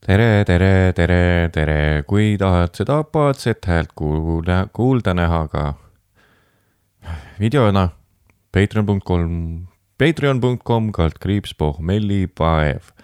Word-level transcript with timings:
tere, 0.00 0.44
tere, 0.44 0.92
tere, 0.94 1.50
tere, 1.52 2.02
kui 2.06 2.36
tahad 2.38 2.74
seda 2.76 3.00
apaatset 3.02 3.66
häält 3.66 3.94
kuulda, 3.98 4.66
kuulda 4.72 5.14
näha 5.14 5.42
ka 5.50 5.64
videona, 7.40 7.88
patreon.com, 8.52 9.66
patreon.com 9.98 10.92
kaldkriips 10.92 11.54
pohmellipaev. 11.54 12.94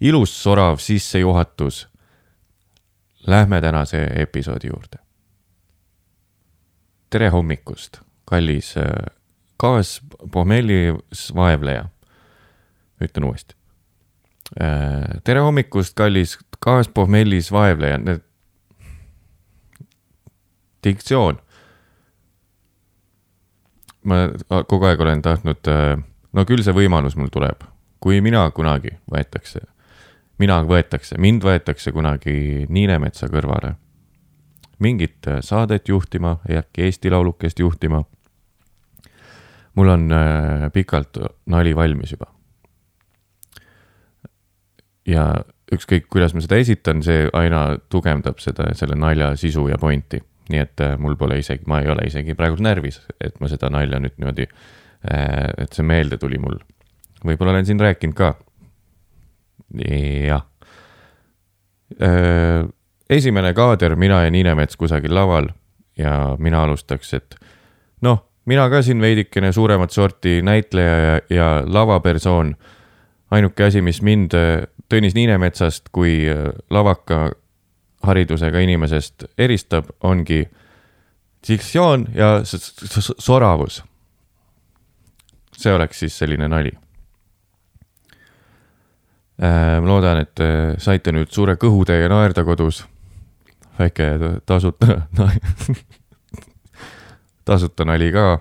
ilus 0.00 0.42
sorav 0.42 0.76
sissejuhatus. 0.78 1.88
Lähme 3.26 3.60
tänase 3.60 4.04
episoodi 4.14 4.66
juurde. 4.66 4.98
tere 7.10 7.28
hommikust, 7.28 8.00
kallis 8.24 8.74
äh, 8.76 8.84
kaaspohmellis 9.56 11.34
vaevleja. 11.34 11.84
ütlen 13.00 13.24
uuesti 13.24 13.61
tere 15.24 15.40
hommikust, 15.40 15.94
kallis 15.96 16.36
kaaspohmellis 16.60 17.52
vaevleja, 17.52 17.98
diktsioon. 20.84 21.38
ma 24.04 24.16
kogu 24.66 24.84
aeg 24.88 25.00
olen 25.00 25.22
tahtnud, 25.22 25.68
äh, 25.70 25.94
no 26.34 26.44
küll 26.44 26.64
see 26.66 26.74
võimalus 26.74 27.14
mul 27.16 27.30
tuleb, 27.30 27.62
kui 28.02 28.18
mina 28.20 28.42
kunagi 28.50 28.96
võetakse, 29.10 29.62
mina 30.42 30.58
võetakse, 30.66 31.20
mind 31.22 31.46
võetakse 31.46 31.92
kunagi 31.94 32.66
Niinemetsa 32.68 33.30
kõrvale. 33.30 33.76
mingit 34.78 35.26
äh, 35.28 35.38
saadet 35.40 35.88
juhtima, 35.88 36.40
äkki 36.50 36.82
Eesti 36.82 37.10
Laulukest 37.10 37.58
juhtima. 37.58 38.04
mul 39.74 39.88
on 39.88 40.10
pikalt 40.72 41.18
nali 41.46 41.76
valmis 41.76 42.12
juba 42.12 42.41
ja 45.08 45.26
ükskõik, 45.72 46.06
kuidas 46.12 46.34
ma 46.36 46.42
seda 46.44 46.58
esitan, 46.60 47.00
see 47.04 47.24
aina 47.36 47.78
tugevdab 47.92 48.40
seda, 48.42 48.68
selle 48.78 48.96
nalja 48.98 49.32
sisu 49.40 49.66
ja 49.70 49.80
pointi. 49.80 50.22
nii 50.52 50.58
et 50.58 50.80
äh, 50.82 50.96
mul 50.98 51.14
pole 51.16 51.38
isegi, 51.38 51.62
ma 51.70 51.78
ei 51.80 51.88
ole 51.88 52.02
isegi 52.08 52.34
praegu 52.36 52.58
närvis, 52.60 52.98
et 53.22 53.38
ma 53.40 53.48
seda 53.48 53.70
nalja 53.70 54.00
nüüd 54.02 54.16
niimoodi, 54.18 54.48
äh, 55.06 55.52
et 55.62 55.72
see 55.72 55.86
meelde 55.86 56.18
tuli 56.20 56.38
mul. 56.42 56.58
võib-olla 57.24 57.54
olen 57.54 57.66
siin 57.66 57.80
rääkinud 57.80 58.16
ka. 58.18 58.34
jah. 60.26 60.44
Äh, 62.02 62.66
esimene 63.08 63.54
kaader, 63.54 63.96
mina 63.96 64.22
ja 64.24 64.30
Niinemets 64.30 64.76
kusagil 64.76 65.14
laval 65.14 65.48
ja 65.96 66.36
mina 66.38 66.62
alustaks, 66.64 67.14
et 67.14 67.36
noh, 68.02 68.24
mina 68.44 68.68
ka 68.68 68.82
siin 68.82 69.00
veidikene 69.00 69.52
suuremat 69.52 69.90
sorti 69.90 70.40
näitleja 70.42 70.96
ja, 70.98 71.18
ja 71.30 71.48
lavapersoon 71.66 72.56
ainuke 73.32 73.64
asi, 73.64 73.80
mis 73.80 74.02
mind 74.04 74.36
Tõnis 74.92 75.14
Niinemetsast 75.16 75.88
kui 75.88 76.18
äh, 76.28 76.50
lavaka 76.70 77.30
haridusega 78.04 78.60
inimesest 78.60 79.24
eristab, 79.40 79.88
ongi 80.04 80.42
diktsioon 81.48 82.06
ja 82.14 82.42
soravus. 83.18 83.82
see 85.56 85.72
oleks 85.72 85.98
siis 85.98 86.18
selline 86.18 86.48
nali. 86.48 86.72
Äh, 89.42 89.80
ma 89.80 89.88
loodan, 89.88 90.20
et 90.26 90.40
äh, 90.40 90.74
saite 90.78 91.12
nüüd 91.12 91.30
suure 91.32 91.56
kõhutäie 91.56 92.08
naerda 92.08 92.44
kodus. 92.44 92.84
väike 93.78 94.10
tasuta 94.46 95.08
tasuta 97.48 97.84
nali 97.84 98.12
ka 98.12 98.40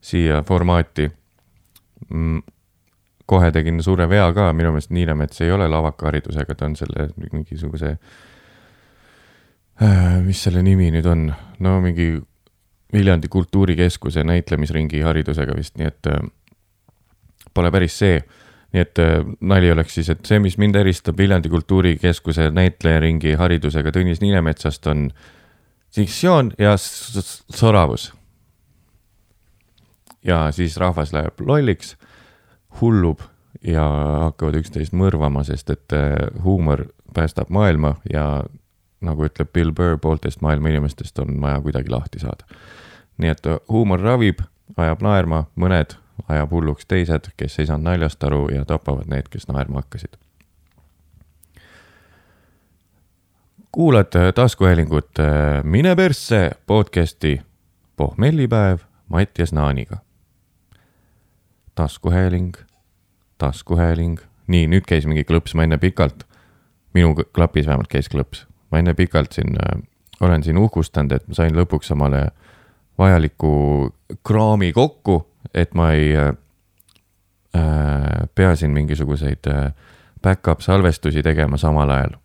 siia 0.00 0.42
formaati 0.42 1.10
mm, 2.08 2.40
kohe 3.32 3.48
tegin 3.54 3.80
suure 3.84 4.08
vea 4.10 4.26
ka, 4.36 4.50
minu 4.56 4.74
meelest 4.74 4.92
Niinemets 4.92 5.40
ei 5.44 5.52
ole 5.54 5.68
lavakaharidusega, 5.72 6.56
ta 6.58 6.68
on 6.68 6.76
selle 6.76 7.08
mingisuguse 7.32 7.94
äh,, 9.82 10.20
mis 10.26 10.42
selle 10.44 10.62
nimi 10.66 10.90
nüüd 10.92 11.08
on, 11.08 11.26
no 11.64 11.78
mingi 11.84 12.12
Viljandi 12.92 13.28
Kultuurikeskuse 13.32 14.24
näitlemisringi 14.24 15.00
haridusega 15.00 15.56
vist, 15.56 15.78
nii 15.80 15.88
et 15.88 16.08
äh, 16.12 16.20
pole 17.54 17.70
päris 17.72 17.96
see. 18.02 18.20
nii 18.72 18.80
et 18.80 19.00
äh, 19.00 19.18
nali 19.40 19.70
oleks 19.72 19.94
siis, 19.98 20.08
et 20.12 20.24
see, 20.28 20.38
mis 20.40 20.58
mind 20.60 20.76
eristab 20.80 21.18
Viljandi 21.18 21.48
Kultuurikeskuse 21.52 22.50
näitlejaringi 22.52 23.34
haridusega 23.40 23.92
Tõnis 23.92 24.20
Niinemetsast, 24.20 24.86
on 24.92 25.10
diktsioon 25.96 26.52
ja 26.58 26.76
soravus. 26.76 28.12
ja 30.24 30.52
siis 30.52 30.76
rahvas 30.76 31.12
läheb 31.12 31.40
lolliks 31.40 31.96
hullub 32.80 33.20
ja 33.60 33.84
hakkavad 34.26 34.56
üksteist 34.62 34.94
mõrvama, 34.96 35.44
sest 35.46 35.70
et 35.70 35.94
äh, 35.96 36.14
huumor 36.44 36.86
päästab 37.14 37.50
maailma 37.52 37.94
ja 38.12 38.44
nagu 39.02 39.26
ütleb 39.26 39.50
Bill 39.52 39.72
Burr, 39.74 39.98
pooltest 39.98 40.40
maailma 40.40 40.72
inimestest 40.72 41.18
on 41.18 41.40
vaja 41.40 41.60
kuidagi 41.60 41.90
lahti 41.90 42.22
saada. 42.22 42.46
nii 43.18 43.30
et 43.30 43.46
äh, 43.46 43.60
huumor 43.68 44.00
ravib, 44.00 44.40
ajab 44.76 45.02
naerma, 45.02 45.44
mõned 45.56 45.96
ajab 46.28 46.50
hulluks 46.50 46.86
teised, 46.86 47.32
kes 47.36 47.58
ei 47.58 47.66
saanud 47.66 47.90
naljast 47.90 48.24
aru 48.24 48.48
ja 48.54 48.64
tapavad 48.64 49.08
need, 49.10 49.28
kes 49.30 49.48
naerma 49.48 49.82
hakkasid. 49.82 50.16
kuulad 53.72 54.16
äh, 54.16 54.32
taskuhäälingut 54.34 55.18
Mine 55.62 55.96
persse 55.96 56.50
podcasti 56.66 57.42
pohmellipäev 57.96 58.78
Mattias 59.08 59.52
Naaniga 59.52 59.96
taskuhääling, 61.74 62.52
taskuhääling. 63.42 64.20
nii, 64.52 64.66
nüüd 64.68 64.84
käis 64.84 65.06
mingi 65.08 65.22
klõps, 65.24 65.54
ma 65.56 65.64
enne 65.64 65.78
pikalt, 65.80 66.26
minu 66.94 67.14
klapis 67.32 67.66
vähemalt 67.68 67.88
käis 67.88 68.10
klõps, 68.12 68.42
ma 68.70 68.80
enne 68.82 68.94
pikalt 68.98 69.32
siin 69.32 69.54
äh, 69.56 69.78
olen 70.20 70.42
siin 70.42 70.58
uhkustanud, 70.58 71.14
et 71.14 71.28
ma 71.30 71.38
sain 71.38 71.54
lõpuks 71.56 71.92
omale 71.94 72.26
vajaliku 72.98 73.52
kraami 74.26 74.72
kokku, 74.76 75.20
et 75.54 75.74
ma 75.78 75.92
ei 75.96 76.10
äh, 76.16 76.34
äh 77.56 78.28
pea 78.34 78.56
siin 78.56 78.74
mingisuguseid 78.74 79.48
äh, 79.48 79.72
back-up 80.22 80.60
salvestusi 80.60 81.22
tegema 81.22 81.56
samal 81.56 81.90
ajal. 81.90 82.18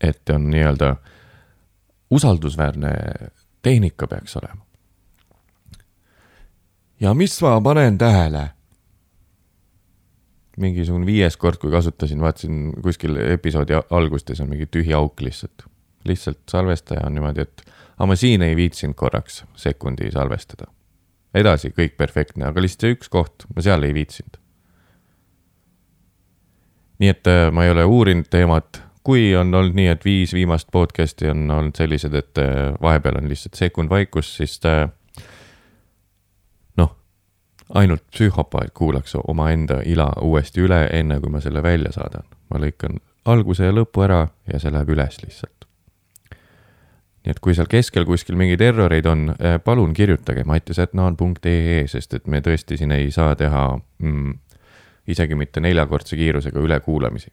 et 0.00 0.28
on 0.30 0.50
nii-öelda 0.50 0.96
usaldusväärne 2.10 2.92
tehnika 3.62 4.06
peaks 4.06 4.36
olema 4.36 4.66
ja 7.00 7.14
mis 7.14 7.42
ma 7.42 7.60
panen 7.60 7.98
tähele? 7.98 8.55
Mingisugune 10.60 11.06
viies 11.06 11.36
kord, 11.36 11.58
kui 11.60 11.70
kasutasin, 11.72 12.20
vaatasin 12.20 12.70
kuskil 12.82 13.18
episoodi 13.26 13.76
algustes 13.76 14.40
on 14.40 14.50
mingi 14.52 14.68
tühi 14.70 14.94
auk 14.96 15.20
lihtsalt. 15.20 15.66
lihtsalt 16.06 16.38
salvestaja 16.50 17.02
on 17.06 17.16
niimoodi, 17.16 17.42
et 17.42 17.62
aga 17.96 18.06
ma 18.06 18.16
siin 18.16 18.42
ei 18.46 18.56
viitsinud 18.56 18.94
korraks 18.94 19.44
sekundi 19.58 20.10
salvestada. 20.12 20.70
edasi 21.34 21.68
kõik 21.76 21.96
perfektne, 21.96 22.46
aga 22.48 22.62
lihtsalt 22.62 22.86
see 22.86 22.96
üks 22.96 23.08
koht, 23.12 23.44
ma 23.54 23.62
seal 23.62 23.82
ei 23.84 23.94
viitsinud. 23.94 24.40
nii 26.98 27.12
et 27.12 27.28
äh, 27.28 27.48
ma 27.52 27.64
ei 27.64 27.70
ole 27.70 27.84
uurinud 27.84 28.30
teemat, 28.32 28.80
kui 29.04 29.34
on 29.36 29.54
olnud 29.54 29.76
nii, 29.76 29.90
et 29.92 30.04
viis 30.04 30.32
viimast 30.34 30.70
podcast'i 30.72 31.28
on 31.30 31.50
olnud 31.50 31.76
sellised, 31.76 32.14
et 32.14 32.38
äh, 32.40 32.72
vahepeal 32.82 33.20
on 33.20 33.28
lihtsalt 33.28 33.54
sekund 33.54 33.92
vaikus, 33.92 34.36
siis 34.40 34.56
äh, 34.64 34.88
ainult 37.74 38.02
psühhopaat 38.10 38.70
kuulaks 38.74 39.16
omaenda 39.28 39.80
ila 39.84 40.12
uuesti 40.22 40.62
üle, 40.62 40.86
enne 40.92 41.20
kui 41.20 41.30
ma 41.30 41.40
selle 41.40 41.62
välja 41.62 41.92
saadan. 41.92 42.24
ma 42.50 42.60
lõikan 42.62 43.00
alguse 43.24 43.66
ja 43.66 43.74
lõpu 43.74 44.04
ära 44.06 44.28
ja 44.52 44.60
see 44.62 44.70
läheb 44.72 44.90
üles 44.94 45.18
lihtsalt. 45.22 45.66
nii 47.24 47.34
et 47.34 47.40
kui 47.42 47.54
seal 47.58 47.66
keskel 47.66 48.06
kuskil 48.06 48.36
mingeid 48.38 48.62
erroreid 48.62 49.06
on, 49.06 49.34
eh, 49.40 49.58
palun 49.64 49.94
kirjutage 49.94 50.44
mattias.naan.ee, 50.44 51.86
sest 51.90 52.14
et 52.14 52.26
me 52.26 52.40
tõesti 52.40 52.78
siin 52.78 52.92
ei 52.92 53.10
saa 53.10 53.34
teha 53.34 53.66
mm, 53.98 54.38
isegi 55.06 55.34
mitte 55.34 55.60
neljakordse 55.60 56.16
kiirusega 56.16 56.60
ülekuulamisi. 56.60 57.30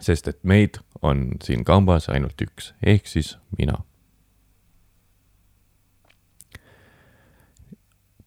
sest 0.00 0.28
et 0.28 0.38
meid 0.42 0.78
on 1.02 1.28
siin 1.42 1.64
kambas 1.64 2.08
ainult 2.08 2.42
üks, 2.42 2.74
ehk 2.82 3.06
siis 3.06 3.38
mina 3.58 3.80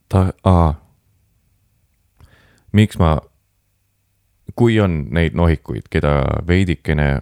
ta, 0.09 0.29
aa. 0.43 0.73
miks 2.71 2.97
ma, 2.97 3.17
kui 4.55 4.79
on 4.79 5.05
neid 5.15 5.37
nohikuid, 5.37 5.89
keda 5.89 6.43
veidikene 6.47 7.21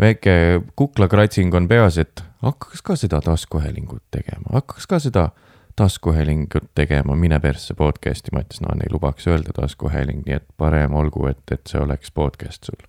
väike 0.00 0.60
kuklakratsing 0.76 1.54
on 1.54 1.68
peas, 1.68 1.98
et 1.98 2.24
hakkaks 2.42 2.82
ka 2.82 2.96
seda 2.96 3.20
taskuhäälingut 3.20 4.02
tegema, 4.10 4.52
hakkaks 4.52 4.86
ka 4.86 4.98
seda 4.98 5.28
taskuhäälingut 5.76 6.70
tegema, 6.74 7.16
mine 7.16 7.40
persse 7.40 7.74
podcast'i, 7.74 8.30
ma 8.32 8.44
ütlesin, 8.44 8.68
no 8.68 8.78
ei 8.82 8.92
lubaks 8.92 9.26
öelda 9.26 9.54
taskuhääling, 9.54 10.22
nii 10.26 10.36
et 10.36 10.46
parem 10.56 10.94
olgu, 10.94 11.26
et, 11.26 11.42
et 11.50 11.66
see 11.66 11.80
oleks 11.82 12.10
podcast 12.14 12.70
sul. 12.70 12.86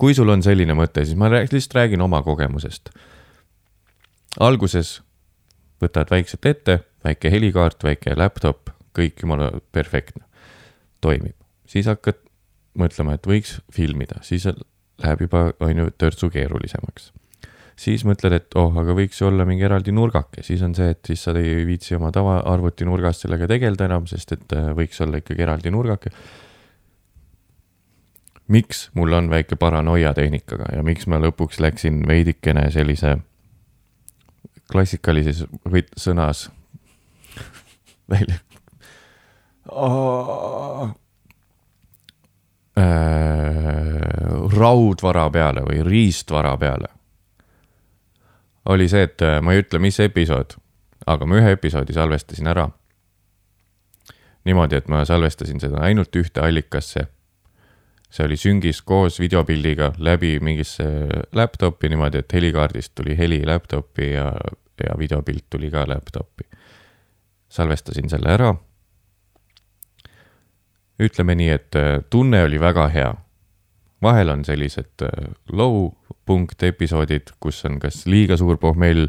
kui 0.00 0.14
sul 0.16 0.32
on 0.32 0.42
selline 0.42 0.74
mõte, 0.76 1.04
siis 1.04 1.18
ma 1.20 1.28
lihtsalt 1.32 1.76
räägin 1.76 2.00
oma 2.00 2.22
kogemusest. 2.22 2.90
alguses 4.40 5.02
võtad 5.80 6.10
väikselt 6.10 6.46
ette, 6.46 6.80
väike 7.04 7.30
helikaart, 7.32 7.84
väike 7.84 8.16
laptop, 8.16 8.70
kõik 8.96 9.22
jumala 9.22 9.52
perfektne, 9.72 10.24
toimib. 11.00 11.36
siis 11.66 11.86
hakkad 11.86 12.18
mõtlema, 12.78 13.14
et 13.14 13.26
võiks 13.26 13.58
filmida, 13.72 14.20
siis 14.26 14.46
läheb 15.00 15.24
juba, 15.26 15.50
on 15.60 15.84
ju, 15.84 15.88
törtsu 15.98 16.30
keerulisemaks. 16.30 17.12
siis 17.80 18.04
mõtled, 18.04 18.34
et 18.36 18.56
oh, 18.60 18.74
aga 18.76 18.92
võiks 18.92 19.22
ju 19.22 19.30
olla 19.30 19.46
mingi 19.48 19.64
eraldi 19.64 19.92
nurgake, 19.92 20.42
siis 20.44 20.60
on 20.62 20.74
see, 20.76 20.90
et 20.92 21.00
siis 21.06 21.22
sa 21.24 21.32
ei 21.38 21.64
viitsi 21.66 21.96
oma 21.96 22.10
tavaarvuti 22.12 22.84
nurgas 22.84 23.22
sellega 23.22 23.48
tegeleda 23.48 23.88
enam, 23.88 24.06
sest 24.10 24.36
et 24.36 24.52
äh, 24.52 24.70
võiks 24.76 25.00
olla 25.00 25.22
ikkagi 25.22 25.46
eraldi 25.46 25.72
nurgake. 25.72 26.12
miks 28.48 28.90
mul 28.94 29.12
on 29.12 29.30
väike 29.30 29.56
paranoia 29.56 30.12
tehnikaga 30.14 30.74
ja 30.76 30.82
miks 30.82 31.06
ma 31.06 31.20
lõpuks 31.22 31.60
läksin 31.62 32.02
veidikene 32.06 32.70
sellise 32.70 33.16
klassikalises 34.70 35.44
võt-, 35.68 35.92
sõnas 35.98 36.48
välja 38.10 38.40
oh 39.70 40.90
raudvara 44.60 45.30
peale 45.30 45.62
või 45.66 45.82
riistvara 45.84 46.56
peale. 46.56 46.88
oli 48.68 48.88
see, 48.88 49.02
et 49.02 49.22
äh, 49.22 49.40
ma 49.42 49.52
ei 49.52 49.62
ütle, 49.64 49.80
mis 49.82 49.96
episood, 50.00 50.54
aga 51.06 51.26
ma 51.26 51.40
ühe 51.40 51.54
episoodi 51.56 51.96
salvestasin 51.96 52.46
ära. 52.46 52.68
niimoodi, 54.44 54.76
et 54.76 54.88
ma 54.88 55.04
salvestasin 55.04 55.60
seda 55.60 55.80
ainult 55.80 56.16
ühte 56.16 56.40
allikasse. 56.40 57.06
see 58.10 58.24
oli 58.26 58.36
süngis 58.36 58.82
koos 58.82 59.20
videopildiga 59.20 59.92
läbi 59.98 60.38
mingisse 60.40 60.84
laptop'i 61.32 61.88
niimoodi, 61.88 62.18
et 62.18 62.32
helikaardist 62.32 62.94
tuli 62.94 63.18
heli 63.18 63.46
laptop'i 63.46 64.12
ja, 64.12 64.32
ja 64.86 64.98
videopilt 64.98 65.44
tuli 65.50 65.70
ka 65.70 65.84
laptop'i. 65.88 66.48
salvestasin 67.48 68.08
selle 68.08 68.32
ära 68.32 68.54
ütleme 71.00 71.34
nii, 71.38 71.50
et 71.54 71.76
äh, 71.78 71.98
tunne 72.10 72.44
oli 72.44 72.60
väga 72.60 72.88
hea. 72.88 73.14
vahel 74.02 74.28
on 74.28 74.44
sellised 74.44 75.02
äh, 75.02 75.32
low 75.52 75.90
punkt 76.26 76.62
episoodid, 76.62 77.34
kus 77.40 77.64
on 77.64 77.78
kas 77.80 78.06
liiga 78.06 78.36
suur 78.36 78.58
pohmell 78.58 79.08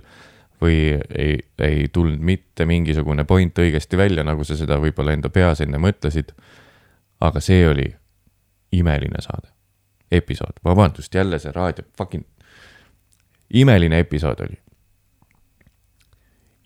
või 0.61 0.99
ei, 1.17 1.39
ei 1.63 1.87
tulnud 1.93 2.19
mitte 2.19 2.65
mingisugune 2.65 3.23
point 3.25 3.57
õigesti 3.57 3.97
välja, 3.97 4.23
nagu 4.23 4.43
sa 4.43 4.55
seda 4.55 4.77
võib-olla 4.81 5.15
enda 5.15 5.29
peas 5.29 5.61
enne 5.61 5.79
mõtlesid. 5.81 6.33
aga 7.21 7.39
see 7.39 7.67
oli 7.67 7.87
imeline 8.71 9.21
saade, 9.21 9.51
episood, 10.11 10.59
vabandust, 10.63 11.13
jälle 11.15 11.39
see 11.39 11.51
raadio, 11.51 11.85
fucking 11.97 12.25
imeline 13.53 13.99
episood 13.99 14.39
oli. 14.39 14.57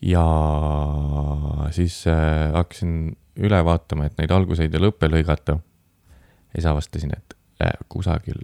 Ja 0.06 0.25
siis 1.72 2.07
äh, 2.07 2.54
hakkasin 2.54 3.18
üle 3.36 3.66
vaatama, 3.66 4.06
et 4.06 4.19
neid 4.19 4.31
alguseid 4.31 4.74
ja 4.74 4.80
lõppe 4.80 5.10
lõigata. 5.10 5.57
ja 5.57 6.62
siis 6.62 6.69
avastasin, 6.69 7.12
et 7.18 7.34
äh, 7.63 7.74
kusagil, 7.90 8.40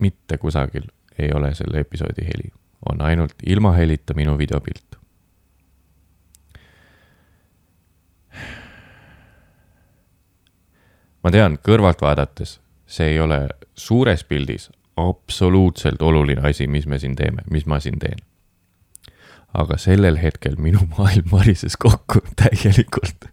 mitte 0.00 0.38
kusagil 0.38 0.88
ei 1.18 1.30
ole 1.34 1.54
selle 1.54 1.84
episoodi 1.84 2.24
heli, 2.24 2.48
on 2.88 3.02
ainult 3.04 3.34
ilma 3.46 3.72
helita 3.76 4.14
minu 4.14 4.38
videopilt. 4.38 4.96
ma 11.22 11.30
tean, 11.30 11.58
kõrvalt 11.62 12.00
vaadates, 12.00 12.60
see 12.86 13.12
ei 13.12 13.20
ole 13.20 13.48
suures 13.74 14.24
pildis 14.24 14.70
absoluutselt 14.96 16.02
oluline 16.02 16.48
asi, 16.48 16.66
mis 16.66 16.86
me 16.86 16.98
siin 16.98 17.14
teeme, 17.16 17.44
mis 17.50 17.66
ma 17.66 17.78
siin 17.80 17.98
teen 17.98 18.18
aga 19.54 19.78
sellel 19.78 20.18
hetkel 20.22 20.56
minu 20.58 20.86
maailm 20.96 21.28
varises 21.32 21.76
kokku 21.76 22.24
täielikult 22.40 23.32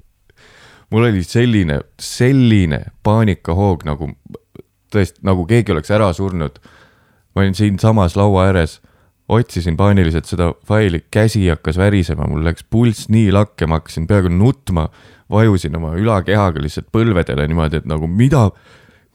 mul 0.89 1.03
oli 1.03 1.23
selline, 1.23 1.79
selline 2.01 2.83
paanikahoog 3.03 3.85
nagu 3.87 4.11
tõesti, 4.93 5.21
nagu 5.25 5.45
keegi 5.49 5.73
oleks 5.73 5.91
ära 5.93 6.11
surnud. 6.13 6.59
ma 7.35 7.43
olin 7.43 7.55
siinsamas 7.55 8.15
laua 8.17 8.47
ääres, 8.49 8.79
otsisin 9.29 9.77
paaniliselt 9.77 10.25
seda 10.25 10.53
faili, 10.65 11.03
käsi 11.11 11.47
hakkas 11.47 11.77
värisema, 11.77 12.25
mul 12.27 12.41
läks 12.45 12.65
pulss 12.69 13.09
nii 13.09 13.29
lakke, 13.31 13.67
ma 13.67 13.79
hakkasin 13.79 14.07
peaaegu 14.07 14.29
nutma. 14.33 14.89
vajusin 15.29 15.75
oma 15.77 15.93
ülakehaga 15.93 16.61
lihtsalt 16.61 16.87
põlvedele 16.91 17.45
niimoodi, 17.47 17.77
et 17.77 17.85
nagu 17.85 18.07
mida, 18.07 18.49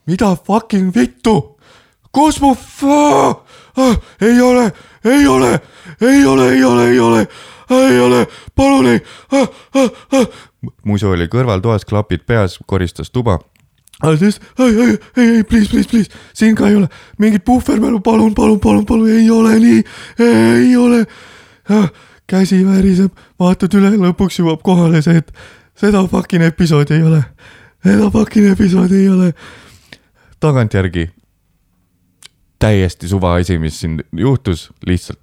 mida 0.07 0.35
fucking 0.35 0.95
vittu, 0.95 1.54
kus 2.15 2.39
mu 2.41 2.55
ah, 3.75 3.95
ei 4.21 4.41
ole, 4.41 4.71
ei 5.03 5.27
ole, 5.27 5.59
ei 6.01 6.25
ole, 6.25 6.51
ei 6.53 6.63
ole, 6.63 6.89
ei 6.89 6.99
ole, 6.99 7.27
ei 7.69 7.99
ole, 7.99 8.27
palun 8.55 8.87
ei 8.87 9.01
ah,, 9.31 9.49
ah, 9.75 9.89
ah 10.11 10.27
muisu 10.87 11.11
oli 11.11 11.27
kõrvaltoas 11.31 11.85
klapid 11.85 12.23
peas, 12.27 12.57
koristas 12.65 13.11
tuba. 13.11 13.39
siis 14.19 14.39
ei, 14.59 14.71
ei, 14.71 14.97
ei, 15.17 15.27
ei, 15.37 15.43
please, 15.43 15.69
please, 15.69 15.89
please, 15.89 16.11
siin 16.33 16.55
ka 16.55 16.67
ei 16.67 16.75
ole 16.75 16.87
mingit 17.17 17.45
puhvermälu, 17.45 17.99
palun, 17.99 18.33
palun, 18.35 18.59
palun, 18.59 18.85
palun, 18.85 19.09
ei 19.09 19.29
ole 19.29 19.59
nii, 19.59 19.83
ei 20.19 20.75
ole. 20.77 21.05
käsi 22.27 22.63
väriseb, 22.65 23.11
vaatad 23.39 23.75
üle, 23.77 23.91
lõpuks 24.01 24.39
jõuab 24.39 24.63
kohale 24.63 25.01
see, 25.05 25.19
et 25.19 25.31
seda 25.77 26.01
fucking 26.07 26.47
episoodi 26.47 26.95
ei 26.95 27.03
ole. 27.03 27.21
seda 27.83 28.09
fucking 28.09 28.51
episoodi 28.55 29.03
ei 29.03 29.09
ole. 29.09 29.33
tagantjärgi 30.39 31.09
täiesti 32.65 33.07
suva 33.07 33.35
asi, 33.37 33.59
mis 33.61 33.79
siin 33.79 33.99
juhtus, 34.17 34.69
lihtsalt 34.87 35.21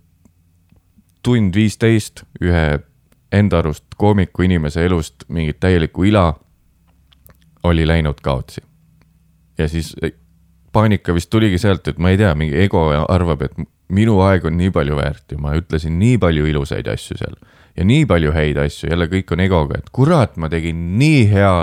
tund 1.23 1.55
viisteist 1.55 2.25
ühe 2.43 2.65
enda 3.33 3.63
arust 3.63 3.97
koomiku 3.99 4.45
inimese 4.47 4.85
elust 4.87 5.25
mingit 5.29 5.61
täielikku 5.63 6.05
ila 6.11 6.33
oli 7.63 7.87
läinud 7.87 8.21
kaotsi. 8.23 8.63
ja 9.59 9.69
siis 9.69 9.95
paanika 10.73 11.15
vist 11.15 11.31
tuligi 11.31 11.59
sealt, 11.59 11.89
et 11.89 11.99
ma 11.99 12.11
ei 12.11 12.19
tea, 12.19 12.35
mingi 12.35 12.57
ego 12.59 12.89
arvab, 13.09 13.43
et 13.43 13.55
minu 13.93 14.19
aeg 14.25 14.47
on 14.49 14.57
nii 14.57 14.71
palju 14.75 14.97
väärt 14.97 15.35
ja 15.35 15.39
ma 15.39 15.55
ütlesin 15.59 15.99
nii 16.01 16.19
palju 16.19 16.47
ilusaid 16.49 16.89
asju 16.89 17.19
seal 17.21 17.37
ja 17.77 17.87
nii 17.87 18.07
palju 18.09 18.33
häid 18.35 18.59
asju, 18.65 18.91
jälle 18.91 19.09
kõik 19.13 19.33
on 19.35 19.45
egoga, 19.45 19.79
et 19.79 19.91
kurat, 19.93 20.37
ma 20.37 20.51
tegin 20.53 20.99
nii 20.99 21.27
hea 21.31 21.55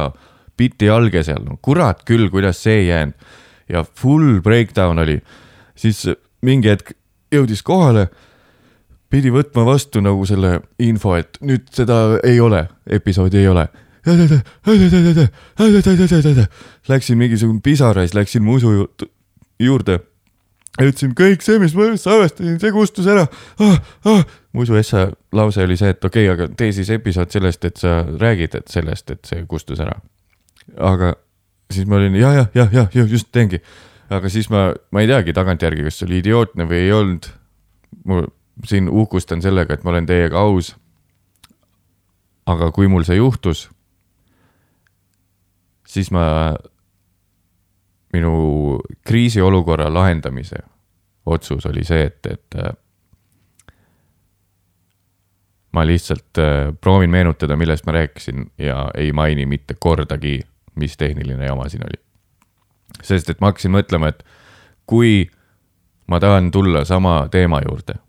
biti 0.60 0.90
alge 0.92 1.24
seal, 1.24 1.44
no 1.46 1.60
kurat 1.62 2.04
küll, 2.08 2.30
kuidas 2.32 2.64
see 2.64 2.82
ei 2.84 2.88
jäänud. 2.90 3.30
ja 3.70 3.84
full 3.84 4.42
breakdown 4.42 5.00
oli, 5.00 5.20
siis 5.80 6.04
mingi 6.46 6.72
hetk 6.72 6.94
jõudis 7.34 7.64
kohale 7.66 8.10
pidi 9.10 9.32
võtma 9.34 9.66
vastu 9.66 10.02
nagu 10.06 10.26
selle 10.30 10.60
info, 10.86 11.16
et 11.18 11.40
nüüd 11.42 11.70
seda 11.74 12.20
ei 12.24 12.40
ole, 12.44 12.68
episoodi 12.90 13.42
ei 13.42 13.48
ole. 13.50 13.66
Läksin 16.90 17.18
mingisugune 17.20 17.60
pisarais, 17.64 18.14
läksin 18.16 18.46
musu 18.46 18.72
juurde. 19.60 20.00
ütlesin 20.80 21.12
kõik 21.18 21.42
see, 21.44 21.60
mis 21.60 21.74
ma 21.76 21.90
salvestasin, 22.00 22.60
see 22.62 22.72
kustus 22.72 23.08
ära 23.10 23.26
ah,. 23.60 23.80
Ah. 24.08 24.22
musu 24.56 24.78
essa 24.80 25.10
lause 25.36 25.66
oli 25.66 25.76
see, 25.78 25.90
et 25.92 26.06
okei 26.06 26.30
okay,, 26.30 26.34
aga 26.34 26.56
tee 26.56 26.72
siis 26.72 26.90
episood 26.94 27.34
sellest, 27.34 27.66
et 27.66 27.82
sa 27.82 28.06
räägid, 28.08 28.56
et 28.56 28.72
sellest, 28.72 29.12
et 29.12 29.26
see 29.28 29.44
kustus 29.50 29.82
ära. 29.84 29.98
aga 30.78 31.16
siis 31.74 31.88
ma 31.90 32.00
olin 32.00 32.16
ja, 32.16 32.32
ja, 32.34 32.46
ja, 32.56 32.68
ja, 32.72 32.86
ja 32.94 33.04
just 33.04 33.28
teengi. 33.32 33.62
Aga 34.10 34.30
siis 34.30 34.50
ma, 34.50 34.70
ma 34.92 35.04
ei 35.04 35.10
teagi 35.10 35.34
tagantjärgi, 35.36 35.86
kas 35.86 36.00
see 36.00 36.10
oli 36.10 36.22
idiootne 36.24 36.68
või 36.70 36.84
ei 36.86 36.94
olnud. 36.96 37.30
mul 38.06 38.28
siin 38.66 38.90
uhkustan 38.90 39.42
sellega, 39.42 39.74
et 39.74 39.84
ma 39.84 39.94
olen 39.94 40.06
teiega 40.10 40.40
aus. 40.40 40.76
aga 42.46 42.72
kui 42.72 42.88
mul 42.88 43.06
see 43.06 43.20
juhtus, 43.20 43.70
siis 45.88 46.10
ma, 46.12 46.56
minu 48.14 48.80
kriisiolukorra 49.06 49.94
lahendamise 49.94 50.64
otsus 51.26 51.66
oli 51.70 51.84
see, 51.86 52.08
et, 52.10 52.26
et 52.26 52.58
äh, 52.58 52.72
ma 55.72 55.86
lihtsalt 55.86 56.42
äh, 56.42 56.74
proovin 56.82 57.10
meenutada, 57.10 57.56
millest 57.56 57.86
ma 57.86 57.92
rääkisin 58.00 58.48
ja 58.58 58.90
ei 58.98 59.14
maini 59.14 59.46
mitte 59.46 59.76
kordagi, 59.80 60.40
mis 60.76 60.98
tehniline 60.98 61.46
jama 61.46 61.70
siin 61.70 61.86
oli. 61.86 62.02
Sest 63.04 63.30
et 63.30 63.42
ma 63.42 63.52
hakkasin 63.52 63.74
mõtlema, 63.74 64.14
et 64.14 64.24
kui 64.90 65.30
ma 66.08 66.20
tahan 66.20 66.52
tulla 66.52 66.86
sama 66.86 67.28
teema 67.32 67.62
juurde 67.66 68.00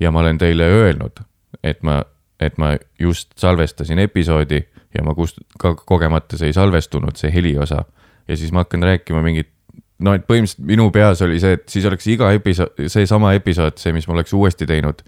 ja 0.00 0.10
ma 0.10 0.20
olen 0.20 0.38
teile 0.38 0.64
öelnud, 0.64 1.20
et 1.62 1.82
ma, 1.82 2.02
et 2.40 2.58
ma 2.58 2.76
just 2.98 3.32
salvestasin 3.36 3.98
episoodi 3.98 4.62
ja 4.94 5.04
ma 5.04 5.14
kust-, 5.14 5.42
ka 5.58 5.74
kogemata 5.74 6.38
see 6.38 6.52
ei 6.52 6.56
salvestunud, 6.56 7.16
see 7.16 7.32
heliosa. 7.34 7.84
ja 8.28 8.36
siis 8.36 8.52
ma 8.52 8.64
hakkan 8.64 8.82
rääkima 8.82 9.22
mingit, 9.24 9.50
no 9.98 10.14
et 10.14 10.26
põhimõtteliselt 10.28 10.66
minu 10.68 10.90
peas 10.94 11.22
oli 11.24 11.40
see, 11.40 11.56
et 11.58 11.68
siis 11.68 11.86
oleks 11.88 12.06
iga 12.06 12.30
episood, 12.36 12.76
seesama 12.86 13.32
episood, 13.38 13.78
see, 13.80 13.92
mis 13.92 14.08
ma 14.08 14.14
oleks 14.18 14.32
uuesti 14.32 14.66
teinud. 14.66 15.02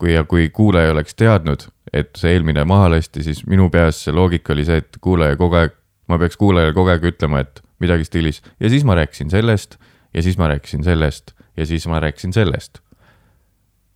kui 0.00 0.14
ja 0.14 0.22
kui 0.24 0.48
kuulaja 0.48 0.94
oleks 0.94 1.12
teadnud, 1.14 1.66
et 1.92 2.08
see 2.16 2.30
eelmine 2.32 2.62
maha 2.64 2.86
lasti, 2.88 3.20
siis 3.22 3.42
minu 3.46 3.66
peas 3.70 3.98
see 4.04 4.14
loogika 4.16 4.54
oli 4.54 4.64
see, 4.64 4.78
et 4.80 4.96
kuulaja 5.00 5.36
kogu 5.36 5.58
aeg, 5.60 5.74
ma 6.10 6.18
peaks 6.18 6.38
kuulajale 6.40 6.74
kogu 6.74 6.90
aeg 6.92 7.06
ütlema, 7.12 7.44
et 7.44 7.62
midagi 7.80 8.08
stiilis 8.08 8.42
ja 8.60 8.68
siis 8.72 8.84
ma 8.84 8.98
rääkisin 8.98 9.30
sellest 9.30 9.78
ja 10.14 10.22
siis 10.26 10.38
ma 10.38 10.50
rääkisin 10.50 10.84
sellest 10.84 11.34
ja 11.56 11.66
siis 11.66 11.86
ma 11.86 12.00
rääkisin 12.02 12.34
sellest 12.34 12.82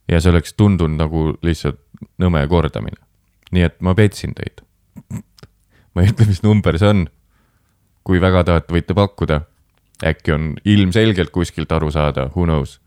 ja 0.08 0.20
see 0.20 0.32
oleks 0.32 0.54
tundunud 0.58 0.98
nagu 1.00 1.24
lihtsalt 1.44 1.80
nõme 2.20 2.44
kordamine. 2.48 3.00
nii 3.54 3.64
et 3.68 3.80
ma 3.80 3.94
petsin 3.94 4.34
teid. 4.34 4.62
ma 5.94 6.02
ei 6.02 6.12
ütle, 6.12 6.26
mis 6.28 6.42
number 6.44 6.78
see 6.78 6.90
on. 6.90 7.06
kui 8.04 8.20
väga 8.20 8.44
tahate, 8.44 8.74
võite 8.74 8.94
pakkuda. 8.94 9.40
äkki 10.04 10.32
on 10.32 10.54
ilmselgelt 10.64 11.30
kuskilt 11.30 11.72
aru 11.72 11.90
saada, 11.90 12.28
who 12.34 12.44
knows. 12.44 12.80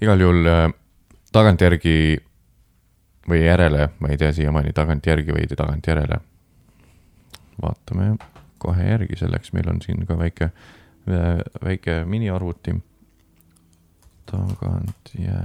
igal 0.00 0.20
juhul 0.20 0.46
äh, 0.46 0.68
tagantjärgi 1.32 2.18
või 3.28 3.44
järele, 3.44 3.92
ma 4.00 4.10
ei 4.10 4.18
tea 4.18 4.32
siiamaani 4.34 4.72
tagantjärgi 4.74 5.32
või 5.32 5.46
tagantjärele. 5.46 6.18
Vaatame 7.62 8.16
kohe 8.62 8.84
järgi, 8.88 9.16
selleks 9.18 9.52
meil 9.52 9.68
on 9.68 9.82
siin 9.82 10.06
ka 10.06 10.18
väike, 10.18 10.50
väike 11.64 12.04
miniarvuti. 12.04 12.76
tagantjärgi. 14.26 15.42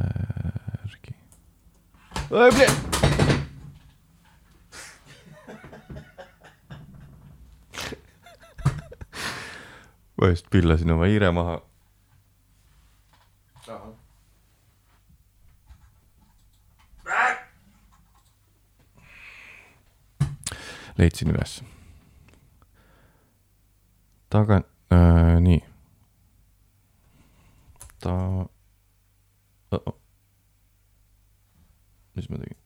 ma 10.18 10.28
just 10.28 10.50
pillasin 10.50 10.92
oma 10.92 11.06
hiire 11.06 11.32
maha. 11.32 11.62
leidsin 20.98 21.30
üles. 21.30 21.62
Taga 24.30 24.62
äh,, 24.92 25.40
nii. 25.40 25.64
ta 28.00 28.12
oh. 28.12 28.48
-oh. 29.72 29.96
mis 32.16 32.30
ma 32.30 32.38
tegin? 32.38 32.58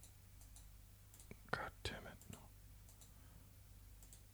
God 1.52 1.72
damn 1.90 2.08
it 2.08 2.34
no.. 2.34 2.40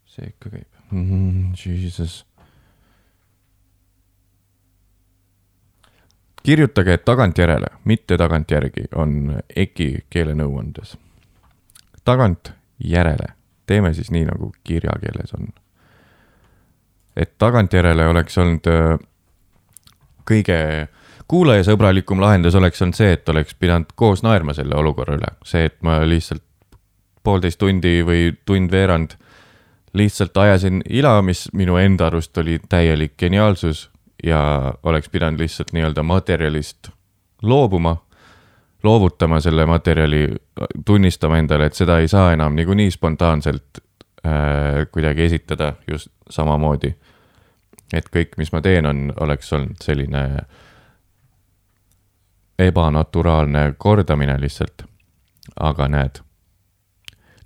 see 0.06 0.28
ikka 0.28 0.50
käib 0.50 0.68
mm,. 0.92 1.54
Jesus. 1.66 2.26
kirjutage 6.44 6.98
tagantjärele, 6.98 7.68
mitte 7.84 8.18
tagantjärgi, 8.18 8.86
on 8.96 9.42
EKI 9.56 10.06
keelenõuandes. 10.10 10.98
tagantjärele 12.06 13.38
teeme 13.68 13.94
siis 13.94 14.12
nii, 14.12 14.26
nagu 14.26 14.52
kirjakeeles 14.64 15.34
on. 15.34 15.50
Et 17.18 17.34
tagantjärele 17.42 18.08
oleks 18.08 18.38
olnud 18.38 18.68
äh, 18.72 19.00
kõige 20.28 20.60
kuulajasõbralikum 21.28 22.22
lahendus 22.22 22.56
oleks 22.56 22.82
olnud 22.82 22.98
see, 22.98 23.12
et 23.18 23.30
oleks 23.30 23.56
pidanud 23.60 23.92
koos 23.96 24.24
naerma 24.24 24.56
selle 24.56 24.78
olukorra 24.78 25.18
üle, 25.18 25.32
see, 25.46 25.66
et 25.68 25.80
ma 25.84 26.00
lihtsalt 26.08 26.44
poolteist 27.24 27.60
tundi 27.60 28.00
või 28.08 28.32
tund-veerand 28.48 29.18
lihtsalt 29.98 30.38
ajasin 30.38 30.82
ila, 30.90 31.20
mis 31.26 31.48
minu 31.58 31.78
enda 31.82 32.08
arust 32.08 32.38
oli 32.38 32.60
täielik 32.70 33.18
geniaalsus 33.20 33.90
ja 34.24 34.74
oleks 34.84 35.10
pidanud 35.10 35.42
lihtsalt 35.42 35.74
nii-öelda 35.76 36.04
materjalist 36.04 36.92
loobuma 37.42 37.98
loovutama 38.84 39.40
selle 39.40 39.66
materjali, 39.66 40.28
tunnistama 40.86 41.38
endale, 41.42 41.68
et 41.68 41.78
seda 41.78 42.00
ei 42.00 42.08
saa 42.08 42.32
enam 42.34 42.56
niikuinii 42.56 42.92
spontaanselt 42.94 43.82
äh, 44.26 44.86
kuidagi 44.92 45.26
esitada 45.28 45.74
just 45.88 46.12
samamoodi. 46.30 46.94
Et 47.94 48.10
kõik, 48.14 48.38
mis 48.38 48.52
ma 48.52 48.62
teen, 48.62 48.86
on, 48.86 49.14
oleks 49.20 49.54
olnud 49.54 49.84
selline 49.84 50.24
ebanaturaalne 52.60 53.74
kordamine 53.78 54.42
lihtsalt. 54.42 54.84
aga 55.60 55.88
näed, 55.88 56.20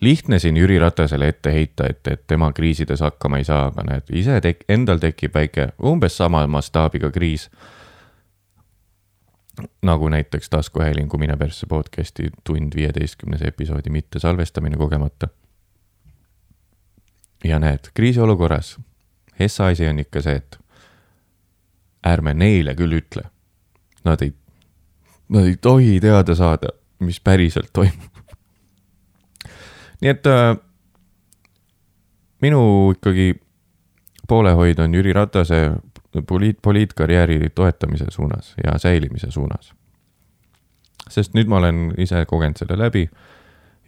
lihtne 0.01 0.39
siin 0.39 0.57
Jüri 0.57 0.79
Ratasele 0.79 1.27
ette 1.27 1.53
heita, 1.53 1.86
et, 1.89 2.07
et 2.07 2.24
tema 2.27 2.51
kriisides 2.53 3.00
hakkama 3.00 3.38
ei 3.38 3.43
saa, 3.43 3.67
aga 3.69 3.83
näed, 3.88 4.10
ise 4.10 4.39
tek-, 4.41 4.65
endal 4.69 5.00
tekib 5.00 5.36
väike, 5.36 5.67
umbes 5.86 6.17
sama 6.17 6.41
mastaabiga 6.48 7.12
kriis 7.12 7.50
nagu 9.81 10.10
näiteks 10.10 10.50
taskuhäälingu 10.50 11.17
Mine 11.17 11.38
persse 11.38 11.67
podcast'i 11.67 12.31
tund 12.43 12.75
viieteistkümnes 12.75 13.41
episoodi 13.41 13.89
mittesalvestamine 13.89 14.77
kogemata. 14.77 15.27
ja 17.43 17.60
näed, 17.60 17.79
kriisiolukorras, 17.93 18.79
Hessa 19.39 19.67
asi 19.71 19.88
on 19.88 20.00
ikka 20.00 20.21
see, 20.21 20.35
et 20.35 20.57
ärme 22.07 22.33
neile 22.33 22.75
küll 22.75 22.97
ütle. 22.97 23.23
Nad 24.05 24.21
ei, 24.25 24.33
nad 25.29 25.45
ei 25.45 25.57
tohi 25.61 26.00
teada 26.01 26.35
saada, 26.35 26.73
mis 27.00 27.19
päriselt 27.19 27.69
toimub. 27.73 28.09
nii 30.01 30.09
et 30.09 30.27
äh, 30.27 30.55
minu 32.41 32.61
ikkagi 32.95 33.35
poolehoid 34.27 34.79
on 34.79 34.95
Jüri 34.95 35.13
Ratase 35.13 35.59
poliit, 36.27 36.57
poliitkarjääri 36.61 37.50
toetamise 37.55 38.05
suunas 38.09 38.55
ja 38.63 38.77
säilimise 38.79 39.31
suunas. 39.31 39.73
sest 41.09 41.33
nüüd 41.35 41.50
ma 41.51 41.57
olen 41.57 41.93
ise 41.97 42.25
kogenud 42.25 42.57
selle 42.57 42.77
läbi 42.79 43.09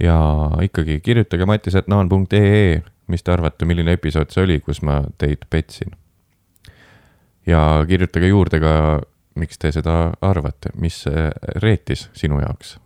ja 0.04 0.18
ikkagi 0.62 1.00
kirjutage 1.04 1.46
mattisetnaan.ee, 1.48 2.82
mis 3.08 3.24
te 3.24 3.32
arvate, 3.32 3.68
milline 3.70 3.96
episood 3.96 4.32
see 4.34 4.44
oli, 4.44 4.60
kus 4.64 4.82
ma 4.84 5.02
teid 5.18 5.48
petsin. 5.50 5.96
ja 7.48 7.84
kirjutage 7.88 8.28
juurde 8.28 8.60
ka, 8.64 8.74
miks 9.40 9.60
te 9.60 9.72
seda 9.72 10.14
arvate, 10.22 10.74
mis 10.80 11.04
reetis 11.64 12.10
sinu 12.14 12.40
jaoks. 12.44 12.78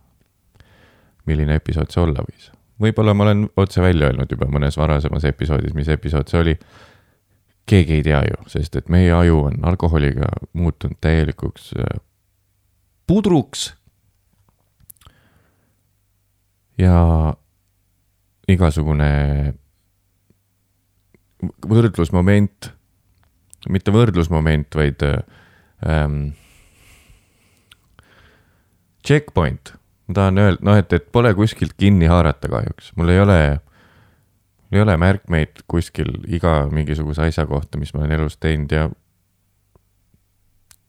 milline 1.26 1.58
episood 1.60 1.90
see 1.90 2.02
olla 2.02 2.24
võis? 2.26 2.50
võib-olla 2.80 3.14
ma 3.14 3.26
olen 3.26 3.48
otse 3.56 3.82
välja 3.82 4.06
öelnud 4.06 4.30
juba 4.30 4.46
mõnes 4.46 4.78
varasemas 4.78 5.24
episoodis, 5.24 5.74
mis 5.74 5.88
episood 5.88 6.30
see 6.30 6.40
oli 6.40 6.58
keegi 7.68 7.98
ei 7.98 8.04
tea 8.06 8.20
ju, 8.24 8.42
sest 8.50 8.76
et 8.80 8.88
meie 8.92 9.12
aju 9.12 9.42
on 9.50 9.58
alkoholiga 9.68 10.30
muutunud 10.56 10.96
täielikuks 11.04 11.72
äh, 11.78 12.00
pudruks. 13.06 13.72
Ja 16.78 16.98
igasugune 18.48 19.10
võrdlusmoment, 21.68 22.72
mitte 23.68 23.94
võrdlusmoment, 23.94 24.74
vaid 24.78 25.04
ähm, 25.06 26.20
checkpoint, 29.06 29.74
ma 30.08 30.18
tahan 30.18 30.42
öelda, 30.42 30.64
noh, 30.66 30.78
et, 30.80 30.92
et 30.96 31.10
pole 31.12 31.34
kuskilt 31.38 31.76
kinni 31.78 32.08
haarata 32.10 32.50
kahjuks, 32.50 32.92
mul 32.98 33.14
ei 33.14 33.22
ole 33.22 33.40
ei 34.72 34.80
ole 34.82 34.96
märkmeid 35.00 35.62
kuskil 35.70 36.10
iga 36.28 36.66
mingisuguse 36.72 37.28
asja 37.28 37.46
kohta, 37.48 37.80
mis 37.80 37.94
ma 37.94 38.02
olen 38.02 38.18
elus 38.18 38.36
teinud 38.36 38.72
ja 38.72 38.88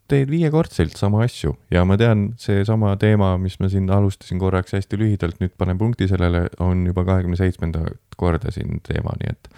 teen 0.09 0.29
viiekordselt 0.29 0.97
sama 0.97 1.23
asju 1.25 1.53
ja 1.71 1.83
ma 1.87 1.97
tean, 1.99 2.31
seesama 2.41 2.95
teema, 3.01 3.35
mis 3.41 3.59
ma 3.61 3.69
siin 3.71 3.89
alustasin 3.93 4.41
korraks 4.41 4.75
hästi 4.77 4.99
lühidalt, 4.99 5.39
nüüd 5.43 5.53
panen 5.57 5.77
punkti 5.79 6.07
sellele, 6.09 6.47
on 6.63 6.85
juba 6.89 7.05
kahekümne 7.07 7.39
seitsmendat 7.39 8.17
korda 8.19 8.51
siin 8.53 8.81
teema, 8.85 9.15
nii 9.21 9.33
et 9.33 9.49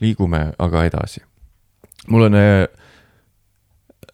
liigume 0.00 0.44
aga 0.58 0.84
edasi. 0.88 1.22
mul 2.08 2.28
on 2.28 2.34
äh,, 2.34 2.66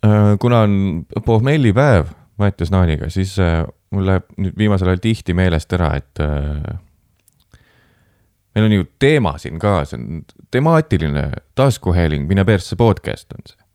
äh 0.05 0.39
kuna 0.41 0.61
on 0.67 1.07
pohmellipäev 1.27 2.13
Mattias 2.39 2.71
Naaniga, 2.71 3.11
siis 3.11 3.39
äh, 3.39 3.65
mul 3.91 4.07
läheb 4.07 4.27
nüüd 4.37 4.57
viimasel 4.59 4.91
ajal 4.93 5.01
tihti 5.01 5.35
meelest 5.35 5.73
ära, 5.73 5.95
et 5.97 6.21
äh, 6.21 6.75
meil 8.55 8.69
on 8.69 8.75
ju 8.75 8.89
teema 8.99 9.37
siin 9.41 9.61
ka, 9.63 9.79
see 9.89 10.01
on 10.01 10.25
temaatiline 10.53 11.31
taskuhääling, 11.57 12.29
mine 12.29 12.45
persse 12.45 12.77
podcast 12.77 13.33
on 13.33 13.49
see. 13.49 13.66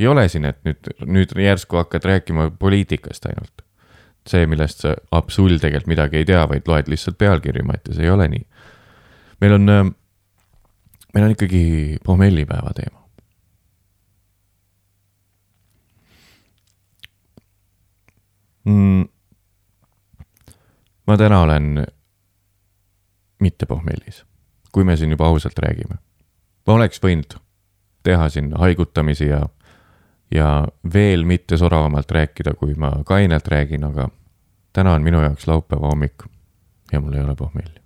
Ei 0.00 0.06
ole 0.06 0.28
siin, 0.28 0.44
et 0.44 0.58
nüüd, 0.66 0.90
nüüd 1.06 1.36
järsku 1.38 1.78
hakkad 1.78 2.04
rääkima 2.04 2.50
poliitikast 2.58 3.26
ainult. 3.30 3.62
see, 4.24 4.46
millest 4.48 4.80
sa 4.80 4.94
absol 5.12 5.60
tegelikult 5.60 5.90
midagi 5.92 6.16
ei 6.16 6.24
tea, 6.24 6.46
vaid 6.48 6.68
loed 6.68 6.88
lihtsalt 6.88 7.18
pealkirju, 7.20 7.64
Mattias, 7.68 7.98
ei 8.00 8.10
ole 8.10 8.28
nii. 8.28 8.46
meil 9.40 9.52
on, 9.52 9.68
äh, 9.68 9.84
meil 11.14 11.24
on 11.24 11.34
ikkagi 11.36 11.96
pommellipäeva 12.04 12.72
teema. 12.74 13.04
mm. 18.64 19.04
ma 21.06 21.16
täna 21.16 21.40
olen 21.40 21.86
mitte 23.40 23.66
pohmellis. 23.66 24.24
kui 24.72 24.84
me 24.84 24.96
siin 24.96 25.10
juba 25.10 25.26
ausalt 25.26 25.58
räägime. 25.58 25.98
ma 26.66 26.74
oleks 26.74 27.00
võinud 27.02 27.36
teha 28.02 28.28
siin 28.28 28.52
haigutamisi 28.58 29.28
ja, 29.28 29.42
ja 30.30 30.66
veel 30.94 31.24
mitte 31.24 31.56
soravamalt 31.56 32.10
rääkida, 32.10 32.54
kui 32.54 32.74
ma 32.74 32.92
kainelt 33.06 33.48
räägin, 33.48 33.84
aga 33.84 34.08
täna 34.72 34.94
on 34.94 35.02
minu 35.02 35.20
jaoks 35.22 35.46
laupäeva 35.46 35.88
hommik 35.88 36.26
ja 36.92 37.00
mul 37.00 37.14
ei 37.14 37.22
ole 37.22 37.34
pohmelli. 37.36 37.84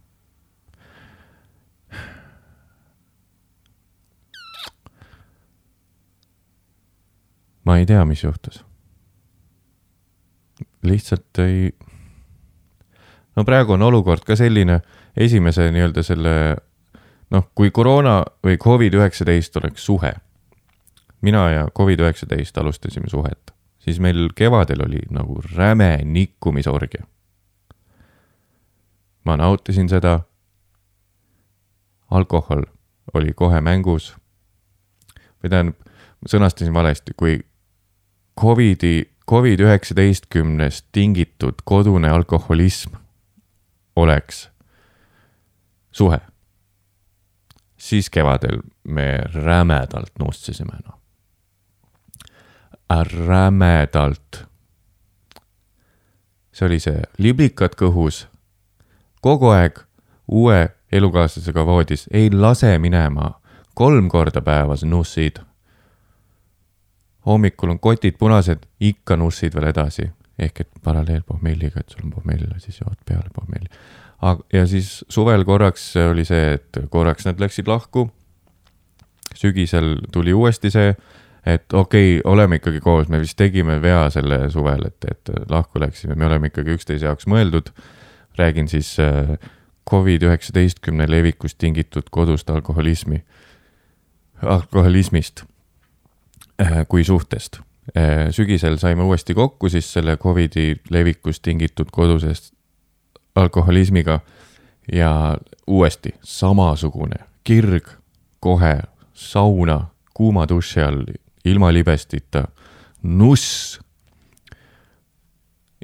ma 7.65 7.77
ei 7.77 7.87
tea, 7.87 8.05
mis 8.05 8.23
juhtus. 8.25 8.65
lihtsalt 10.83 11.39
ei. 11.39 11.75
no 13.37 13.45
praegu 13.45 13.73
on 13.73 13.83
olukord 13.83 14.25
ka 14.25 14.37
selline 14.37 14.81
esimese 15.17 15.67
nii-öelda 15.75 16.03
selle 16.03 16.33
noh, 17.35 17.51
kui 17.55 17.71
koroona 17.71 18.23
või 18.45 18.57
Covid-19 18.63 19.61
oleks 19.61 19.85
suhe, 19.85 20.15
mina 21.21 21.51
ja 21.51 21.69
Covid-19 21.79 22.61
alustasime 22.61 23.09
suhet, 23.09 23.55
siis 23.79 24.01
meil 24.01 24.29
kevadel 24.35 24.83
oli 24.87 25.01
nagu 25.11 25.41
räme 25.57 26.01
nikkumisorgia. 26.05 27.05
ma 29.25 29.37
nautisin 29.37 29.89
seda. 29.89 30.21
alkohol 32.11 32.63
oli 33.15 33.33
kohe 33.35 33.61
mängus. 33.61 34.17
või 35.45 35.51
tähendab, 35.51 35.77
sõnastasin 36.27 36.75
valesti, 36.75 37.13
kui 37.17 37.41
Covidi, 38.41 39.11
Covid-19-st 39.31 40.87
tingitud 40.93 41.55
kodune 41.65 42.09
alkoholism 42.11 42.95
oleks 43.97 44.51
suhe, 45.91 46.21
siis 47.77 48.11
kevadel 48.11 48.63
me 48.85 49.19
rämedalt 49.35 50.13
nussisime, 50.19 50.79
noh. 50.87 50.98
Rämedalt. 52.91 54.49
see 56.53 56.67
oli 56.67 56.81
see 56.83 57.03
liblikad 57.19 57.77
kõhus, 57.79 58.25
kogu 59.23 59.53
aeg 59.55 59.79
uue 60.27 60.69
elukaaslasega 60.93 61.67
voodis, 61.67 62.09
ei 62.11 62.31
lase 62.33 62.79
minema, 62.79 63.31
kolm 63.75 64.09
korda 64.09 64.41
päevas 64.43 64.85
nussid. 64.85 65.39
hommikul 67.27 67.71
on 67.71 67.79
kotid 67.79 68.17
punased, 68.19 68.65
ikka 68.81 69.17
nussid 69.17 69.55
veel 69.55 69.69
edasi, 69.69 70.11
ehk 70.39 70.61
et 70.61 70.69
paralleel 70.83 71.23
pohmelliga, 71.27 71.81
et 71.81 71.91
sul 71.91 72.07
on 72.07 72.11
pohmell 72.11 72.47
ja 72.55 72.61
siis 72.61 72.81
jood 72.81 72.97
peale 73.05 73.31
pohmelli. 73.35 73.69
ja 74.53 74.67
siis 74.67 75.05
suvel 75.09 75.45
korraks 75.45 75.97
oli 76.11 76.25
see, 76.25 76.53
et 76.55 76.79
korraks 76.91 77.27
nad 77.27 77.41
läksid 77.41 77.69
lahku. 77.69 78.11
sügisel 79.35 79.97
tuli 80.13 80.33
uuesti 80.33 80.71
see, 80.71 80.97
et 81.47 81.73
okei 81.73 82.19
okay,, 82.19 82.33
oleme 82.33 82.57
ikkagi 82.57 82.81
koos, 82.81 83.09
me 83.09 83.21
vist 83.21 83.37
tegime 83.37 83.83
vea 83.83 84.09
selle 84.11 84.51
suvel, 84.51 84.87
et, 84.87 85.05
et 85.11 85.33
lahku 85.51 85.81
läksime, 85.81 86.15
me 86.15 86.27
oleme 86.27 86.53
ikkagi 86.53 86.77
üksteise 86.77 87.07
jaoks 87.07 87.27
mõeldud. 87.27 87.73
räägin 88.39 88.69
siis 88.69 88.97
äh, 89.01 89.39
Covid-19 89.91 91.09
levikust 91.09 91.59
tingitud 91.59 92.11
kodust 92.11 92.51
alkoholismi, 92.51 93.25
alkoholismist 94.43 95.45
äh, 96.61 96.87
kui 96.89 97.05
suhtest. 97.05 97.61
Äh, 97.97 98.31
sügisel 98.31 98.77
saime 98.77 99.03
uuesti 99.03 99.35
kokku 99.35 99.69
siis 99.69 99.93
selle 99.93 100.17
Covidi 100.17 100.77
levikust 100.91 101.43
tingitud 101.43 101.87
kodusest 101.93 102.55
alkoholismiga 103.35 104.21
ja 104.93 105.39
uuesti 105.67 106.15
samasugune 106.23 107.17
kirg, 107.45 107.89
kohe 108.41 108.79
sauna, 109.15 109.87
kuuma 110.15 110.49
duši 110.49 110.81
all, 110.81 111.05
ilma 111.51 111.73
libestita, 111.73 112.45
nuss. 113.03 113.79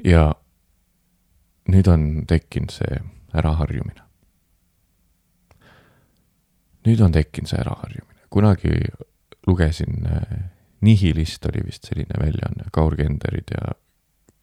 ja 0.03 0.29
nüüd 1.71 1.87
on 1.89 2.25
tekkinud 2.27 2.73
see 2.73 2.99
äraharjumine. 3.33 4.03
nüüd 6.85 7.01
on 7.01 7.15
tekkinud 7.15 7.49
see 7.49 7.61
äraharjumine, 7.61 8.27
kunagi 8.29 8.75
lugesin 9.47 10.05
äh, 10.05 10.51
Nihilist 10.85 11.45
oli 11.49 11.63
vist 11.65 11.87
selline 11.87 12.19
väljaanne, 12.19 12.67
Kaur 12.73 12.95
Kenderid 12.99 13.49
ja 13.55 13.73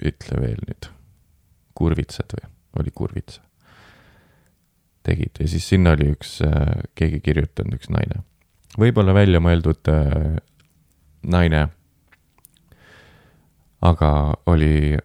ütle 0.02 0.40
veel 0.42 0.60
nüüd, 0.66 0.88
Kurvitsad 1.78 2.34
või, 2.34 2.48
oli 2.82 2.90
Kurvitsa. 2.94 3.42
tegid 5.02 5.38
ja 5.40 5.48
siis 5.50 5.66
sinna 5.68 5.94
oli 5.96 6.12
üks, 6.14 6.40
äh, 6.46 6.82
keegi 6.98 7.20
kirjutanud, 7.20 7.78
üks 7.78 7.90
naine. 7.90 8.22
võib-olla 8.78 9.14
välja 9.14 9.40
mõeldud 9.42 9.90
äh, 9.92 10.40
naine. 11.22 11.68
aga 13.82 14.34
oli 14.46 14.96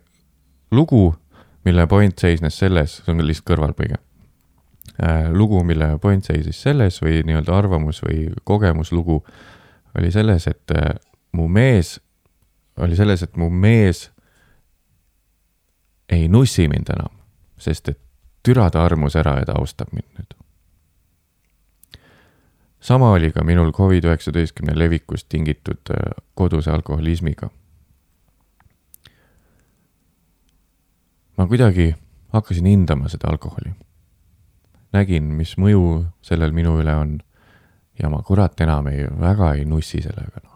lugu 0.71 1.15
mille 1.65 1.87
point 1.87 2.17
seisnes 2.17 2.59
selles, 2.59 3.01
see 3.03 3.11
on 3.11 3.23
lihtsalt 3.25 3.49
kõrvalpõige 3.51 3.97
äh,. 5.03 5.27
lugu, 5.33 5.63
mille 5.63 5.97
point 6.01 6.25
seisis 6.25 6.61
selles 6.61 7.01
või 7.01 7.21
nii-öelda 7.27 7.55
arvamus 7.57 8.01
või 8.05 8.29
kogemuslugu 8.43 9.21
oli 9.97 10.11
selles, 10.11 10.47
et 10.47 10.75
äh, 10.75 10.93
mu 11.35 11.47
mees, 11.47 11.97
oli 12.77 12.95
selles, 12.95 13.23
et 13.23 13.37
mu 13.37 13.49
mees 13.49 14.07
ei 16.09 16.27
nussi 16.31 16.67
mind 16.71 16.93
enam, 16.95 17.11
sest 17.59 17.89
et 17.91 17.99
türa 18.43 18.69
ta 18.71 18.85
armus 18.85 19.17
ära 19.19 19.39
ja 19.41 19.49
ta 19.49 19.57
austab 19.59 19.91
mind 19.91 20.07
nüüd. 20.15 20.36
Sama 22.87 23.11
oli 23.11 23.33
ka 23.35 23.43
minul 23.43 23.73
Covid-19 23.75 24.75
levikust 24.79 25.27
tingitud 25.29 25.91
äh, 25.91 26.11
koduse 26.35 26.71
alkoholismiga 26.71 27.49
ma 31.37 31.47
kuidagi 31.47 31.95
hakkasin 32.33 32.65
hindama 32.65 33.09
seda 33.09 33.29
alkoholi. 33.29 33.71
nägin, 34.93 35.23
mis 35.23 35.57
mõju 35.59 36.05
sellel 36.23 36.53
minu 36.55 36.77
üle 36.81 36.93
on 36.95 37.17
ja 37.99 38.09
ma 38.09 38.21
kurat 38.25 38.61
enam 38.63 38.87
ei, 38.87 39.03
väga 39.19 39.51
ei 39.57 39.65
nussi 39.65 40.01
sellega, 40.01 40.41
noh. 40.43 40.55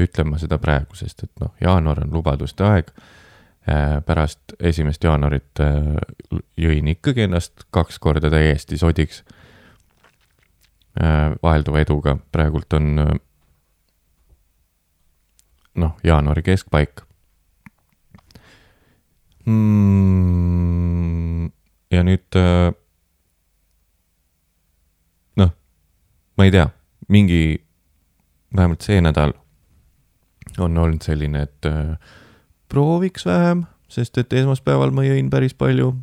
ütlen 0.00 0.30
ma 0.30 0.38
seda 0.38 0.58
praegu, 0.58 0.96
sest 0.96 1.26
et 1.26 1.32
noh, 1.40 1.52
jaanuar 1.60 2.04
on 2.04 2.14
lubaduste 2.14 2.64
aeg. 2.64 2.92
Äh, 3.62 4.00
pärast 4.06 4.56
esimest 4.58 5.04
jaanuarit 5.04 5.60
äh, 5.62 5.92
jõin 6.58 6.88
ikkagi 6.94 7.28
ennast 7.28 7.66
kaks 7.70 7.98
korda 8.02 8.30
täiesti 8.30 8.78
sodiks. 8.78 9.22
Äh, 10.92 11.32
vahelduva 11.42 11.80
eduga, 11.80 12.18
praegult 12.32 12.74
on 12.76 12.88
noh, 15.74 15.92
jaanuari 16.04 16.42
keskpaik 16.44 17.00
mm,. 19.46 21.46
ja 21.94 22.02
nüüd 22.04 22.36
äh, 22.36 22.74
noh, 25.40 25.54
ma 26.36 26.44
ei 26.44 26.52
tea, 26.52 26.66
mingi, 27.08 27.40
vähemalt 28.52 28.84
see 28.84 29.00
nädal 29.00 29.32
on 30.60 30.76
olnud 30.76 31.08
selline, 31.08 31.46
et 31.48 31.72
äh, 31.72 31.96
prooviks 32.68 33.24
vähem, 33.26 33.64
sest 33.88 34.20
et 34.20 34.36
esmaspäeval 34.42 34.92
ma 34.92 35.08
jõin 35.08 35.32
päris 35.32 35.56
palju. 35.56 35.94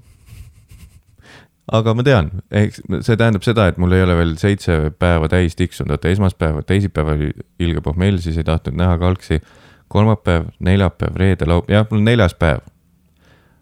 Aga 1.72 1.94
ma 1.94 2.04
tean, 2.04 2.32
eks 2.52 2.82
see 3.06 3.18
tähendab 3.20 3.44
seda, 3.46 3.68
et 3.70 3.78
mul 3.78 3.94
ei 3.94 4.02
ole 4.06 4.16
veel 4.18 4.36
seitse 4.42 4.92
päeva 5.00 5.30
täis 5.30 5.56
tiksunud, 5.60 5.92
vaata 5.94 6.10
esmaspäev, 6.10 6.64
teisipäev 6.66 7.14
oli 7.14 7.32
ilge 7.60 7.82
pohmell, 7.86 8.18
siis 8.24 8.38
ei 8.38 8.48
tahtnud 8.48 8.78
näha 8.80 8.98
kalksi. 8.98 9.42
kolmapäev, 9.90 10.52
neljapäev, 10.60 11.16
reede, 11.18 11.46
laupäev, 11.50 11.74
jah, 11.74 11.88
mul 11.90 12.02
on 12.02 12.06
neljas 12.06 12.36
päev 12.38 12.62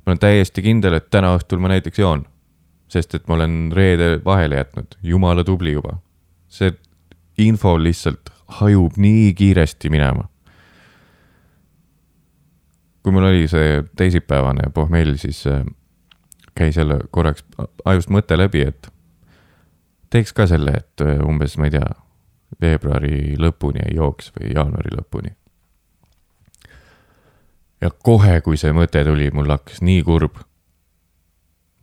ma 0.08 0.14
olen 0.14 0.24
täiesti 0.24 0.64
kindel, 0.64 0.96
et 0.96 1.10
täna 1.12 1.34
õhtul 1.36 1.60
ma 1.60 1.68
näiteks 1.74 2.00
joon. 2.00 2.24
sest 2.88 3.12
et 3.18 3.26
ma 3.28 3.36
olen 3.36 3.74
reede 3.76 4.22
vahele 4.24 4.56
jätnud, 4.62 4.96
jumala 5.04 5.44
tubli 5.44 5.74
juba. 5.74 5.98
see 6.48 6.72
info 7.38 7.76
lihtsalt 7.76 8.32
hajub 8.62 8.96
nii 8.98 9.34
kiiresti 9.34 9.90
minema. 9.90 10.30
kui 13.04 13.12
mul 13.12 13.28
oli 13.28 13.48
see 13.52 13.84
teisipäevane 13.96 14.72
pohmell, 14.74 15.18
siis 15.18 15.44
äh, 16.58 16.62
käis 16.64 16.78
jälle 16.78 17.00
korraks 17.12 17.46
ajust 17.86 18.12
mõte 18.14 18.38
läbi, 18.38 18.66
et 18.68 18.92
teeks 20.10 20.34
ka 20.34 20.48
selle, 20.50 20.74
et 20.82 21.06
äh, 21.06 21.20
umbes, 21.24 21.58
ma 21.58 21.70
ei 21.70 21.78
tea, 21.78 21.90
veebruari 22.62 23.36
lõpuni 23.40 23.84
ei 23.86 23.98
jooks 23.98 24.32
või 24.36 24.54
jaanuari 24.56 24.96
lõpuni 24.96 25.36
ja 27.82 27.92
kohe, 27.92 28.40
kui 28.46 28.58
see 28.60 28.74
mõte 28.76 29.04
tuli, 29.06 29.30
mul 29.34 29.50
hakkas 29.54 29.82
nii 29.86 30.02
kurb. 30.06 30.42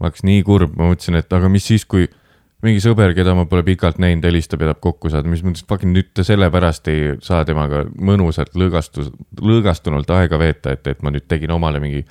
ma 0.01 0.11
hakkas 0.11 0.25
nii 0.27 0.43
kurb, 0.47 0.75
ma 0.77 0.91
mõtlesin, 0.91 1.19
et 1.21 1.33
aga 1.33 1.49
mis 1.49 1.67
siis, 1.71 1.85
kui 1.87 2.09
mingi 2.65 2.81
sõber, 2.83 3.13
keda 3.15 3.35
ma 3.37 3.45
pole 3.47 3.63
pikalt 3.67 4.01
näinud, 4.03 4.25
helistab 4.27 4.63
ja 4.65 4.73
tahab 4.73 4.83
kokku 4.83 5.13
saada, 5.13 5.31
mis 5.31 5.45
mõttes 5.47 5.67
fucking 5.69 5.95
nüüd 5.95 6.11
te 6.17 6.25
sellepärast 6.27 6.89
ei 6.91 7.15
saa 7.23 7.45
temaga 7.47 7.85
mõnusalt 7.95 8.57
lõõgastus, 8.59 9.13
lõõgastunult 9.41 10.11
aega 10.17 10.41
veeta, 10.41 10.75
et, 10.75 10.87
et 10.91 11.05
ma 11.05 11.13
nüüd 11.15 11.29
tegin 11.31 11.53
omale 11.55 11.83
mingi 11.83 12.03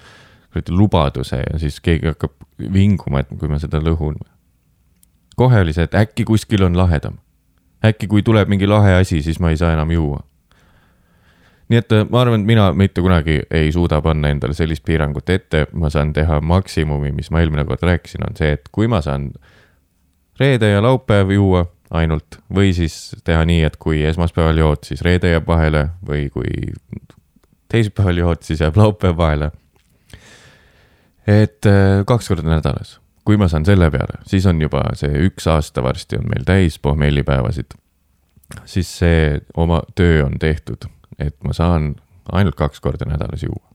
lubaduse 0.70 1.42
ja 1.42 1.60
siis 1.60 1.80
keegi 1.82 2.12
hakkab 2.12 2.34
vinguma, 2.74 3.24
et 3.24 3.32
kui 3.40 3.50
ma 3.50 3.60
seda 3.60 3.82
lõhun. 3.82 4.18
kohe 5.36 5.62
oli 5.62 5.74
see, 5.74 5.84
et 5.84 5.96
äkki 5.96 6.24
kuskil 6.24 6.64
on 6.64 6.78
lahedam. 6.78 7.18
äkki 7.86 8.08
kui 8.08 8.24
tuleb 8.24 8.50
mingi 8.50 8.68
lahe 8.68 8.94
asi, 8.94 9.22
siis 9.22 9.40
ma 9.40 9.50
ei 9.50 9.58
saa 9.58 9.74
enam 9.74 9.92
juua 9.92 10.24
nii 11.70 11.80
et 11.80 11.92
äh, 11.92 12.06
ma 12.10 12.22
arvan, 12.22 12.42
et 12.42 12.48
mina 12.48 12.72
mitte 12.78 13.02
kunagi 13.02 13.42
ei 13.52 13.72
suuda 13.72 14.02
panna 14.02 14.30
endale 14.30 14.54
sellist 14.54 14.84
piirangut 14.86 15.30
ette, 15.30 15.66
ma 15.74 15.90
saan 15.90 16.14
teha 16.14 16.42
maksimumi, 16.42 17.12
mis 17.12 17.32
ma 17.32 17.42
eelmine 17.42 17.66
kord 17.66 17.84
rääkisin, 17.88 18.26
on 18.28 18.36
see, 18.38 18.52
et 18.58 18.70
kui 18.72 18.88
ma 18.92 19.02
saan 19.02 19.32
reede 20.40 20.70
ja 20.70 20.82
laupäev 20.84 21.32
juua 21.32 21.66
ainult 21.94 22.40
või 22.54 22.74
siis 22.76 23.16
teha 23.24 23.46
nii, 23.46 23.64
et 23.68 23.78
kui 23.82 24.02
esmaspäeval 24.10 24.58
jood, 24.58 24.86
siis 24.88 25.02
reede 25.06 25.34
jääb 25.34 25.48
vahele 25.48 25.88
või 26.06 26.28
kui 26.34 26.74
teisipäeval 27.72 28.22
jood, 28.24 28.42
siis 28.46 28.62
jääb 28.62 28.78
laupäev 28.78 29.18
vahele. 29.18 29.52
Et 31.28 31.66
äh, 31.66 32.04
kaks 32.08 32.28
korda 32.28 32.50
nädalas, 32.50 33.00
kui 33.26 33.38
ma 33.40 33.48
saan 33.48 33.66
selle 33.66 33.90
peale, 33.92 34.20
siis 34.28 34.46
on 34.50 34.62
juba 34.62 34.84
see 35.00 35.26
üks 35.28 35.48
aasta 35.52 35.84
varsti 35.84 36.20
on 36.20 36.28
meil 36.30 36.44
täis 36.48 36.80
pohmellipäevasid. 36.80 37.78
siis 38.66 38.98
see 39.00 39.42
oma 39.58 39.82
töö 39.96 40.26
on 40.26 40.40
tehtud, 40.40 40.90
et 41.20 41.36
ma 41.44 41.54
saan 41.54 41.96
ainult 42.32 42.56
kaks 42.56 42.80
korda 42.80 43.06
nädalas 43.06 43.44
juua. 43.44 43.70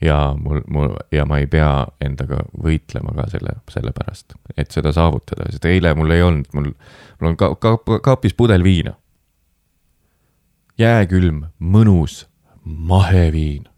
ja 0.00 0.34
mul, 0.38 0.60
mul 0.70 0.96
ja 1.12 1.24
ma 1.24 1.38
ei 1.38 1.46
pea 1.46 1.86
endaga 2.00 2.42
võitlema 2.62 3.14
ka 3.16 3.28
selle, 3.30 3.56
selle 3.70 3.92
pärast, 3.96 4.34
et 4.56 4.70
seda 4.70 4.92
saavutada, 4.92 5.48
sest 5.50 5.64
eile 5.64 5.94
mul 5.94 6.10
ei 6.10 6.22
olnud, 6.22 6.50
mul, 6.52 6.72
mul 7.20 7.30
on 7.30 7.36
ka, 7.40 7.54
ka, 7.56 7.78
kaapis 8.02 8.34
pudel 8.34 8.64
viina. 8.64 8.94
jääkülm, 10.78 11.46
mõnus, 11.58 12.26
maheviin. 12.64 13.68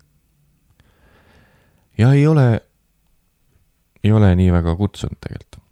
Ja 1.99 2.13
ei 2.13 2.27
ole 2.27 2.67
ei 4.07 4.13
ole 4.13 4.35
nii 4.37 4.53
väga 4.53 4.77
kutsunud 4.77 5.19
tegelikult. 5.21 5.63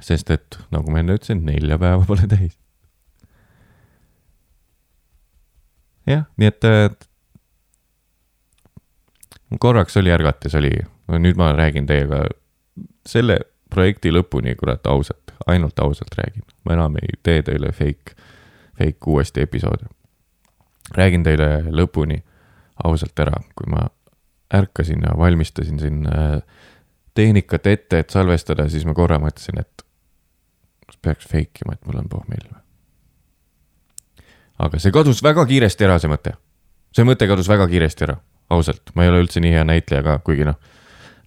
sest 0.00 0.30
et 0.30 0.58
nagu 0.70 0.92
ma 0.94 1.00
enne 1.02 1.16
ütlesin, 1.18 1.40
nelja 1.46 1.78
päeva 1.78 2.04
pole 2.06 2.28
täis. 2.30 2.58
jah, 6.06 6.26
nii 6.36 6.50
et 6.52 7.08
korraks 9.60 9.96
oli 9.96 10.12
ärgates, 10.12 10.54
oli, 10.54 10.70
nüüd 11.08 11.40
ma 11.40 11.50
räägin 11.56 11.88
teiega 11.88 12.22
selle 13.08 13.40
projekti 13.72 14.12
lõpuni, 14.12 14.54
kurat, 14.56 14.86
ausalt, 14.86 15.32
ainult 15.46 15.80
ausalt 15.80 16.14
räägin. 16.20 16.44
ma 16.64 16.76
enam 16.76 17.00
ei 17.02 17.16
tee 17.22 17.42
teile 17.42 17.72
fake, 17.72 18.16
fake 18.78 19.12
uuesti 19.14 19.44
episoode. 19.48 19.88
räägin 20.96 21.24
teile 21.24 21.64
lõpuni 21.72 22.22
ausalt 22.84 23.18
ära, 23.18 23.40
kui 23.56 23.66
ma 23.72 23.88
ärkasin 24.54 25.02
ja 25.06 25.18
valmistasin 25.18 25.78
siin 25.78 26.06
äh, 26.06 26.42
tehnikat 27.14 27.66
ette, 27.66 27.98
et 27.98 28.10
salvestada, 28.10 28.68
siis 28.68 28.86
ma 28.86 28.94
korra 28.94 29.18
mõtlesin, 29.18 29.60
et 29.60 29.84
kas 30.86 30.98
peaks 31.02 31.28
fake 31.28 31.64
ima, 31.64 31.74
et 31.74 31.86
mul 31.86 32.00
on 32.00 32.08
pohmell 32.08 32.46
või. 32.48 32.62
aga 34.58 34.80
see 34.82 34.94
kadus 34.94 35.22
väga 35.22 35.44
kiiresti 35.46 35.86
ära, 35.86 35.98
see 35.98 36.10
mõte. 36.10 36.34
see 36.94 37.06
mõte 37.06 37.28
kadus 37.28 37.48
väga 37.50 37.68
kiiresti 37.68 38.06
ära, 38.08 38.18
ausalt, 38.50 38.94
ma 38.94 39.04
ei 39.04 39.12
ole 39.12 39.24
üldse 39.26 39.42
nii 39.44 39.56
hea 39.56 39.64
näitleja 39.68 40.04
ka, 40.06 40.18
kuigi 40.24 40.46
noh, 40.48 40.60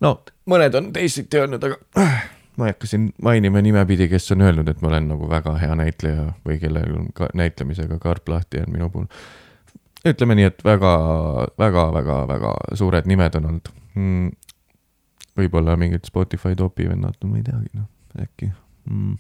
no 0.01 0.13
mõned 0.49 0.75
on 0.79 0.93
teisiti 0.95 1.43
öelnud, 1.43 1.63
aga 1.63 1.77
äh, 2.01 2.23
ma 2.57 2.67
ei 2.67 2.75
hakka 2.75 2.89
siin 2.89 3.12
mainima 3.21 3.62
nimepidi, 3.62 4.10
kes 4.12 4.31
on 4.36 4.47
öelnud, 4.47 4.67
et 4.71 4.81
ma 4.81 4.91
olen 4.91 5.12
nagu 5.13 5.29
väga 5.29 5.53
hea 5.62 5.75
näitleja 5.77 6.27
või 6.47 6.57
kellel 6.62 6.97
on 6.97 7.12
ka 7.15 7.29
näitlemisega 7.38 7.99
karp 8.01 8.29
lahti 8.29 8.63
on 8.63 8.73
minu 8.73 8.89
puhul 8.89 9.07
ütleme 10.07 10.35
nii, 10.37 10.49
et 10.49 10.63
väga, 10.65 10.93
väga, 11.59 11.87
väga, 11.93 12.17
väga 12.27 12.53
suured 12.77 13.09
nimed 13.09 13.35
on 13.37 13.49
olnud 13.51 13.73
mm,. 13.95 14.29
võib-olla 15.37 15.75
mingid 15.79 16.07
Spotify 16.07 16.55
topi 16.57 16.87
vennad, 16.89 17.17
no 17.21 17.29
ma 17.29 17.41
ei 17.41 17.45
teagi, 17.45 17.69
noh, 17.77 17.89
äkki 18.21 18.49
mm.. 18.89 19.19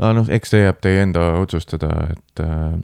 aga 0.00 0.12
noh, 0.20 0.28
eks 0.36 0.52
see 0.52 0.64
jääb 0.64 0.82
teie 0.84 1.04
enda 1.06 1.30
otsustada, 1.40 1.92
et 2.12 2.44
äh, 2.44 2.76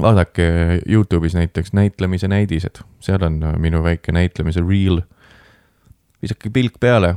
vaadake 0.00 0.48
Youtube'is 0.90 1.36
näiteks 1.38 1.72
näitlemise 1.76 2.28
näidised, 2.28 2.82
seal 3.04 3.22
on 3.22 3.42
äh, 3.42 3.58
minu 3.58 3.82
väike 3.84 4.12
näitlemise 4.12 4.64
reel. 4.64 5.02
visake 6.22 6.50
pilk 6.50 6.80
peale. 6.80 7.16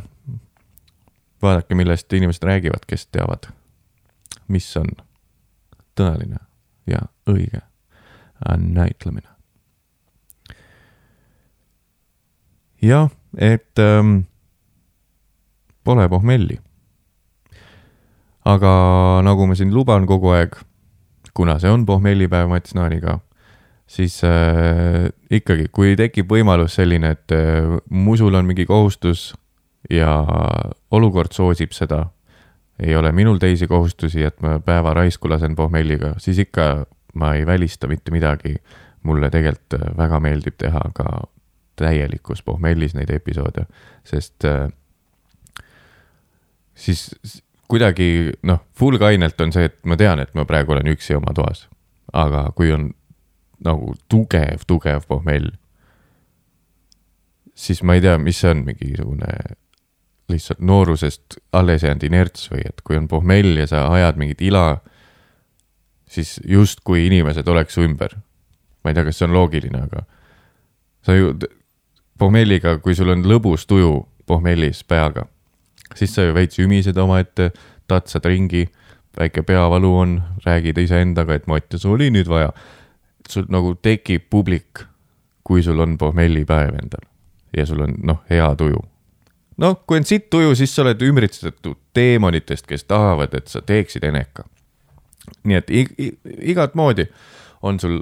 vaadake, 1.42 1.76
millest 1.76 2.14
inimesed 2.14 2.44
räägivad, 2.44 2.86
kes 2.88 3.08
teavad, 3.08 3.50
mis 4.48 4.78
on 4.78 4.90
tõeline 5.98 6.38
ja 6.88 7.02
õige 7.30 7.62
näitlemine. 8.58 9.28
jah, 12.82 13.10
et 13.38 13.80
ähm, 13.80 14.20
pole 15.84 16.10
pohmelli. 16.10 16.60
aga 18.48 18.72
nagu 19.28 19.48
ma 19.48 19.56
siin 19.60 19.74
luban 19.76 20.06
kogu 20.08 20.32
aeg, 20.32 20.54
kuna 21.36 21.58
see 21.60 21.72
on 21.72 21.86
pohmellipäev 21.86 22.48
Mats 22.48 22.76
Naaniga, 22.78 23.20
siis 23.88 24.22
äh, 24.24 25.10
ikkagi, 25.32 25.68
kui 25.72 25.98
tekib 26.00 26.32
võimalus 26.32 26.78
selline, 26.80 27.12
et 27.18 27.36
äh, 27.36 27.76
musul 27.90 28.38
on 28.40 28.48
mingi 28.48 28.66
kohustus 28.66 29.34
ja 29.92 30.14
olukord 30.92 31.36
soosib 31.36 31.76
seda, 31.76 32.06
ei 32.80 32.96
ole 32.96 33.12
minul 33.12 33.40
teisi 33.42 33.68
kohustusi, 33.68 34.24
et 34.24 34.40
ma 34.42 34.60
päeva 34.64 34.94
raisku 34.96 35.30
lasen 35.30 35.56
pohmelliga, 35.56 36.14
siis 36.24 36.40
ikka 36.46 36.86
ma 37.18 37.34
ei 37.36 37.46
välista 37.46 37.88
mitte 37.88 38.12
midagi. 38.12 38.58
mulle 39.04 39.30
tegelikult 39.32 39.74
äh, 39.78 39.98
väga 39.98 40.20
meeldib 40.20 40.56
teha 40.58 40.82
ka 40.94 41.06
täielikus 41.80 42.42
pohmellis 42.44 42.96
neid 42.98 43.10
episoode, 43.14 43.64
sest 44.04 44.46
äh, 44.46 44.68
siis 46.76 47.16
kuidagi 47.68 48.32
noh, 48.44 48.64
full 48.76 48.98
kainelt 48.98 49.42
on 49.42 49.54
see, 49.54 49.70
et 49.70 49.78
ma 49.86 49.96
tean, 50.00 50.20
et 50.20 50.34
ma 50.36 50.46
praegu 50.50 50.76
olen 50.76 50.90
üksi 50.92 51.16
oma 51.16 51.34
toas. 51.36 51.68
aga 52.14 52.52
kui 52.56 52.72
on 52.72 52.90
nagu 53.64 53.94
tugev, 54.10 54.64
tugev 54.68 55.08
pohmell, 55.08 55.50
siis 57.56 57.84
ma 57.84 57.98
ei 57.98 58.02
tea, 58.02 58.18
mis 58.22 58.40
see 58.42 58.52
on, 58.54 58.64
mingisugune 58.68 59.32
lihtsalt 60.32 60.60
noorusest 60.60 61.38
alles 61.56 61.84
jäänud 61.84 62.04
inerts 62.04 62.50
või 62.52 62.64
et 62.68 62.82
kui 62.84 62.98
on 63.00 63.08
pohmell 63.08 63.60
ja 63.60 63.68
sa 63.68 63.86
ajad 63.94 64.20
mingit 64.20 64.42
ila 64.50 64.80
siis 66.08 66.40
justkui 66.48 67.06
inimesed 67.08 67.48
oleks 67.48 67.74
su 67.74 67.82
ümber. 67.82 68.16
ma 68.84 68.92
ei 68.92 68.96
tea, 68.96 69.04
kas 69.04 69.18
see 69.20 69.28
on 69.28 69.34
loogiline, 69.36 69.82
aga 69.84 70.04
sa 71.04 71.16
ju 71.16 71.34
pohmelliga, 72.18 72.78
kui 72.80 72.96
sul 72.96 73.12
on 73.12 73.26
lõbus 73.28 73.66
tuju 73.68 74.08
pohmellis 74.28 74.84
peaga, 74.88 75.26
siis 75.96 76.16
sa 76.16 76.24
ju 76.24 76.36
veits 76.36 76.60
ümised 76.60 76.98
omaette, 76.98 77.52
tatsad 77.88 78.26
ringi, 78.26 78.68
väike 79.20 79.44
peavalu 79.44 79.92
on, 79.98 80.18
räägid 80.46 80.80
iseendaga, 80.80 81.36
et 81.36 81.48
Mattias 81.48 81.86
oli 81.86 82.10
nüüd 82.12 82.30
vaja. 82.32 82.54
sul 83.30 83.44
nagu 83.50 83.76
tekib 83.76 84.30
publik, 84.30 84.86
kui 85.44 85.64
sul 85.64 85.80
on 85.80 85.98
pohmellipäev 85.98 86.76
endal 86.80 87.04
ja 87.58 87.66
sul 87.66 87.82
on 87.84 87.96
noh, 88.04 88.24
hea 88.30 88.56
tuju. 88.56 88.80
noh, 89.58 89.80
kui 89.88 89.98
on 89.98 90.06
sitt 90.06 90.30
tuju, 90.30 90.56
siis 90.56 90.76
sa 90.76 90.82
oled 90.82 91.02
ümbritsetud 91.02 91.76
teemonitest, 91.94 92.68
kes 92.68 92.84
tahavad, 92.84 93.34
et 93.34 93.48
sa 93.48 93.62
teeksid 93.62 94.04
eneka 94.04 94.44
nii 95.48 95.58
et 95.60 95.72
igat 96.54 96.76
moodi 96.76 97.08
on 97.66 97.80
sul 97.80 98.02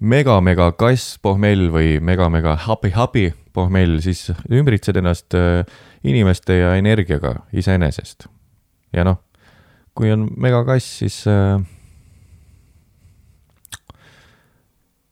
mega-mega 0.00 0.70
kass 0.76 1.16
pohmell 1.22 1.70
või 1.72 1.96
mega-mega 2.04 2.56
hapi-hapi 2.66 3.30
pohmell, 3.56 4.00
siis 4.04 4.28
ümbritsed 4.52 4.98
ennast 5.00 5.36
äh, 5.36 5.62
inimeste 6.04 6.58
ja 6.58 6.74
energiaga 6.76 7.38
iseenesest. 7.56 8.28
ja 8.92 9.04
noh, 9.04 9.22
kui 9.96 10.12
on 10.12 10.28
megakass, 10.36 10.98
siis 11.00 11.22
äh, 11.30 11.60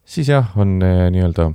siis 0.05 0.29
jah, 0.29 0.53
on 0.57 0.79
äh, 0.83 1.09
nii-öelda 1.15 1.53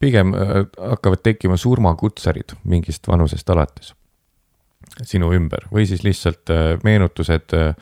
pigem 0.00 0.30
hakkavad 0.32 1.20
tekkima 1.26 1.56
surmakutsarid 1.60 2.54
mingist 2.64 3.08
vanusest 3.10 3.50
alates 3.52 3.92
sinu 5.06 5.32
ümber 5.34 5.66
või 5.72 5.84
siis 5.88 6.04
lihtsalt 6.06 6.50
meenutused 6.86 7.54
äh, 7.56 7.74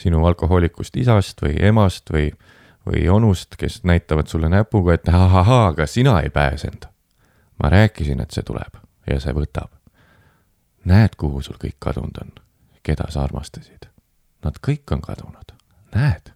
sinu 0.00 0.24
alkohoolikust 0.26 0.96
isast 0.96 1.42
või 1.42 1.56
emast 1.68 2.12
või, 2.12 2.30
või 2.88 3.04
onust, 3.12 3.56
kes 3.60 3.82
näitavad 3.84 4.30
sulle 4.32 4.48
näpuga, 4.48 4.94
et 4.94 5.08
ahahaa, 5.08 5.66
aga 5.72 5.86
sina 5.86 6.20
ei 6.20 6.30
pääsenud. 6.30 6.88
ma 7.62 7.68
rääkisin, 7.68 8.20
et 8.20 8.30
see 8.30 8.42
tuleb 8.42 8.80
ja 9.10 9.20
see 9.20 9.34
võtab. 9.36 9.70
näed, 10.84 11.16
kuhu 11.16 11.42
sul 11.42 11.58
kõik 11.60 11.76
kadunud 11.78 12.22
on, 12.22 12.32
keda 12.82 13.10
sa 13.10 13.24
armastasid? 13.24 13.88
Nad 14.44 14.56
kõik 14.66 14.92
on 14.92 15.00
kadunud, 15.00 15.52
näed. 15.94 16.32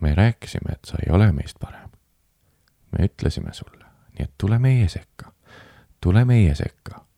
me 0.00 0.14
rääkisime, 0.14 0.72
et 0.72 0.84
sa 0.84 0.98
ei 1.06 1.12
ole 1.12 1.32
meist 1.32 1.58
parem. 1.60 1.90
me 2.92 3.06
ütlesime 3.06 3.52
sulle, 3.52 3.84
nii 4.18 4.24
et 4.24 4.34
tule 4.38 4.58
meie 4.58 4.88
sekka, 4.88 5.32
tule 6.00 6.24
meie 6.24 6.54
sekka 6.54 7.09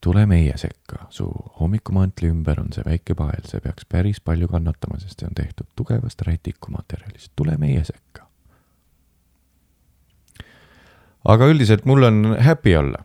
tule 0.00 0.24
meie 0.26 0.56
sekka, 0.56 1.06
su 1.10 1.26
hommikumantli 1.60 2.30
ümber 2.32 2.60
on 2.60 2.72
see 2.72 2.84
väike 2.86 3.14
pael, 3.18 3.44
see 3.48 3.60
peaks 3.60 3.84
päris 3.88 4.20
palju 4.24 4.48
kannatama, 4.48 4.98
sest 5.00 5.20
see 5.20 5.28
on 5.28 5.36
tehtud 5.36 5.68
tugevast 5.76 6.22
rätikumaterjalist, 6.26 7.32
tule 7.36 7.56
meie 7.60 7.84
sekka. 7.84 8.26
aga 11.28 11.46
üldiselt 11.52 11.84
mul 11.84 12.02
on 12.08 12.36
happy 12.40 12.76
olla. 12.76 13.04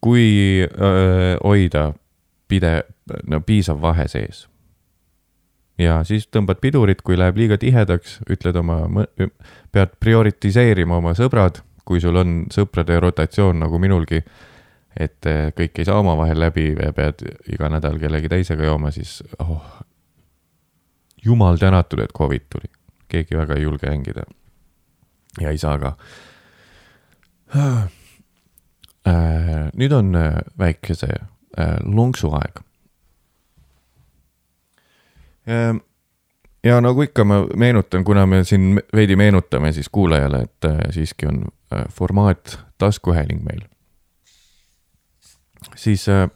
kui 0.00 0.62
öö, 0.62 1.36
hoida 1.42 1.92
pide-, 2.48 2.84
no 3.26 3.40
piisav 3.40 3.80
vahe 3.82 4.08
sees. 4.08 4.46
ja 5.78 6.04
siis 6.04 6.28
tõmbad 6.30 6.60
pidurit, 6.62 7.02
kui 7.02 7.18
läheb 7.18 7.36
liiga 7.36 7.58
tihedaks, 7.58 8.20
ütled 8.30 8.56
oma, 8.56 9.06
pead 9.72 9.98
prioritiseerima 10.00 10.96
oma 11.02 11.14
sõbrad, 11.18 11.64
kui 11.84 12.00
sul 12.00 12.16
on 12.16 12.44
sõprade 12.54 13.00
rotatsioon 13.00 13.58
nagu 13.66 13.78
minulgi 13.82 14.22
et 15.00 15.26
eh, 15.28 15.50
kõik 15.56 15.80
ei 15.80 15.88
saa 15.88 16.00
omavahel 16.00 16.40
läbi 16.40 16.70
ja 16.72 16.92
pead 16.96 17.24
iga 17.52 17.68
nädal 17.72 17.98
kellegi 18.00 18.30
teisega 18.32 18.64
jooma, 18.68 18.90
siis 18.94 19.18
oh, 19.42 19.60
jumal 21.24 21.60
tänatud, 21.60 22.00
et 22.00 22.14
Covid 22.16 22.48
tuli. 22.50 22.72
keegi 23.08 23.36
väga 23.36 23.54
ei 23.54 23.62
julge 23.62 23.90
hängida. 23.90 24.24
ja 25.40 25.50
ei 25.50 25.58
saa 25.58 25.78
ka. 25.78 25.96
äh,. 27.56 27.88
nüüd 29.76 29.92
on 29.92 30.14
äh, 30.14 30.40
väikese 30.58 31.08
äh, 31.58 31.76
lonksu 31.84 32.32
aeg 32.34 32.62
ja 36.66 36.80
nagu 36.82 37.02
ikka, 37.02 37.24
ma 37.24 37.44
meenutan, 37.54 38.04
kuna 38.04 38.24
me 38.26 38.44
siin 38.44 38.80
veidi 38.94 39.16
meenutame 39.16 39.70
siis 39.72 39.86
kuulajale, 39.88 40.40
et 40.42 40.66
siiski 40.90 41.26
on 41.26 41.44
formaat 41.94 42.58
taskuhääling 42.82 43.44
meil. 43.46 43.62
Siis 45.74 46.08
äh, 46.08 46.28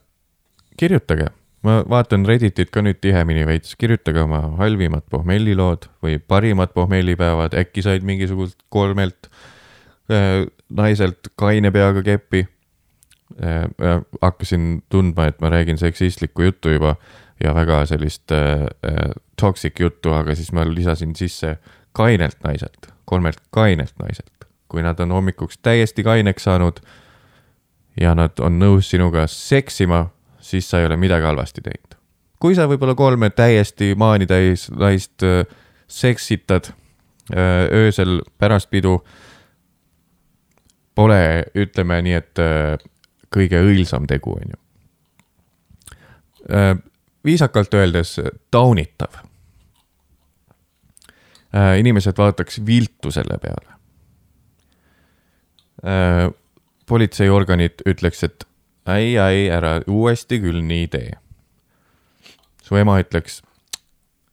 kirjutage, 0.80 1.28
ma 1.62 1.80
vaatan 1.88 2.26
Redditit 2.26 2.70
ka 2.72 2.82
nüüd 2.82 3.00
tihemini 3.04 3.44
veits, 3.46 3.76
kirjutage 3.76 4.22
oma 4.22 4.42
halvimad 4.60 5.06
pohmellilood 5.12 5.90
või 6.04 6.18
parimad 6.18 6.72
pohmellipäevad, 6.76 7.56
äkki 7.60 7.84
said 7.84 8.06
mingisugust 8.06 8.62
kolmelt 8.68 9.30
äh, 10.10 10.46
naiselt 10.70 11.32
kaine 11.40 11.72
peaga 11.74 12.02
keppi 12.06 12.46
äh,. 13.42 13.66
hakkasin 14.22 14.82
tundma, 14.88 15.28
et 15.30 15.40
ma 15.40 15.50
räägin 15.52 15.78
seksistlikku 15.78 16.42
juttu 16.42 16.72
juba 16.76 16.96
ja 17.44 17.54
väga 17.54 17.84
sellist 17.86 18.32
äh, 18.32 18.66
äh, 18.86 19.12
toxic 19.40 19.80
juttu, 19.80 20.12
aga 20.12 20.34
siis 20.34 20.52
ma 20.52 20.64
lisasin 20.68 21.14
sisse 21.16 21.56
kainelt 21.92 22.38
naiselt, 22.44 22.92
kolmelt 23.04 23.40
kainelt 23.50 23.94
naiselt. 23.98 24.32
kui 24.70 24.82
nad 24.86 25.00
on 25.02 25.10
hommikuks 25.10 25.58
täiesti 25.66 26.02
kaineks 26.06 26.44
saanud 26.46 26.76
ja 28.00 28.14
nad 28.14 28.38
on 28.40 28.58
nõus 28.60 28.90
sinuga 28.90 29.26
seksima, 29.26 30.04
siis 30.40 30.68
sa 30.70 30.80
ei 30.80 30.86
ole 30.86 30.96
midagi 30.96 31.26
halvasti 31.26 31.60
teinud. 31.64 31.96
kui 32.40 32.54
sa 32.54 32.66
võib-olla 32.68 32.94
kolme 32.94 33.30
täiesti 33.30 33.94
maanitäis 33.94 34.70
naist 34.70 35.22
äh, 35.22 35.44
seksitad 35.88 36.70
äh, 36.70 37.68
öösel 37.72 38.20
pärast 38.38 38.70
pidu, 38.70 39.04
pole, 40.94 41.44
ütleme 41.54 42.00
nii, 42.02 42.14
et 42.16 42.38
äh, 42.38 42.78
kõige 43.30 43.60
õilsam 43.62 44.06
tegu, 44.06 44.34
on 44.36 44.54
ju 44.54 44.58
viisakalt 47.24 47.74
öeldes 47.74 48.16
taunitav. 48.50 49.12
Inimesed 51.78 52.16
vaataks 52.18 52.62
viltu 52.66 53.10
selle 53.12 53.36
peale. 53.38 53.76
Politseiorganid 56.90 57.84
ütleks, 57.86 58.24
et 58.26 58.46
ei, 58.90 59.14
ei, 59.14 59.46
ära 59.52 59.78
uuesti 59.86 60.40
küll 60.42 60.62
nii 60.66 60.88
tee. 60.90 61.10
su 62.62 62.76
ema 62.78 62.98
ütleks, 63.02 63.40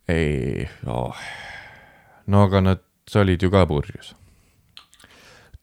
ei 0.09 0.67
oh., 0.85 1.15
no 2.27 2.43
aga 2.47 2.61
nad, 2.61 2.83
sa 3.09 3.21
olid 3.21 3.41
ju 3.41 3.51
ka 3.53 3.65
purjus. 3.69 4.15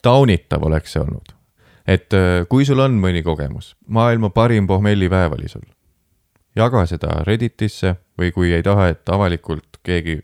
taunitav 0.02 0.62
oleks 0.62 0.94
see 0.94 1.02
olnud, 1.02 1.34
et 1.86 2.14
äh, 2.14 2.46
kui 2.48 2.66
sul 2.66 2.80
on 2.80 2.98
mõni 3.00 3.22
kogemus, 3.26 3.74
maailma 3.86 4.30
parim 4.30 4.66
pohmellipäev 4.70 5.38
oli 5.38 5.48
sul 5.48 5.66
jaga 6.56 6.84
seda 6.86 7.22
Redditisse 7.26 7.96
või 8.18 8.32
kui 8.34 8.52
ei 8.54 8.62
taha, 8.62 8.88
et 8.94 9.08
avalikult 9.10 9.80
keegi 9.86 10.20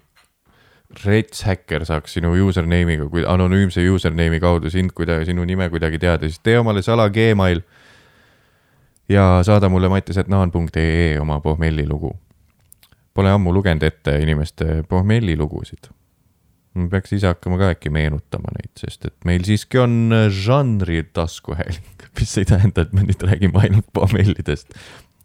rets 1.04 1.44
häkker 1.46 1.84
saaks 1.88 2.16
sinu 2.18 2.32
username'iga, 2.46 3.06
kui 3.12 3.24
anonüümse 3.26 3.84
username'i 3.90 4.40
kaudu 4.42 4.70
sind 4.72 4.94
kuidagi, 4.96 5.28
sinu 5.30 5.44
nime 5.48 5.68
kuidagi 5.70 6.00
teada, 6.02 6.28
siis 6.28 6.42
tee 6.42 6.58
omale 6.58 6.82
sala 6.82 7.08
Gmail. 7.10 7.62
ja 9.08 9.40
saada 9.42 9.68
mulle 9.68 9.88
mattisetnaan.ee 9.88 11.20
oma 11.20 11.40
pohmelli 11.40 11.88
lugu. 11.88 12.12
Pole 13.14 13.30
ammu 13.30 13.52
lugenud 13.54 13.82
ette 13.82 14.18
inimeste 14.22 14.84
pohmelli 14.88 15.36
lugusid. 15.36 15.90
ma 16.74 16.86
peaks 16.88 17.12
ise 17.12 17.26
hakkama 17.26 17.58
ka 17.58 17.72
äkki 17.74 17.90
meenutama 17.90 18.52
neid, 18.54 18.70
sest 18.78 19.04
et 19.04 19.24
meil 19.26 19.42
siiski 19.42 19.78
on 19.78 20.12
žanri 20.30 21.02
taskuhääling, 21.12 22.04
mis 22.20 22.38
ei 22.38 22.44
tähenda, 22.46 22.86
et 22.86 22.92
me 22.92 23.02
nüüd 23.02 23.24
räägime 23.26 23.58
ainult 23.58 23.88
pohmellidest 23.92 24.76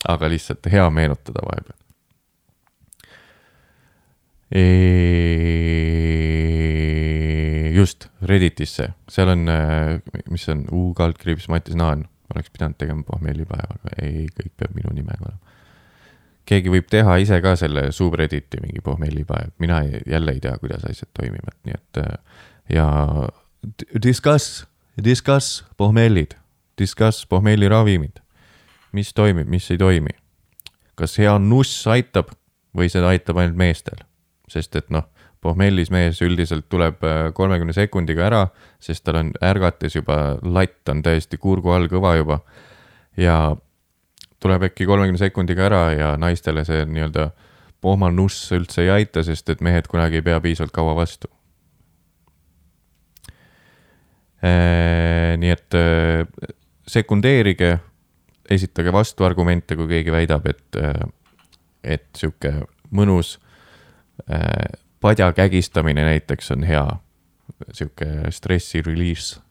aga 0.07 0.29
lihtsalt 0.29 0.69
hea 0.71 0.85
meenutada 0.89 1.43
vahepeal. 1.45 1.79
Just, 7.75 8.07
Redditisse, 8.23 8.89
seal 9.11 9.31
on, 9.33 9.49
mis 10.31 10.45
see 10.45 10.53
on, 10.55 10.65
U 10.71 10.93
kaldkriips 10.97 11.49
Mattis 11.51 11.75
Naan, 11.75 12.05
oleks 12.33 12.53
pidanud 12.53 12.77
tegema 12.79 13.03
pohmellipäeva, 13.07 13.75
aga 13.79 13.97
ei, 14.05 14.25
kõik 14.31 14.53
peab 14.57 14.77
minu 14.77 14.93
nimega 14.95 15.27
olema. 15.27 15.55
keegi 16.45 16.71
võib 16.71 16.87
teha 16.89 17.17
ise 17.21 17.41
ka 17.41 17.55
selle 17.59 17.89
subredditi 17.95 18.61
mingi 18.63 18.81
pohmellipäev, 18.85 19.55
mina 19.59 19.81
ei, 19.85 20.01
jälle 20.07 20.37
ei 20.37 20.41
tea, 20.43 20.55
kuidas 20.61 20.85
asjad 20.87 21.11
toimivad, 21.17 21.57
nii 21.67 21.75
et 21.75 22.03
ja 22.77 22.87
discuss, 24.01 24.63
discuss 25.03 25.63
pohmellid, 25.77 26.37
discuss 26.79 27.25
pohmelliravimid 27.27 28.21
mis 28.95 29.13
toimib, 29.13 29.49
mis 29.51 29.67
ei 29.71 29.79
toimi. 29.81 30.15
kas 30.95 31.17
hea 31.19 31.33
nuss 31.43 31.83
aitab 31.91 32.29
või 32.75 32.87
see 32.87 33.03
aitab 33.03 33.41
ainult 33.41 33.57
meestel, 33.59 34.04
sest 34.51 34.75
et 34.75 34.89
noh, 34.93 35.07
pohmellis 35.45 35.91
mees 35.93 36.21
üldiselt 36.25 36.67
tuleb 36.71 37.03
äh, 37.05 37.29
kolmekümne 37.37 37.73
sekundiga 37.75 38.25
ära, 38.29 38.41
sest 38.81 39.05
tal 39.05 39.21
on 39.21 39.31
ärgates 39.45 39.97
juba 39.97 40.37
latt 40.41 40.89
on 40.91 41.03
täiesti 41.05 41.39
kurgu 41.41 41.75
all 41.75 41.89
kõva 41.91 42.15
juba. 42.19 42.39
ja 43.17 43.55
tuleb 44.43 44.67
äkki 44.67 44.87
kolmekümne 44.89 45.21
sekundiga 45.21 45.67
ära 45.69 45.83
ja 45.95 46.09
naistele 46.19 46.65
see 46.67 46.83
nii-öelda 46.89 47.29
pohmanuss 47.81 48.51
üldse 48.55 48.83
ei 48.83 48.91
aita, 48.91 49.23
sest 49.23 49.49
et 49.49 49.61
mehed 49.63 49.87
kunagi 49.87 50.19
ei 50.19 50.25
pea 50.25 50.39
piisavalt 50.41 50.73
kaua 50.75 50.95
vastu. 50.97 51.29
Äh, 54.45 55.33
nii 55.41 55.53
et 55.53 55.77
äh, 55.77 56.51
sekundeerige 56.87 57.77
esitage 58.49 58.93
vastuargumente, 58.93 59.77
kui 59.77 59.87
keegi 59.89 60.13
väidab, 60.13 60.45
et, 60.45 60.77
et 61.81 62.05
sihuke 62.13 62.51
mõnus 62.93 63.39
padja 65.05 65.33
kägistamine 65.33 66.03
näiteks 66.03 66.51
on 66.51 66.63
hea, 66.63 66.85
sihuke 67.71 68.05
stressi 68.29 68.81
release. 68.81 69.41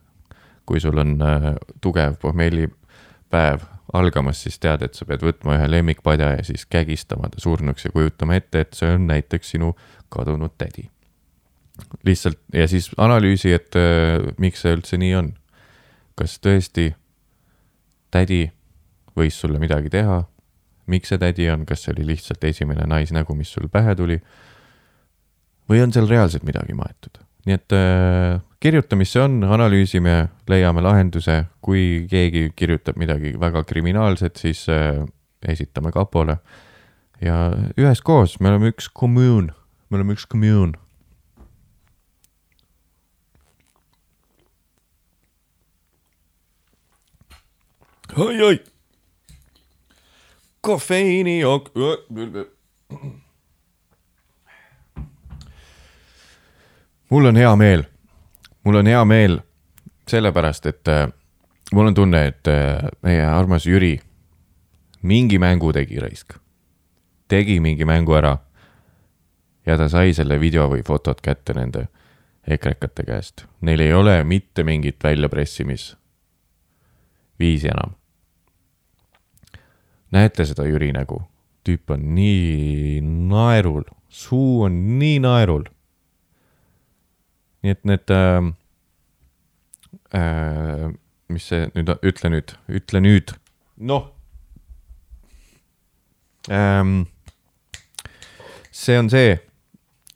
kui 0.67 0.81
sul 0.81 0.99
on 0.99 1.19
äh, 1.23 1.43
tugev 1.81 2.15
pohmellipäev 2.17 3.61
algamas, 3.93 4.43
siis 4.43 4.57
tead, 4.59 4.83
et 4.83 4.95
sa 4.97 5.05
pead 5.05 5.21
võtma 5.21 5.59
ühe 5.59 5.67
lemmikpadja 5.71 6.31
ja 6.39 6.45
siis 6.45 6.65
kägistama 6.67 7.29
ta 7.29 7.41
surnuks 7.41 7.85
ja 7.85 7.91
kujutama 7.93 8.39
ette, 8.41 8.63
et 8.65 8.73
see 8.73 8.95
on 8.97 9.05
näiteks 9.07 9.51
sinu 9.51 9.75
kadunud 10.09 10.57
tädi. 10.59 10.89
lihtsalt 12.05 12.39
ja 12.53 12.69
siis 12.69 12.91
analüüsi, 12.97 13.53
et 13.53 13.77
äh, 13.77 14.25
miks 14.39 14.65
see 14.65 14.73
üldse 14.73 14.99
nii 14.99 15.15
on. 15.15 15.35
kas 16.15 16.39
tõesti 16.39 16.95
tädi 18.11 18.51
võis 19.19 19.37
sulle 19.41 19.59
midagi 19.59 19.91
teha, 19.91 20.23
miks 20.87 21.13
see 21.13 21.19
tädi 21.19 21.51
on, 21.51 21.67
kas 21.67 21.85
see 21.85 21.93
oli 21.93 22.07
lihtsalt 22.15 22.45
esimene 22.45 22.87
naisnägu, 22.87 23.35
mis 23.35 23.53
sul 23.53 23.69
pähe 23.69 23.95
tuli, 23.95 24.21
või 25.71 25.83
on 25.85 25.95
seal 25.95 26.09
reaalselt 26.11 26.45
midagi 26.47 26.77
maetud. 26.77 27.21
nii 27.45 27.57
et 27.57 27.75
äh, 27.77 28.41
kirjuta, 28.61 28.97
mis 28.97 29.13
see 29.13 29.23
on, 29.25 29.43
analüüsime, 29.45 30.29
leiame 30.49 30.85
lahenduse, 30.85 31.45
kui 31.65 32.07
keegi 32.11 32.51
kirjutab 32.57 32.97
midagi 33.01 33.35
väga 33.41 33.65
kriminaalset, 33.69 34.41
siis 34.41 34.67
äh, 34.73 35.05
esitame 35.43 35.93
kapole. 35.93 36.39
ja 37.21 37.51
üheskoos, 37.79 38.41
me 38.41 38.53
oleme 38.53 38.73
üks 38.73 38.89
kommuun, 38.93 39.53
me 39.91 40.01
oleme 40.01 40.17
üks 40.17 40.27
kommuun 40.27 40.77
oi-oi 48.17 48.61
kofeiinijook. 50.61 51.71
Mul 57.15 57.31
on 57.31 57.37
hea 57.37 57.57
meel, 57.57 57.83
mul 58.67 58.77
on 58.81 58.87
hea 58.91 59.05
meel 59.07 59.37
sellepärast, 60.11 60.67
et 60.67 60.89
äh, 60.91 61.07
mul 61.73 61.87
on 61.87 61.95
tunne, 61.95 62.27
et 62.27 62.49
äh, 62.51 62.83
meie 63.07 63.23
armas 63.23 63.67
Jüri 63.67 64.01
mingi 65.03 65.39
mängu 65.39 65.73
tegi 65.73 66.01
raisk. 66.03 66.35
tegi 67.29 67.61
mingi 67.61 67.85
mängu 67.85 68.15
ära. 68.19 68.39
ja 69.67 69.79
ta 69.79 69.89
sai 69.89 70.15
selle 70.15 70.41
video 70.41 70.69
või 70.69 70.83
fotot 70.83 71.21
kätte 71.21 71.55
nende 71.55 71.87
ekrekate 72.47 73.03
käest. 73.07 73.47
Neil 73.61 73.81
ei 73.81 73.93
ole 73.93 74.25
mitte 74.25 74.63
mingit 74.63 75.05
väljapressimisviisi 75.05 77.69
enam 77.69 77.91
näete 80.11 80.45
seda 80.45 80.67
Jüri 80.67 80.93
nägu? 80.93 81.23
tüüp 81.65 81.91
on 81.95 82.03
nii 82.15 83.01
naerul, 83.31 83.85
suu 84.09 84.63
on 84.67 84.99
nii 84.99 85.19
naerul. 85.25 85.65
Nii 87.65 87.73
et 87.73 87.81
need 87.89 88.13
äh,, 88.13 88.51
äh, 90.13 90.93
mis 91.33 91.49
see 91.49 91.65
nüüd, 91.73 91.91
ütle 92.05 92.31
nüüd, 92.35 92.55
ütle 92.69 93.01
nüüd, 93.01 93.33
noh. 93.81 94.11
Ähm,. 96.53 97.07
see 98.75 98.99
on 99.01 99.09
see, 99.09 99.39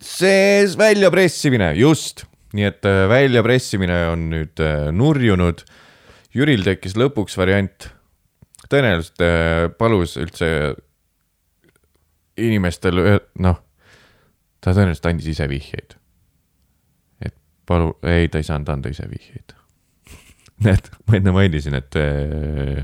see 0.04 0.66
väljapressimine, 0.76 1.72
just, 1.78 2.26
nii 2.52 2.68
et 2.68 2.88
äh, 2.88 3.06
väljapressimine 3.08 4.00
on 4.12 4.28
nüüd 4.34 4.60
äh, 4.60 4.90
nurjunud. 4.92 5.64
Jüril 6.36 6.66
tekkis 6.66 6.98
lõpuks 7.00 7.38
variant, 7.40 7.88
tõenäoliselt 8.68 9.24
äh, 9.24 9.68
palus 9.80 10.18
üldse 10.20 10.50
inimestel, 12.38 13.00
noh, 13.40 13.62
ta 14.60 14.76
tõenäoliselt 14.76 15.08
andis 15.10 15.32
ise 15.32 15.48
vihjeid. 15.50 15.97
Palu, 17.68 17.92
ei, 18.08 18.28
ta 18.32 18.40
ei 18.40 18.46
saanud 18.48 18.72
anda 18.72 18.92
ise 18.92 19.04
vihjeid. 19.10 19.54
näed, 20.64 20.90
ma 21.06 21.20
enne 21.20 21.34
mainisin, 21.36 21.76
et 21.78 21.96
äh, 22.00 22.82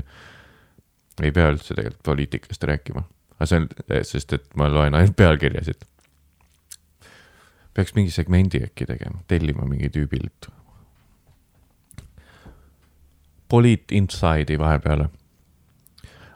ei 1.23 1.33
pea 1.35 1.49
üldse 1.51 1.73
tegelikult 1.73 2.05
poliitikast 2.05 2.63
rääkima, 2.69 3.03
aga 3.35 3.49
see 3.49 3.63
on, 3.63 3.67
sest 4.07 4.37
et 4.37 4.47
ma 4.59 4.69
loen 4.71 4.95
ainult 4.95 5.17
pealkirjasid 5.19 5.83
peaks 7.75 7.95
mingi 7.95 8.11
segmendi 8.11 8.63
äkki 8.63 8.87
tegema, 8.87 9.19
tellima 9.27 9.65
mingi 9.67 9.89
tüübilt. 9.91 10.47
Poliit 13.49 13.91
Inside'i 13.91 14.59
vahepeale. 14.59 15.09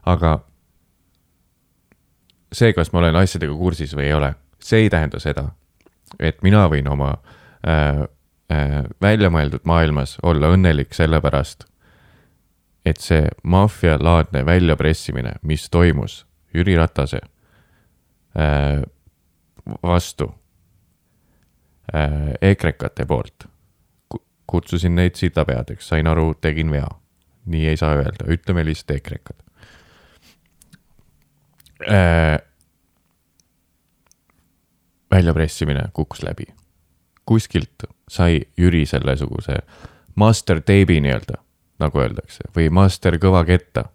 aga 0.06 0.40
see, 2.54 2.74
kas 2.74 2.90
ma 2.94 3.00
olen 3.00 3.16
asjadega 3.20 3.54
kursis 3.54 3.94
või 3.96 4.08
ei 4.08 4.14
ole, 4.14 4.34
see 4.60 4.86
ei 4.86 4.90
tähenda 4.90 5.20
seda, 5.22 5.44
et 6.20 6.42
mina 6.42 6.64
võin 6.72 6.88
oma 6.90 7.12
äh, 7.62 8.02
väljamõeldud 9.02 9.66
maailmas 9.70 10.18
olla 10.24 10.50
õnnelik 10.56 10.94
sellepärast, 10.98 11.66
et 12.86 12.98
see 12.98 13.28
maffialaadne 13.44 14.46
väljapressimine, 14.46 15.36
mis 15.42 15.68
toimus 15.70 16.24
Jüri 16.54 16.78
Ratase 16.78 17.20
äh, 18.40 18.82
vastu 19.84 20.32
äh, 21.94 22.34
ekrekate 22.42 23.06
poolt. 23.06 23.46
kutsusin 24.50 24.96
neid 24.96 25.14
sitapeadeks, 25.14 25.88
sain 25.88 26.08
aru, 26.08 26.34
tegin 26.42 26.72
vea. 26.72 26.88
nii 27.46 27.68
ei 27.68 27.78
saa 27.78 27.94
öelda, 27.96 28.26
ütleme 28.28 28.66
lihtsalt 28.66 28.98
ekrekad 28.98 29.44
äh,. 31.86 32.40
väljapressimine 35.12 35.90
kukkus 35.94 36.24
läbi. 36.24 36.46
kuskilt 37.26 37.86
sai 38.10 38.42
Jüri 38.58 38.86
sellesuguse 38.90 39.62
master 40.20 40.60
tape'i 40.66 41.00
nii-öelda, 41.06 41.38
nagu 41.80 42.02
öeldakse, 42.02 42.50
või 42.56 42.68
master 42.74 43.16
kõvaketta 43.22 43.86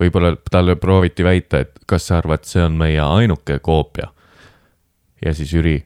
võib-olla 0.00 0.36
talle 0.50 0.76
prooviti 0.76 1.24
väita, 1.24 1.60
et 1.64 1.78
kas 1.86 2.08
sa 2.08 2.18
arvad, 2.18 2.44
see 2.48 2.62
on 2.62 2.76
meie 2.78 3.00
ainuke 3.00 3.58
koopia. 3.58 4.12
ja 5.24 5.34
siis 5.34 5.52
Jüri 5.52 5.84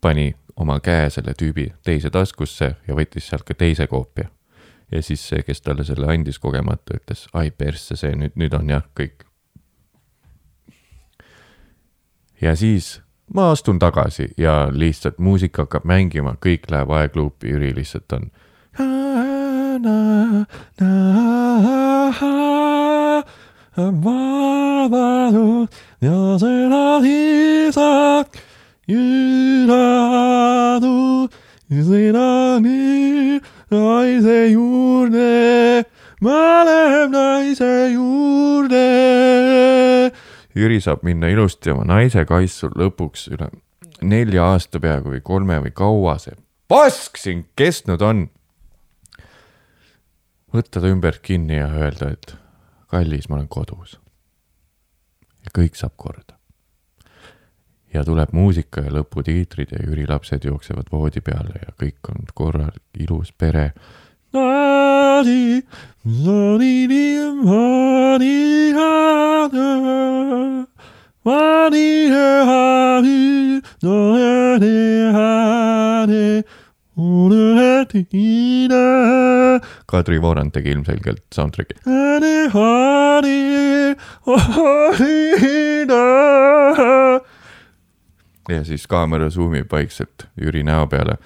pani 0.00 0.34
oma 0.56 0.80
käe 0.80 1.10
selle 1.10 1.34
tüübi 1.34 1.72
teise 1.84 2.10
taskusse 2.10 2.74
ja 2.88 2.94
võttis 2.94 3.28
sealt 3.28 3.44
ka 3.48 3.54
teise 3.54 3.86
koopia. 3.86 4.28
ja 4.92 5.02
siis 5.02 5.28
see, 5.28 5.42
kes 5.42 5.60
talle 5.60 5.84
selle 5.84 6.06
andis 6.12 6.38
kogemata, 6.38 6.96
ütles, 6.98 7.28
ai 7.32 7.50
persse, 7.50 7.96
see 7.96 8.14
nüüd, 8.16 8.34
nüüd 8.34 8.54
on 8.54 8.70
jah, 8.70 8.84
kõik. 8.94 9.24
ja 12.40 12.56
siis 12.56 13.00
ma 13.34 13.50
astun 13.50 13.78
tagasi 13.78 14.30
ja 14.36 14.68
lihtsalt 14.72 15.18
muusika 15.18 15.62
hakkab 15.62 15.84
mängima, 15.84 16.34
kõik 16.46 16.70
läheb 16.70 16.90
aegluupi, 16.90 17.50
Jüri 17.50 17.74
lihtsalt 17.76 18.12
on. 18.12 18.30
naise 33.70 34.46
juurde, 34.52 35.84
ma 36.20 36.64
lähen 36.64 37.10
naise 37.10 37.92
juurde. 37.92 39.89
Jüri 40.54 40.80
saab 40.80 41.04
minna 41.06 41.28
ilusti 41.30 41.70
oma 41.70 41.84
naise 41.86 42.24
kaissul 42.26 42.72
lõpuks 42.76 43.28
üle 43.30 43.50
nelja 44.02 44.46
aasta 44.52 44.80
peaaegu 44.80 45.14
või 45.14 45.20
kolme 45.24 45.58
või 45.62 45.74
kaua 45.76 46.16
see 46.18 46.36
pask 46.70 47.18
siin 47.18 47.44
kestnud 47.58 48.02
on. 48.02 48.28
võtta 50.54 50.82
ta 50.82 50.90
ümbert 50.90 51.22
kinni 51.22 51.58
ja 51.58 51.66
öelda, 51.70 52.12
et 52.14 52.36
kallis, 52.90 53.28
ma 53.28 53.36
olen 53.38 53.48
kodus. 53.48 53.98
ja 55.44 55.50
kõik 55.58 55.74
saab 55.78 55.96
korda 55.96 56.38
ja 57.94 58.04
tuleb 58.06 58.30
muusika 58.32 58.84
ja 58.86 58.92
lõputiitrid 58.94 59.74
ja 59.74 59.82
Jüri 59.82 60.06
lapsed 60.08 60.46
jooksevad 60.46 60.92
voodi 60.92 61.20
peale 61.20 61.58
ja 61.66 61.74
kõik 61.74 62.12
on 62.12 62.30
korral 62.34 62.78
ilus 62.94 63.32
pere. 63.32 63.72
Kadri 79.90 80.20
Voorand 80.22 80.52
tegi 80.54 80.70
ilmselgelt 80.72 81.24
soundtrack'i. 81.34 81.76
Ja 88.48 88.64
siis 88.64 88.86
kaamera 88.90 89.28
suumib 89.30 89.68
vaikselt 89.72 90.24
Jüri 90.40 90.62
näo 90.66 90.86
peale. 90.90 91.18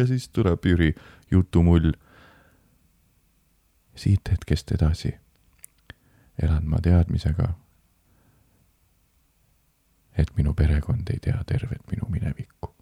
ja 0.00 0.06
siis 0.06 0.28
tuleb 0.28 0.64
Jüri 0.64 0.92
jutumull. 1.30 1.92
siit 3.94 4.30
hetkest 4.30 4.72
edasi 4.72 5.12
elan 6.42 6.64
ma 6.68 6.78
teadmisega, 6.80 7.48
et 10.18 10.30
minu 10.36 10.54
perekond 10.54 11.10
ei 11.12 11.18
tea 11.20 11.42
tervet 11.46 11.82
minu 11.90 12.08
minevikku 12.08 12.74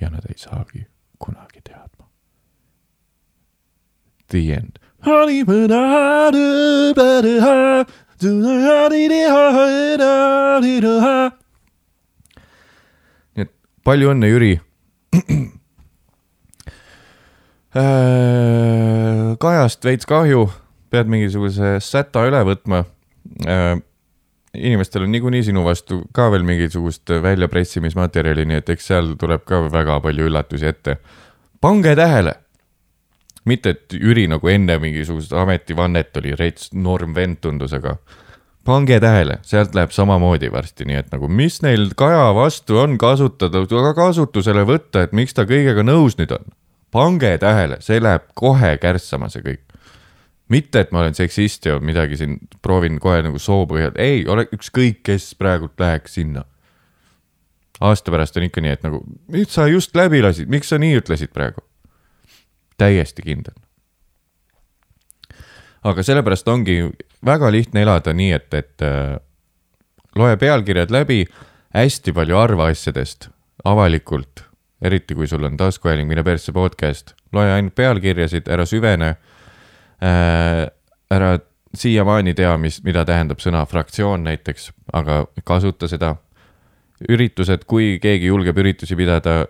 ja 0.00 0.10
nad 0.10 0.28
ei 0.28 0.36
saagi 0.36 0.86
kunagi 1.18 1.60
teadma. 1.64 2.04
The 4.28 4.44
end 4.52 4.78
nii 13.38 13.46
et 13.46 13.52
palju 13.86 14.10
õnne, 14.14 14.32
Jüri. 14.32 14.52
Äh, 17.76 19.36
kajast 19.40 19.84
veits 19.84 20.08
kahju, 20.08 20.46
pead 20.88 21.10
mingisuguse 21.12 21.76
säta 21.84 22.24
üle 22.28 22.40
võtma. 22.48 22.84
Äh, 23.44 23.76
inimestel 24.56 25.04
on 25.04 25.12
niikuinii 25.12 25.44
sinu 25.50 25.66
vastu 25.66 26.00
ka 26.16 26.30
veel 26.32 26.46
mingisugust 26.48 27.10
väljapressimismaterjali, 27.22 28.46
nii 28.48 28.62
et 28.62 28.72
eks 28.72 28.92
seal 28.92 29.14
tuleb 29.20 29.44
ka 29.48 29.66
väga 29.72 30.00
palju 30.04 30.30
üllatusi 30.30 30.70
ette. 30.70 30.96
pange 31.60 31.96
tähele 31.96 32.36
mitte, 33.48 33.74
et 33.74 33.96
Jüri 33.96 34.26
nagu 34.30 34.50
enne 34.52 34.78
mingisugust 34.82 35.32
ametivannet 35.36 36.16
oli 36.20 36.34
reits 36.38 36.72
norm 36.76 37.14
vend 37.16 37.40
tundus, 37.44 37.74
aga 37.76 37.96
pange 38.68 38.98
tähele, 39.00 39.38
sealt 39.48 39.76
läheb 39.76 39.92
samamoodi 39.94 40.50
varsti, 40.52 40.86
nii 40.88 41.00
et 41.00 41.12
nagu, 41.14 41.30
mis 41.32 41.60
neil 41.64 41.90
Kaja 41.98 42.28
vastu 42.36 42.80
on 42.82 42.98
kasutada, 43.00 43.64
kasutusele 43.96 44.64
võtta, 44.68 45.06
et 45.06 45.16
miks 45.16 45.36
ta 45.36 45.46
kõigega 45.48 45.84
nõus 45.86 46.18
nüüd 46.20 46.34
on. 46.36 46.44
Pange 46.90 47.34
tähele, 47.38 47.80
see 47.84 48.00
läheb 48.02 48.28
kohe 48.38 48.76
kärssama, 48.80 49.28
see 49.32 49.44
kõik. 49.44 49.64
mitte, 50.48 50.80
et 50.80 50.92
ma 50.92 51.02
olen 51.02 51.14
seksist 51.14 51.66
ja 51.68 51.76
midagi 51.80 52.16
siin 52.16 52.38
proovin 52.64 52.96
kohe 53.00 53.20
nagu 53.22 53.38
soo 53.38 53.66
põhjal, 53.68 53.92
ei, 54.00 54.22
ole 54.28 54.46
ükskõik, 54.54 55.02
kes 55.04 55.34
praegult 55.36 55.80
läheks 55.80 56.14
sinna. 56.14 56.44
aasta 57.80 58.10
pärast 58.10 58.36
on 58.36 58.48
ikka 58.48 58.60
nii, 58.64 58.72
et 58.78 58.82
nagu, 58.82 59.02
mis 59.28 59.52
sa 59.52 59.66
just 59.68 59.96
läbi 59.96 60.22
lasid, 60.22 60.48
miks 60.48 60.68
sa 60.68 60.78
nii 60.78 61.00
ütlesid 61.02 61.32
praegu? 61.32 61.60
täiesti 62.78 63.22
kindel. 63.22 63.54
aga 65.84 66.02
sellepärast 66.02 66.48
ongi 66.48 66.80
väga 67.24 67.50
lihtne 67.52 67.82
elada 67.82 68.12
nii, 68.12 68.32
et, 68.32 68.54
et 68.54 68.82
äh, 68.82 69.18
loe 70.16 70.36
pealkirjad 70.36 70.90
läbi 70.90 71.26
hästi 71.74 72.12
palju 72.12 72.38
arvaasjadest 72.38 73.28
avalikult, 73.64 74.47
eriti 74.82 75.16
kui 75.18 75.26
sul 75.26 75.44
on 75.44 75.56
taskuhääling 75.58 76.08
Mine 76.08 76.22
persse 76.26 76.52
podcast, 76.52 77.14
loe 77.32 77.50
ainult 77.52 77.74
pealkirjasid, 77.78 78.48
ära 78.50 78.66
süvene 78.68 79.14
äh,, 80.02 80.66
ära 81.10 81.38
siiamaani 81.74 82.34
tea, 82.34 82.54
mis, 82.60 82.80
mida 82.84 83.04
tähendab 83.08 83.42
sõna 83.42 83.64
fraktsioon 83.68 84.24
näiteks, 84.24 84.70
aga 84.96 85.24
kasuta 85.46 85.88
seda 85.90 86.14
üritused, 87.08 87.62
kui 87.70 87.98
keegi 88.02 88.30
julgeb 88.30 88.58
üritusi 88.58 88.96
pidada 88.98 89.44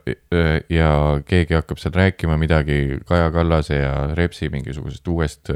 ja 0.68 0.90
keegi 1.24 1.56
hakkab 1.56 1.80
seal 1.80 1.94
rääkima 1.96 2.36
midagi 2.40 2.98
Kaja 3.08 3.30
Kallase 3.32 3.78
ja 3.80 3.92
Repsi 4.18 4.50
mingisugusest 4.52 5.08
uuest 5.08 5.52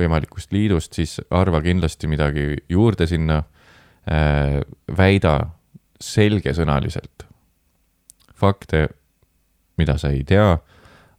võimalikust 0.00 0.50
liidust, 0.54 0.96
siis 0.96 1.20
arva 1.30 1.60
kindlasti 1.62 2.10
midagi 2.10 2.56
juurde 2.68 3.06
sinna. 3.06 3.44
äh, 4.10 4.62
väida 4.96 5.50
selgesõnaliselt 6.00 7.26
fakte, 8.40 8.88
mida 9.80 9.96
sa 10.00 10.12
ei 10.12 10.22
tea, 10.28 10.54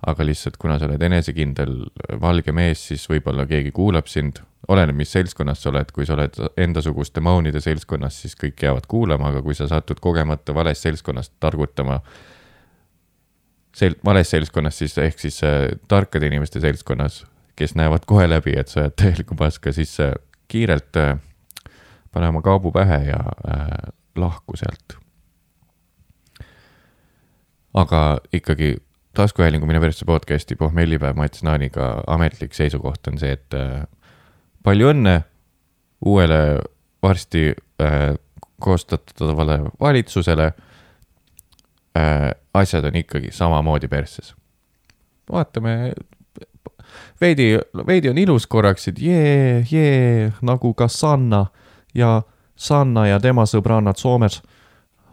aga 0.07 0.25
lihtsalt 0.25 0.57
kuna 0.61 0.79
sa 0.79 0.87
oled 0.87 1.01
enesekindel 1.05 1.75
valge 2.21 2.53
mees, 2.55 2.87
siis 2.91 3.03
võib-olla 3.09 3.45
keegi 3.49 3.73
kuulab 3.75 4.09
sind, 4.09 4.41
oleneb, 4.71 4.97
mis 4.97 5.11
seltskonnas 5.13 5.61
sa 5.61 5.69
oled, 5.71 5.91
kui 5.93 6.07
sa 6.07 6.15
oled 6.15 6.37
endasuguste 6.61 7.21
maunide 7.23 7.61
seltskonnas, 7.61 8.21
siis 8.23 8.37
kõik 8.39 8.61
jäävad 8.65 8.87
kuulama, 8.89 9.31
aga 9.31 9.41
kui 9.45 9.57
sa 9.57 9.67
satud 9.69 10.01
kogemata 10.01 10.55
vales 10.57 10.81
seltskonnas 10.81 11.31
targutama, 11.41 11.99
sel-, 13.77 13.97
vales 14.05 14.33
seltskonnas 14.33 14.81
siis, 14.81 14.97
ehk 15.01 15.21
siis 15.21 15.41
äh, 15.45 15.67
tarkade 15.91 16.29
inimeste 16.29 16.63
seltskonnas, 16.63 17.23
kes 17.59 17.75
näevad 17.77 18.07
kohe 18.09 18.29
läbi, 18.29 18.55
et 18.57 18.71
sa 18.71 18.85
oled 18.85 18.97
täielikku 18.97 19.37
paska, 19.37 19.73
siis 19.75 19.93
äh, 20.01 20.15
kiirelt 20.51 20.97
äh, 20.97 21.15
pane 22.11 22.31
oma 22.31 22.41
kaabu 22.45 22.73
pähe 22.75 23.03
ja 23.11 23.21
äh, 23.47 23.93
lahku 24.15 24.57
sealt 24.59 24.97
aga 27.73 28.17
ikkagi 28.33 28.75
taskuhäälingu 29.15 29.65
Mine 29.65 29.79
persse 29.79 30.05
podcast'i 30.05 30.55
pohmellipäev 30.55 31.15
Mats 31.15 31.43
Naaniga 31.43 32.03
ametlik 32.07 32.53
seisukoht 32.53 33.07
on 33.07 33.19
see, 33.19 33.31
et 33.31 33.55
äh, 33.55 33.83
palju 34.63 34.91
õnne 34.91 35.21
uuele 36.05 36.59
varsti 37.03 37.51
äh, 37.81 38.13
koostatavale 38.61 39.59
valitsusele 39.79 40.51
äh,. 41.97 42.31
asjad 42.53 42.83
on 42.85 42.95
ikkagi 42.95 43.31
samamoodi 43.31 43.87
persses. 43.87 44.35
vaatame, 45.31 45.93
veidi, 47.21 47.59
veidi 47.87 48.09
on 48.09 48.17
ilus 48.17 48.47
korraks, 48.47 48.87
et 48.87 48.99
jee, 48.99 49.65
jee, 49.71 50.31
nagu 50.41 50.73
ka 50.73 50.87
Sanna 50.87 51.45
ja 51.95 52.21
Sanna 52.55 53.07
ja 53.07 53.19
tema 53.19 53.45
sõbrannad 53.45 53.97
Soomes 53.97 54.41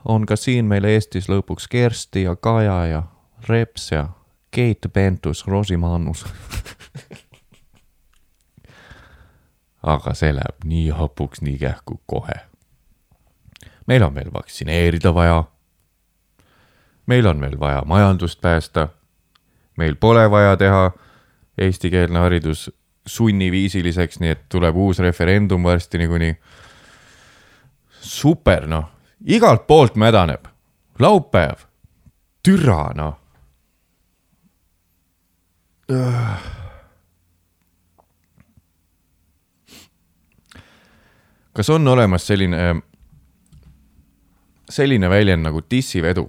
on 0.04 0.26
ka 0.26 0.36
siin 0.36 0.64
meil 0.64 0.84
Eestis 0.84 1.28
lõpuks 1.28 1.68
Kersti 1.70 2.22
ja 2.22 2.36
Kaja 2.36 2.86
ja 2.86 3.02
Reps 3.48 3.92
ja 3.92 4.08
Keit 4.50 4.86
Pentus-Rosimannus 4.92 6.24
aga 9.82 10.14
see 10.14 10.32
läheb 10.34 10.64
nii 10.64 10.88
hapuks 10.90 11.42
nii 11.42 11.58
kähku 11.58 12.00
kohe. 12.06 12.34
meil 13.86 14.02
on 14.02 14.14
veel 14.14 14.32
vaktsineerida 14.32 15.14
vaja. 15.14 15.44
meil 17.06 17.26
on 17.26 17.40
veel 17.40 17.60
vaja 17.60 17.82
majandust 17.86 18.40
päästa. 18.40 18.88
meil 19.76 19.94
pole 19.94 20.30
vaja 20.30 20.56
teha 20.56 20.90
eestikeelne 21.58 22.18
haridus 22.18 22.70
sunniviisiliseks, 23.06 24.20
nii 24.20 24.30
et 24.30 24.48
tuleb 24.48 24.76
uus 24.76 24.98
referendum 24.98 25.62
varsti 25.62 25.98
niikuinii. 25.98 26.36
super, 28.00 28.66
noh 28.66 28.97
igalt 29.26 29.66
poolt 29.66 29.96
mädaneb. 29.96 30.44
laupäev, 30.98 31.58
türa 32.42 32.92
noh. 32.94 33.16
kas 41.52 41.70
on 41.70 41.88
olemas 41.88 42.26
selline, 42.26 42.82
selline 44.70 45.10
väljend 45.10 45.42
nagu 45.42 45.62
dissivedu? 45.70 46.28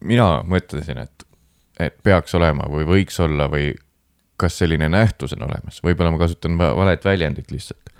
mina 0.00 0.42
mõtlesin, 0.44 0.98
et, 1.02 1.24
et 1.80 1.96
peaks 2.02 2.34
olema 2.34 2.68
või 2.70 2.84
võiks 2.86 3.16
olla 3.20 3.48
või 3.50 3.72
kas 4.36 4.58
selline 4.58 4.88
nähtus 4.92 5.32
on 5.32 5.46
olemas, 5.48 5.80
võib-olla 5.82 6.12
ma 6.12 6.20
kasutan 6.20 6.58
valet 6.58 7.04
väljendit 7.04 7.50
lihtsalt. 7.50 7.90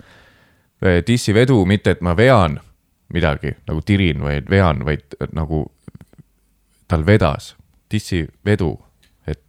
dissivedu, 1.07 1.65
mitte 1.65 1.97
et 1.97 2.01
ma 2.01 2.13
vean 2.17 2.59
midagi 3.13 3.53
nagu 3.67 3.81
tirin 3.85 4.21
või 4.23 4.41
vean, 4.49 4.83
vaid 4.85 5.15
nagu 5.35 5.65
tal 6.87 7.05
vedas, 7.05 7.55
dissivedu, 7.91 8.71
et 9.27 9.43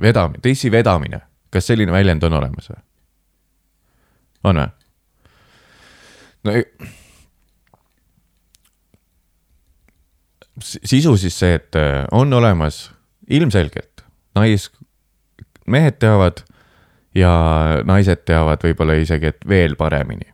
vedamine, 0.00 0.40
dissi 0.44 0.70
vedamine, 0.72 1.20
kas 1.52 1.70
selline 1.70 1.92
väljend 1.92 2.24
on 2.28 2.38
olemas 2.40 2.70
või? 2.72 2.80
on 4.50 4.62
või? 4.62 4.68
no 6.44 6.56
sisu 10.60 11.16
siis 11.16 11.38
see, 11.38 11.54
et 11.56 11.76
äh, 11.76 12.04
on 12.12 12.32
olemas 12.32 12.90
ilmselgelt 13.30 14.04
nais, 14.34 14.70
mehed 15.66 15.98
teavad 16.02 16.44
ja 17.14 17.30
naised 17.84 18.24
teavad 18.28 18.62
võib-olla 18.64 18.96
isegi, 19.00 19.32
et 19.32 19.48
veel 19.48 19.76
paremini 19.76 20.29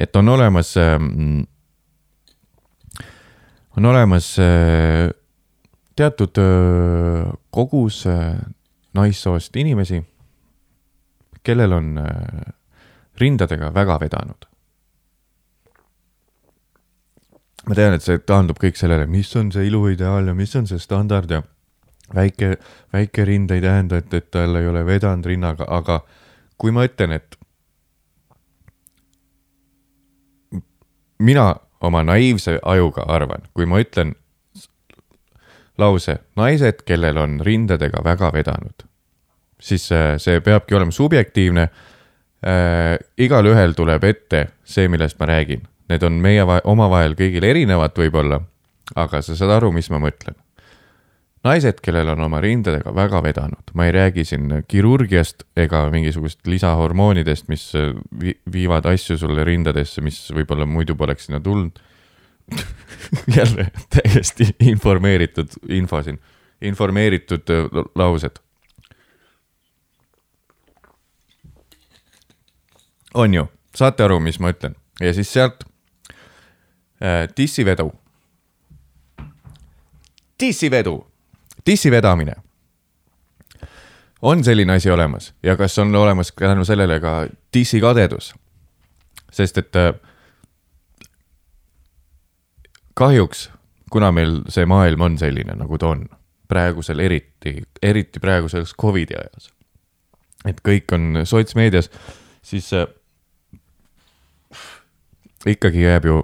et 0.00 0.16
on 0.16 0.28
olemas, 0.28 0.76
ähm, 0.76 1.44
on 3.76 3.86
olemas 3.86 4.38
äh, 4.38 5.10
teatud 5.96 6.38
äh, 6.38 7.32
kogus 7.50 8.06
äh, 8.06 8.36
naissoost 8.94 9.56
inimesi, 9.56 10.02
kellel 11.42 11.72
on 11.72 11.98
rindadega 13.20 13.74
väga 13.74 14.00
vedanud. 14.00 14.46
ma 17.64 17.74
tean, 17.74 17.94
et 17.96 18.04
see 18.04 18.18
taandub 18.20 18.58
kõik 18.60 18.76
sellele, 18.76 19.06
mis 19.08 19.30
on 19.40 19.48
see 19.52 19.64
iluideaal 19.70 20.26
ja 20.28 20.34
mis 20.36 20.52
on 20.56 20.66
see 20.68 20.78
standard 20.78 21.30
ja 21.32 21.40
väike, 22.14 22.58
väike 22.92 23.24
rind 23.24 23.54
ei 23.54 23.62
tähenda, 23.64 24.02
et, 24.02 24.12
et 24.12 24.30
tal 24.30 24.56
ei 24.60 24.68
ole 24.68 24.84
vedanud 24.86 25.24
rinnaga, 25.26 25.64
aga 25.72 26.02
kui 26.60 26.74
ma 26.76 26.84
ütlen, 26.84 27.16
et 27.16 27.38
mina 31.18 31.54
oma 31.80 32.02
naiivse 32.04 32.58
ajuga 32.62 33.04
arvan, 33.08 33.46
kui 33.54 33.66
ma 33.66 33.80
ütlen 33.82 34.14
lause 35.78 36.18
naised, 36.38 36.84
kellel 36.86 37.18
on 37.18 37.40
rindadega 37.44 38.04
väga 38.04 38.30
vedanud, 38.34 38.86
siis 39.60 39.90
äh, 39.92 40.14
see 40.22 40.40
peabki 40.40 40.74
olema 40.74 40.94
subjektiivne 40.94 41.62
äh,. 41.64 42.98
igalühel 43.18 43.74
tuleb 43.74 44.04
ette 44.04 44.46
see, 44.64 44.88
millest 44.88 45.18
ma 45.20 45.26
räägin, 45.32 45.66
need 45.90 46.02
on 46.02 46.20
meie 46.22 46.44
omavahel 46.64 47.16
kõigil 47.18 47.44
erinevad 47.44 47.96
võib-olla, 47.98 48.40
aga 48.94 49.22
sa 49.22 49.36
saad 49.36 49.56
aru, 49.58 49.72
mis 49.72 49.90
ma 49.90 50.00
mõtlen 50.02 50.36
naised, 51.44 51.80
kellel 51.84 52.08
on 52.14 52.24
oma 52.24 52.40
rindadega 52.40 52.92
väga 52.96 53.20
vedanud, 53.24 53.72
ma 53.76 53.86
ei 53.88 53.92
räägi 53.94 54.24
siin 54.24 54.62
kirurgiast 54.68 55.44
ega 55.60 55.84
mingisugust 55.92 56.46
lisahormoonidest, 56.48 57.50
mis 57.52 57.66
vi 58.20 58.36
viivad 58.52 58.88
asju 58.88 59.18
sulle 59.20 59.44
rindadesse, 59.44 60.00
mis 60.04 60.22
võib-olla 60.32 60.66
muidu 60.66 60.96
poleks 60.96 61.28
sinna 61.28 61.42
tulnud. 61.44 61.80
Jälle 63.36 63.68
täiesti 63.92 64.50
informeeritud 64.60 65.52
info 65.72 66.02
siin, 66.04 66.18
informeeritud 66.64 67.52
äh, 67.52 67.84
laused. 67.96 68.40
on 73.14 73.34
ju, 73.34 73.44
saate 73.78 74.02
aru, 74.02 74.18
mis 74.20 74.40
ma 74.42 74.50
ütlen. 74.50 74.74
Ja 75.00 75.12
siis 75.14 75.30
sealt 75.32 75.62
äh, 76.98 77.28
dissivedu. 77.36 77.92
dissivedu 80.40 80.96
dissi 81.66 81.90
vedamine. 81.90 82.34
on 84.22 84.44
selline 84.44 84.72
asi 84.72 84.90
olemas 84.90 85.34
ja 85.42 85.56
kas 85.56 85.78
on 85.78 85.94
olemas 85.94 86.32
ka 86.32 86.46
tänu 86.46 86.64
sellele 86.64 87.00
ka 87.00 87.26
dissikadedus? 87.54 88.34
sest 89.32 89.58
et 89.58 89.76
äh, 89.76 89.94
kahjuks, 92.94 93.50
kuna 93.90 94.12
meil 94.12 94.42
see 94.48 94.66
maailm 94.66 95.00
on 95.00 95.18
selline, 95.18 95.56
nagu 95.58 95.78
ta 95.78 95.90
on, 95.90 96.06
praegusel 96.48 97.00
eriti, 97.02 97.56
eriti 97.82 98.20
praeguses 98.20 98.74
Covidi 98.80 99.16
ajas, 99.18 99.50
et 100.46 100.60
kõik 100.62 100.94
on 100.94 101.24
sotsmeedias, 101.26 101.90
siis 102.42 102.70
äh, 102.72 102.86
ikkagi 105.46 105.82
jääb 105.82 106.04
ju. 106.04 106.22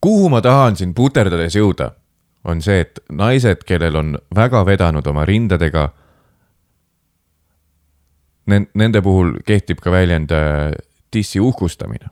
kuhu 0.00 0.28
ma 0.28 0.40
tahan 0.42 0.76
siin 0.76 0.94
puterdades 0.94 1.54
jõuda 1.54 1.92
on 2.44 2.62
see, 2.62 2.80
et 2.82 2.98
naised, 3.12 3.64
kellel 3.66 3.96
on 3.96 4.16
väga 4.34 4.64
vedanud 4.66 5.06
oma 5.06 5.24
rindadega, 5.28 5.88
nende 8.50 9.02
puhul 9.02 9.36
kehtib 9.46 9.80
ka 9.82 9.92
väljend 9.94 10.34
äh, 10.34 10.74
dissi 11.12 11.40
uhkustamine. 11.40 12.10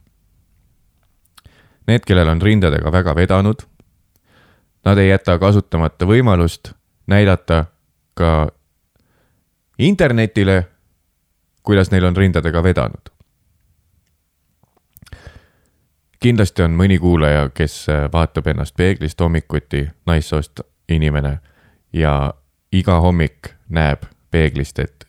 Need, 1.91 2.07
kellel 2.07 2.29
on 2.31 2.43
rindadega 2.43 2.93
väga 2.93 3.15
vedanud, 3.19 3.65
nad 4.87 4.99
ei 4.99 5.11
jäta 5.11 5.39
kasutamata 5.39 6.07
võimalust 6.07 6.73
näidata 7.11 7.65
ka 8.15 8.49
internetile, 9.79 10.63
kuidas 11.63 11.91
neil 11.91 12.07
on 12.07 12.17
rindadega 12.17 12.63
vedanud 12.63 13.10
kindlasti 16.21 16.63
on 16.63 16.77
mõni 16.77 16.99
kuulaja, 16.99 17.49
kes 17.55 17.89
äh, 17.89 18.07
vaatab 18.13 18.47
ennast 18.53 18.77
peeglist 18.77 19.21
hommikuti, 19.21 19.87
naissoost 20.07 20.61
inimene 20.89 21.39
ja 21.93 22.35
iga 22.73 23.01
hommik 23.01 23.55
näeb 23.69 24.05
peeglist, 24.31 24.79
et 24.79 25.07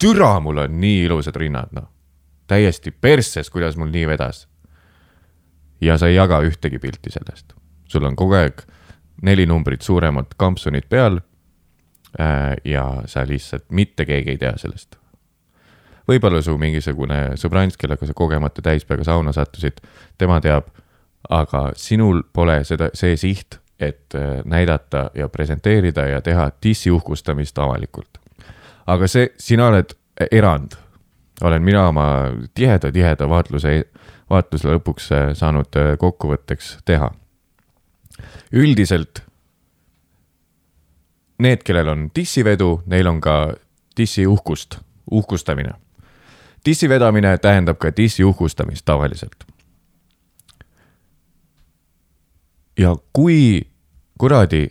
türa, 0.00 0.40
mul 0.40 0.62
on 0.64 0.80
nii 0.80 1.04
ilusad 1.04 1.36
rinnad, 1.36 1.72
noh. 1.72 1.88
täiesti 2.46 2.90
persses, 2.90 3.50
kuidas 3.50 3.76
mul 3.76 3.90
nii 3.90 4.06
vedas. 4.06 4.48
ja 5.80 5.98
sa 5.98 6.06
ei 6.06 6.14
jaga 6.14 6.40
ühtegi 6.40 6.78
pilti 6.78 7.10
sellest. 7.10 7.52
sul 7.88 8.04
on 8.04 8.16
kogu 8.16 8.34
aeg 8.34 8.62
neli 9.22 9.46
numbrit 9.46 9.82
suuremad 9.82 10.34
kampsunid 10.36 10.88
peal. 10.88 11.20
Äh, 12.20 12.56
ja 12.64 13.02
sa 13.06 13.26
lihtsalt, 13.28 13.64
mitte 13.70 14.04
keegi 14.04 14.30
ei 14.30 14.38
tea 14.38 14.52
sellest. 14.56 15.01
Võib-olla 16.08 16.42
su 16.42 16.56
mingisugune 16.58 17.36
sõbrants, 17.40 17.76
kellega 17.80 18.06
sa 18.06 18.14
kogemata 18.14 18.62
täispeaga 18.62 19.04
sauna 19.04 19.32
sattusid, 19.32 19.80
tema 20.18 20.40
teab, 20.40 20.68
aga 21.30 21.70
sinul 21.78 22.22
pole 22.32 22.62
seda, 22.64 22.90
see 22.94 23.16
siht, 23.16 23.58
et 23.80 24.14
äh, 24.14 24.42
näidata 24.44 25.10
ja 25.14 25.28
presenteerida 25.28 26.06
ja 26.06 26.20
teha 26.22 26.50
dissiuhkustamist 26.62 27.58
avalikult. 27.58 28.18
aga 28.86 29.06
see, 29.06 29.28
sina 29.38 29.66
oled 29.70 29.94
erand 30.30 30.74
olen 31.42 31.62
mina 31.62 31.88
oma 31.88 32.06
tiheda, 32.54 32.92
tiheda 32.92 33.28
vaatluse, 33.28 33.84
vaatluse 34.30 34.68
lõpuks 34.68 35.10
äh, 35.12 35.32
saanud 35.34 35.76
äh, 35.76 35.94
kokkuvõtteks 35.98 36.78
teha. 36.84 37.10
üldiselt 38.52 39.22
need, 41.42 41.62
kellel 41.64 41.88
on 41.88 42.10
dissivedu, 42.14 42.82
neil 42.86 43.06
on 43.06 43.20
ka 43.20 43.54
dissiuhkust, 43.96 44.78
uhkustamine. 45.10 45.74
Dissi 46.64 46.88
vedamine 46.88 47.38
tähendab 47.38 47.78
ka 47.78 47.90
dissi 47.96 48.24
uhkustamist 48.24 48.84
tavaliselt. 48.84 49.44
ja 52.78 52.96
kui 53.12 53.66
kuradi 54.18 54.68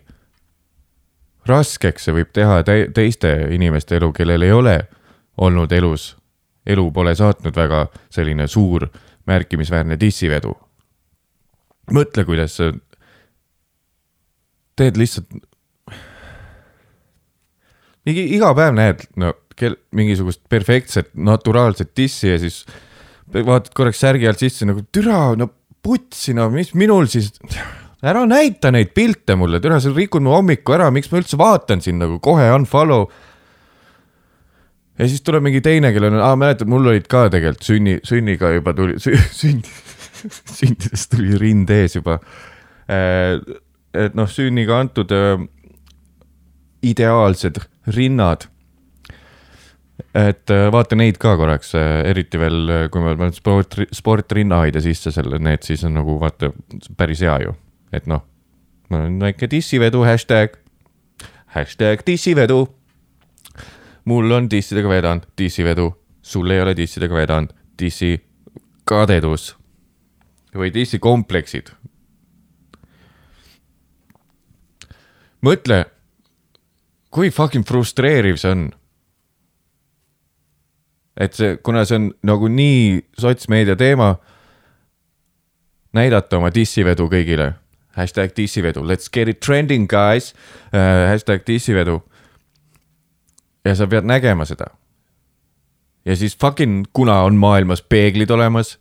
raskeks 1.45 2.07
see 2.07 2.15
võib 2.15 2.31
teha 2.33 2.63
te 2.63 2.87
teiste 2.93 3.29
inimeste 3.53 3.99
elu, 3.99 4.11
kellel 4.13 4.41
ei 4.41 4.51
ole 4.51 4.75
olnud 5.37 5.71
elus 5.71 6.15
elu 6.65 6.91
pole 6.91 7.15
saatnud 7.15 7.55
väga 7.55 7.85
selline 8.09 8.47
suur 8.47 8.87
märkimisväärne 9.25 9.99
dissivedu. 9.99 10.53
mõtle, 11.91 12.25
kuidas 12.25 12.55
sa 12.57 12.71
teed 14.75 14.97
lihtsalt. 14.97 15.27
mingi 18.05 18.25
iga 18.35 18.53
päev 18.55 18.73
näed, 18.73 19.05
no 19.15 19.33
kel-, 19.57 19.79
mingisugust 19.97 20.43
perfektset 20.49 21.11
naturaalset 21.15 21.93
dissi 21.97 22.31
ja 22.31 22.39
siis 22.41 22.63
vaatad 23.31 23.71
korraks 23.77 24.01
särgi 24.03 24.27
alt 24.27 24.41
sisse 24.41 24.67
nagu 24.67 24.83
türa, 24.91 25.31
no 25.39 25.49
putsi, 25.81 26.35
no 26.37 26.49
mis 26.53 26.73
minul 26.77 27.07
siis, 27.09 27.31
ära 28.03 28.25
näita 28.29 28.73
neid 28.73 28.91
pilte 28.95 29.37
mulle, 29.39 29.61
türa, 29.63 29.79
sa 29.81 29.93
rikud 29.95 30.23
mu 30.25 30.35
hommiku 30.35 30.75
ära, 30.75 30.91
miks 30.93 31.11
ma 31.11 31.21
üldse 31.21 31.39
vaatan 31.39 31.83
sind 31.83 32.03
nagu 32.03 32.19
kohe 32.23 32.49
unfollow 32.55 33.07
ja 35.01 35.07
siis 35.09 35.23
tuleb 35.25 35.45
mingi 35.45 35.61
teine, 35.65 35.91
kellel 35.95 36.13
on, 36.13 36.21
aa 36.25 36.37
mäletad, 36.37 36.69
mul 36.69 36.91
olid 36.91 37.07
ka 37.11 37.25
tegelikult 37.33 37.65
sünni, 37.65 37.97
sünniga 38.07 38.51
juba 38.53 38.75
tuli 38.77 38.99
sü,, 39.01 39.15
sünd, 39.41 39.69
sündides 40.29 41.07
tuli 41.11 41.39
rind 41.41 41.71
ees 41.73 41.97
juba. 41.97 42.19
Äh, 42.91 43.39
et 43.97 44.15
noh, 44.17 44.29
sünniga 44.29 44.77
antud 44.83 45.11
äh, 45.15 45.41
ideaalsed 46.85 47.61
rinnad. 47.95 48.47
Et 50.15 50.51
äh, 50.51 50.65
vaata 50.73 50.97
neid 50.99 51.19
ka 51.21 51.35
korraks, 51.39 51.73
eriti 51.77 52.39
veel, 52.41 52.89
kui 52.91 53.03
ma 53.03 53.15
panen 53.15 53.35
sport, 53.35 53.79
sportrinnahoidja 53.95 54.83
sisse 54.83 55.13
selle, 55.15 55.39
need 55.39 55.63
siis 55.67 55.85
on 55.87 55.95
nagu 55.99 56.17
vaata 56.19 56.51
päris 56.97 57.23
hea 57.23 57.37
ju, 57.45 57.55
et 57.95 58.09
noh, 58.11 58.25
väike 58.91 59.47
dissivedu 59.51 60.03
hashtag, 60.03 60.57
hashtag 61.55 62.03
dissivedu 62.07 62.65
mul 64.05 64.31
on 64.31 64.49
dissidega 64.51 64.89
vedanud, 64.89 65.25
dissivedu, 65.37 65.91
sul 66.21 66.49
ei 66.51 66.61
ole 66.61 66.75
dissidega 66.77 67.15
vedanud, 67.15 67.53
dissi 67.79 68.17
kadedus 68.85 69.55
või 70.55 70.73
dissikompleksid. 70.73 71.71
mõtle, 75.41 75.85
kui 77.09 77.31
fucking 77.33 77.65
frustreeriv 77.65 78.37
see 78.37 78.51
on. 78.51 78.67
Et 81.21 81.37
see, 81.37 81.57
kuna 81.63 81.85
see 81.85 81.99
on 81.99 82.11
nagu 82.25 82.49
nii 82.49 83.01
sotsmeedia 83.19 83.77
teema, 83.77 84.15
näidata 85.93 86.39
oma 86.39 86.51
dissivedu 86.53 87.09
kõigile. 87.11 87.53
hashtag 87.91 88.31
dissivedu, 88.35 88.85
let's 88.87 89.09
get 89.11 89.27
it 89.27 89.39
trending 89.43 89.87
guys 89.87 90.31
uh,. 90.71 91.09
hashtag 91.11 91.43
dissivedu 91.47 91.99
ja 93.65 93.75
sa 93.75 93.87
pead 93.87 94.07
nägema 94.07 94.45
seda. 94.45 94.71
ja 96.05 96.15
siis 96.15 96.37
fucking, 96.37 96.85
kuna 96.93 97.21
on 97.21 97.35
maailmas 97.35 97.81
peeglid 97.81 98.31
olemas, 98.31 98.77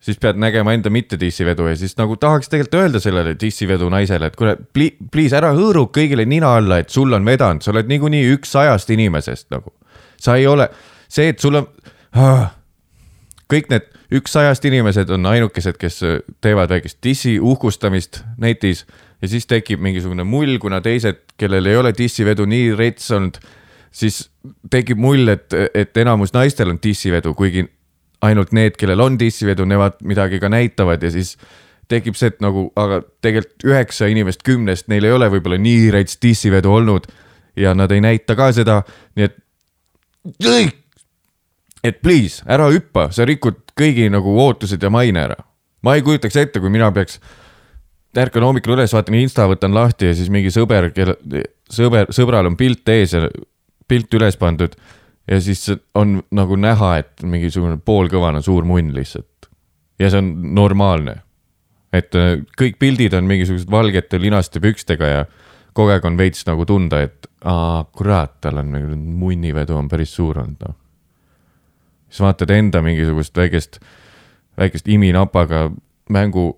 siis 0.00 0.18
pead 0.18 0.38
nägema 0.40 0.72
enda 0.74 0.90
mitte 0.90 1.20
dissivedu 1.20 1.68
ja 1.68 1.76
siis 1.76 1.96
nagu 1.98 2.16
tahaks 2.16 2.48
tegelikult 2.48 2.80
öelda 2.80 3.00
sellele 3.00 3.36
dissivedu 3.40 3.88
naisele, 3.92 4.26
et 4.26 4.36
kuule, 4.36 4.56
please 5.12 5.36
ära 5.36 5.52
hõõru 5.54 5.86
kõigile 5.94 6.26
nina 6.26 6.56
alla, 6.58 6.80
et 6.82 6.90
sul 6.90 7.12
on 7.12 7.24
vedanud, 7.26 7.62
sa 7.62 7.74
oled 7.74 7.88
niikuinii 7.90 8.24
üks 8.34 8.56
sajast 8.56 8.90
inimesest 8.90 9.50
nagu. 9.54 9.74
sa 10.16 10.36
ei 10.36 10.46
ole, 10.46 10.70
see, 11.08 11.30
et 11.32 11.42
sul 11.42 11.60
on 11.60 11.68
ah,, 12.16 12.50
kõik 13.52 13.70
need 13.72 13.90
üks 14.16 14.36
sajast 14.36 14.64
inimesed 14.68 15.10
on 15.14 15.26
ainukesed, 15.26 15.78
kes 15.80 16.00
teevad 16.44 16.70
väikest 16.70 17.00
dissi 17.04 17.36
uhkustamist 17.42 18.22
netis 18.38 18.84
ja 19.22 19.30
siis 19.30 19.46
tekib 19.50 19.82
mingisugune 19.82 20.26
mull, 20.28 20.58
kuna 20.62 20.80
teised, 20.84 21.22
kellel 21.40 21.66
ei 21.66 21.76
ole 21.76 21.92
dissivedu 21.96 22.46
nii 22.48 22.74
rets 22.78 23.10
olnud, 23.14 23.38
siis 23.90 24.26
tekib 24.70 25.00
mull, 25.00 25.28
et, 25.32 25.52
et 25.74 25.96
enamus 26.02 26.34
naistel 26.36 26.70
on 26.70 26.80
dissivedu, 26.82 27.34
kuigi 27.34 27.64
ainult 28.26 28.52
need, 28.56 28.76
kellel 28.80 29.02
on 29.04 29.18
dissivedu, 29.20 29.66
nemad 29.68 29.98
midagi 30.06 30.40
ka 30.42 30.50
näitavad 30.52 31.02
ja 31.02 31.10
siis 31.12 31.36
tekib 31.90 32.16
see, 32.18 32.32
et 32.32 32.40
nagu, 32.42 32.68
aga 32.78 33.00
tegelikult 33.22 33.66
üheksa 33.68 34.08
inimest 34.10 34.42
kümnest, 34.46 34.88
neil 34.92 35.06
ei 35.06 35.14
ole 35.14 35.28
võib-olla 35.32 35.58
nii 35.60 35.90
rets 35.94 36.18
dissivedu 36.22 36.72
olnud 36.74 37.06
ja 37.56 37.74
nad 37.78 37.92
ei 37.94 38.02
näita 38.04 38.36
ka 38.38 38.50
seda, 38.56 38.80
nii 39.16 39.28
et 39.28 39.38
et 41.84 42.00
please, 42.02 42.44
ära 42.48 42.68
hüppa, 42.72 43.10
sa 43.12 43.26
rikud 43.28 43.62
kõigi 43.76 44.08
nagu 44.12 44.36
ootused 44.40 44.82
ja 44.82 44.90
maine 44.90 45.22
ära. 45.28 45.36
ma 45.82 45.94
ei 45.94 46.02
kujutaks 46.02 46.36
ette, 46.36 46.60
kui 46.60 46.70
mina 46.70 46.90
peaks 46.92 47.20
ärkan 48.16 48.42
hommikul 48.46 48.74
üles, 48.76 48.94
vaatan 48.96 49.18
Insta, 49.18 49.46
võtan 49.50 49.74
lahti 49.76 50.08
ja 50.08 50.14
siis 50.16 50.30
mingi 50.32 50.50
sõber, 50.50 50.90
kelle, 50.96 51.16
sõber, 51.72 52.10
sõbral 52.14 52.48
on 52.48 52.56
pilt 52.56 52.88
ees 52.88 53.12
ja 53.12 53.26
pilt 53.88 54.14
üles 54.14 54.38
pandud. 54.40 54.76
ja 55.26 55.40
siis 55.40 55.66
on 55.94 56.20
nagu 56.30 56.56
näha, 56.56 56.96
et 56.98 57.22
mingisugune 57.22 57.76
poolkõvane 57.76 58.42
suur 58.42 58.64
munn 58.64 58.94
lihtsalt. 58.94 59.50
ja 59.98 60.10
see 60.10 60.18
on 60.18 60.54
normaalne. 60.54 61.22
et 61.92 62.14
äh, 62.14 62.40
kõik 62.58 62.78
pildid 62.78 63.14
on 63.14 63.24
mingisugused 63.24 63.70
valgete 63.70 64.18
linaste 64.20 64.60
pükstega 64.60 65.06
ja 65.06 65.24
kogu 65.72 65.92
aeg 65.92 66.04
on 66.04 66.16
veits 66.16 66.46
nagu 66.46 66.64
tunda, 66.64 67.02
et 67.02 67.26
aa, 67.44 67.84
kurat, 67.92 68.40
tal 68.40 68.58
on 68.58 68.72
nagu 68.72 68.96
munnivedu 68.96 69.76
on 69.76 69.88
päris 69.88 70.14
suur 70.16 70.38
olnud, 70.38 70.60
noh. 70.64 70.74
Siis 72.16 72.24
vaatad 72.24 72.50
enda 72.50 72.80
mingisugust 72.82 73.36
väikest, 73.36 73.80
väikest 74.56 74.88
iminapaga 74.88 75.68
mängu 76.08 76.48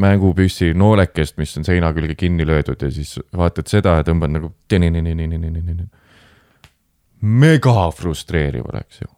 mängupüssi 0.00 0.74
noolekest, 0.74 1.36
mis 1.36 1.56
on 1.58 1.64
seina 1.64 1.92
külge 1.92 2.14
kinni 2.14 2.46
löödud 2.46 2.82
ja 2.82 2.90
siis 2.90 3.18
vaatad 3.36 3.68
seda 3.68 3.98
ja 3.98 4.04
tõmbad 4.06 4.32
nagu. 4.32 4.52
mega 7.20 7.90
frustreeriv 7.90 8.64
oleks 8.72 9.00
ju. 9.02 9.08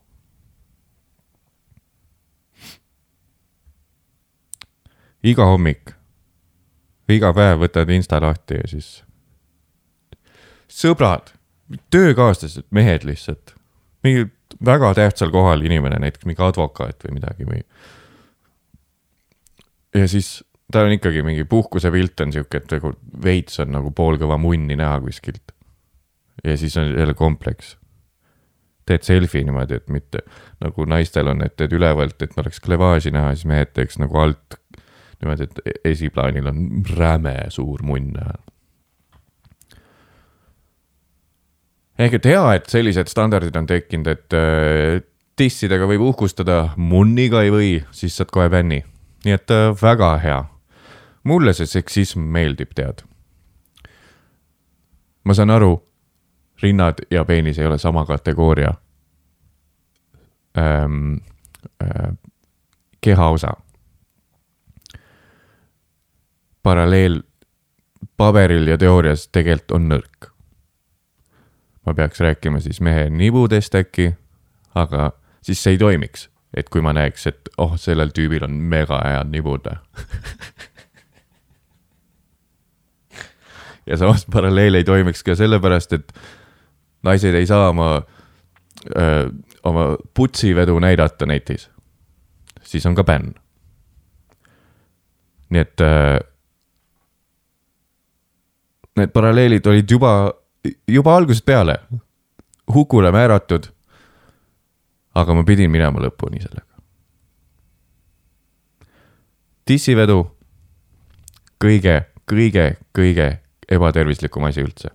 iga 5.22 5.44
hommik, 5.46 5.92
iga 7.08 7.30
päev 7.32 7.60
võtad 7.62 7.90
insta 7.94 8.18
lahti 8.20 8.58
ja 8.58 8.68
siis. 8.68 9.04
sõbrad, 10.66 11.30
töökaaslased, 11.90 12.66
mehed 12.70 13.04
lihtsalt, 13.06 13.54
mingi 14.02 14.26
väga 14.64 14.94
tähtsal 14.94 15.30
kohal 15.34 15.64
inimene, 15.66 15.98
näiteks 16.02 16.26
mingi 16.28 16.42
advokaat 16.42 17.04
või 17.06 17.18
midagi 17.18 17.48
või. 17.48 17.62
ja 19.94 20.08
siis 20.08 20.40
tal 20.72 20.88
on 20.88 20.96
ikkagi 20.96 21.22
mingi 21.22 21.44
puhkusepilt 21.44 22.20
on 22.24 22.32
sihuke, 22.32 22.62
et 22.62 22.72
nagu 22.72 22.94
veits 23.24 23.60
on 23.60 23.72
nagu 23.74 23.90
poolkõva 23.90 24.38
munni 24.40 24.76
näha 24.78 25.00
kuskilt. 25.00 25.52
ja 26.44 26.56
siis 26.56 26.76
on 26.76 26.94
jälle 26.98 27.14
kompleks. 27.14 27.76
teed 28.86 29.02
selfie 29.06 29.44
niimoodi, 29.44 29.74
et 29.74 29.88
mitte 29.88 30.24
nagu 30.60 30.84
naistel 30.84 31.28
on, 31.28 31.44
et 31.44 31.56
teed 31.56 31.72
ülevalt, 31.72 32.22
et 32.22 32.38
oleks 32.38 32.60
klevaaži 32.60 33.10
näha, 33.10 33.34
siis 33.34 33.46
mehed 33.46 33.70
teeks 33.74 33.98
nagu 33.98 34.18
alt 34.18 34.58
niimoodi, 35.22 35.44
et 35.44 35.84
esiplaanil 35.84 36.46
on 36.50 36.64
räme 36.96 37.36
suur 37.48 37.82
munn 37.86 38.10
näha. 38.16 38.38
Ehk 42.02 42.18
et 42.18 42.30
hea, 42.32 42.44
et 42.58 42.70
sellised 42.70 43.10
standardid 43.10 43.56
on 43.58 43.66
tekkinud, 43.68 44.08
et 44.10 44.36
äh, 44.38 45.02
dissidega 45.38 45.86
võib 45.88 46.04
uhkustada, 46.12 46.72
munniga 46.76 47.42
ei 47.42 47.52
või, 47.54 47.74
siis 47.94 48.16
saad 48.18 48.32
kohe 48.34 48.50
bänni 48.52 48.82
nii 49.24 49.32
et 49.32 49.50
äh, 49.50 49.70
väga 49.82 50.16
hea 50.18 50.44
mulle 51.24 51.54
see 51.54 51.66
seksism 51.66 52.20
meeldib, 52.34 52.74
tead. 52.74 53.04
ma 55.24 55.34
saan 55.34 55.50
aru, 55.54 55.76
rinnad 56.62 57.04
ja 57.10 57.24
peenis 57.24 57.58
ei 57.58 57.66
ole 57.66 57.78
sama 57.78 58.04
kategooria. 58.06 58.74
ähm, 60.58 61.14
äh, 61.82 62.12
kehaosa. 63.00 63.52
paralleel 66.62 67.22
paberil 68.16 68.66
ja 68.68 68.78
teoorias 68.78 69.28
tegelikult 69.28 69.70
on 69.70 69.88
nõrk. 69.88 70.31
Ma 71.86 71.94
peaks 71.94 72.20
rääkima 72.20 72.60
siis 72.60 72.80
mehe 72.80 73.10
nibudest 73.10 73.74
äkki, 73.74 74.12
aga 74.74 75.12
siis 75.42 75.62
see 75.62 75.70
ei 75.76 75.78
toimiks, 75.78 76.30
et 76.56 76.68
kui 76.68 76.80
ma 76.84 76.92
näeks, 76.92 77.26
et 77.26 77.48
oh, 77.58 77.76
sellel 77.80 78.08
tüübil 78.14 78.44
on 78.46 78.52
mega 78.52 79.00
head 79.04 79.28
nibud 79.32 79.66
ja 83.86 83.96
samas 83.96 84.26
paralleel 84.32 84.74
ei 84.74 84.84
toimiks 84.84 85.22
ka 85.26 85.34
sellepärast, 85.38 85.92
et 85.92 86.12
naised 87.02 87.34
ei 87.34 87.46
saa 87.46 87.68
oma, 87.72 88.02
oma 89.64 89.96
putsivedu 90.14 90.78
näidata 90.78 91.26
netis. 91.26 91.70
siis 92.62 92.86
on 92.86 92.94
ka 92.94 93.04
bänn. 93.04 93.34
nii 95.50 95.60
et 95.60 95.80
öö, 95.80 96.18
need 98.96 99.12
paralleelid 99.12 99.66
olid 99.66 99.90
juba, 99.90 100.32
juba 100.88 101.16
algusest 101.16 101.44
peale 101.44 101.78
hukule 102.74 103.12
määratud. 103.12 103.64
aga 105.14 105.34
ma 105.34 105.44
pidin 105.44 105.70
minema 105.70 106.00
lõpuni 106.00 106.40
sellega. 106.40 106.72
dissivedu, 109.68 110.24
kõige, 111.64 112.02
kõige, 112.30 112.76
kõige 112.98 113.38
ebatervislikum 113.68 114.44
asi 114.44 114.62
üldse. 114.62 114.90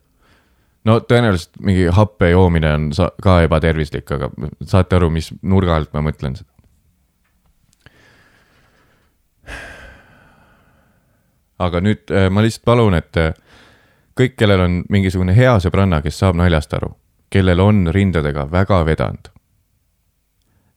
no 0.86 1.00
tõenäoliselt 1.00 1.60
mingi 1.60 1.88
happe 1.88 2.30
joomine 2.30 2.74
on 2.74 2.92
ka 3.22 3.42
ebatervislik, 3.42 4.12
aga 4.12 4.30
saate 4.62 4.96
aru, 4.96 5.10
mis 5.10 5.34
nurga 5.42 5.76
alt 5.76 5.94
ma 5.94 6.02
mõtlen 6.02 6.36
seda? 6.36 6.52
aga 11.60 11.82
nüüd 11.82 12.12
äh, 12.14 12.30
ma 12.30 12.42
lihtsalt 12.46 12.66
palun, 12.66 12.94
et 12.94 13.18
äh, 13.18 13.34
kõik, 14.18 14.36
kellel 14.38 14.64
on 14.66 14.84
mingisugune 14.90 15.36
hea 15.36 15.58
sõbranna, 15.64 16.02
kes 16.02 16.20
saab 16.20 16.38
naljast 16.40 16.74
aru, 16.74 16.94
kellel 17.30 17.60
on 17.64 17.88
rindadega 17.94 18.48
väga 18.52 18.84
vedanud. 18.86 19.34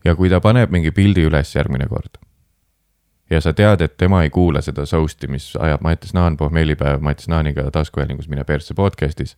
ja 0.04 0.14
kui 0.16 0.30
ta 0.30 0.40
paneb 0.40 0.70
mingi 0.72 0.90
pildi 0.96 1.26
üles 1.28 1.54
järgmine 1.54 1.86
kord 1.88 2.16
ja 3.30 3.40
sa 3.40 3.52
tead, 3.52 3.80
et 3.80 3.96
tema 3.96 4.22
ei 4.24 4.30
kuula 4.30 4.62
seda 4.64 4.86
soust'i, 4.86 5.28
mis 5.30 5.52
ajab 5.60 5.84
Mattias 5.86 6.14
Naan 6.14 6.36
pohmeelipäev 6.36 7.00
Mattias 7.00 7.28
Naaniga 7.28 7.70
taskuhäälingus 7.70 8.28
Mine 8.28 8.44
persse 8.44 8.74
podcast'is, 8.74 9.36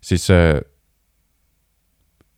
siis 0.00 0.30
äh, 0.30 0.60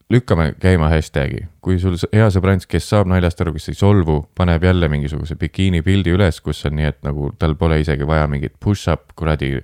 lükkame 0.09 0.53
käima 0.59 0.89
hashtag'i, 0.89 1.47
kui 1.61 1.79
sul 1.79 1.97
hea 2.13 2.27
sõbrants, 2.33 2.67
kes 2.69 2.89
saab 2.91 3.09
naljast 3.09 3.41
aru, 3.41 3.55
kes 3.55 3.71
ei 3.71 3.79
solvu, 3.79 4.19
paneb 4.35 4.63
jälle 4.63 4.89
mingisuguse 4.91 5.37
bikiini 5.39 5.81
pildi 5.85 6.13
üles, 6.15 6.41
kus 6.43 6.65
on 6.67 6.77
nii, 6.79 6.91
et 6.91 7.01
nagu 7.07 7.31
tal 7.39 7.55
pole 7.59 7.79
isegi 7.81 8.07
vaja 8.07 8.27
mingit 8.27 8.59
push-up 8.59 9.15
kuradi 9.15 9.55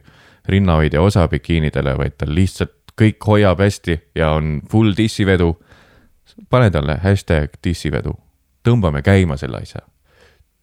rinnahoidja 0.52 1.02
osa 1.02 1.28
bikiinidele, 1.28 1.96
vaid 1.98 2.18
tal 2.18 2.36
lihtsalt 2.36 2.76
kõik 3.02 3.24
hoiab 3.28 3.60
hästi 3.62 3.98
ja 4.16 4.32
on 4.38 4.62
full 4.72 4.94
dissivedu. 4.98 5.56
pane 6.50 6.70
talle 6.72 6.98
hashtag 7.04 7.58
dissivedu, 7.64 8.14
tõmbame 8.64 9.02
käima 9.02 9.38
selle 9.38 9.62
asja. 9.62 9.82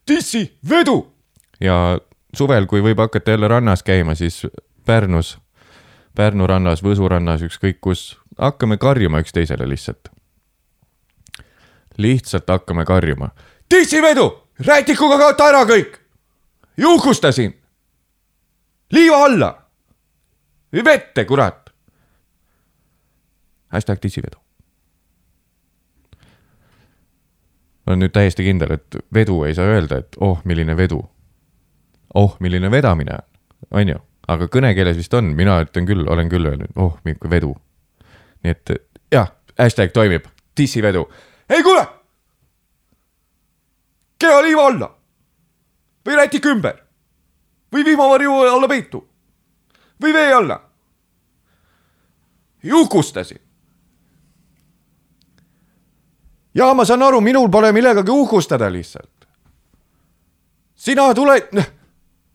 dissivedu! 0.09 1.15
ja 1.61 1.99
suvel, 2.35 2.67
kui 2.67 2.83
võib 2.83 2.99
hakata 2.99 3.31
jälle 3.31 3.49
rannas 3.49 3.83
käima, 3.83 4.15
siis 4.15 4.47
Pärnus, 4.85 5.39
Pärnu 6.17 6.47
rannas, 6.47 6.83
Võsu 6.83 7.09
rannas, 7.09 7.43
ükskõik 7.43 7.81
kus, 7.81 8.19
hakkame 8.39 8.77
karjuma 8.77 9.21
üksteisele 9.21 9.69
lihtsalt. 9.69 10.09
lihtsalt 11.99 12.49
hakkame 12.49 12.85
karjuma. 12.85 13.31
dissivedu, 13.71 14.49
rätikuga 14.67 15.19
kaota 15.19 15.49
ära 15.49 15.65
kõik! 15.65 15.99
juhustasin! 16.77 17.55
liiva 18.93 19.25
alla 19.25 19.68
vette, 20.73 21.25
kurat. 21.25 21.71
hashtag 23.69 24.03
dissivedu. 24.03 24.37
ma 27.87 27.93
olen 27.93 28.03
nüüd 28.05 28.13
täiesti 28.13 28.45
kindel, 28.45 28.75
et 28.77 28.97
vedu 29.15 29.43
ei 29.45 29.55
saa 29.57 29.65
öelda, 29.65 29.99
et 29.99 30.17
oh, 30.21 30.41
milline 30.45 30.77
vedu. 30.77 31.01
oh, 32.15 32.37
milline 32.41 32.71
vedamine 32.71 33.19
on 33.71 33.89
ju, 33.89 33.99
aga 34.29 34.49
kõnekeeles 34.49 34.97
vist 34.97 35.15
on, 35.15 35.33
mina 35.37 35.61
ütlen 35.65 35.87
küll, 35.87 36.05
olen 36.09 36.29
küll 36.29 36.47
öelnud, 36.47 36.73
oh, 36.77 36.99
milline 37.05 37.31
vedu. 37.31 37.55
nii 38.45 38.51
et 38.51 38.75
jah, 39.13 39.33
hashtag 39.59 39.93
toimib, 39.93 40.29
dissivedu. 40.57 41.09
ei 41.49 41.63
kuule. 41.63 41.87
keha 44.19 44.43
liiva 44.43 44.67
alla 44.67 44.95
või 46.07 46.17
rätik 46.17 46.47
ümber 46.47 46.77
või 47.73 47.85
vihmavarju 47.85 48.33
alla 48.53 48.69
peitu 48.69 49.08
või 50.03 50.13
vee 50.15 50.33
alla. 50.33 50.61
jukustasin. 52.63 53.41
ja 56.55 56.75
ma 56.75 56.85
saan 56.85 57.03
aru, 57.03 57.21
minul 57.21 57.49
pole 57.49 57.73
millegagi 57.73 58.11
uhkustada 58.11 58.73
lihtsalt. 58.73 59.27
sina 60.75 61.15
tuled, 61.15 61.53
noh, 61.53 61.71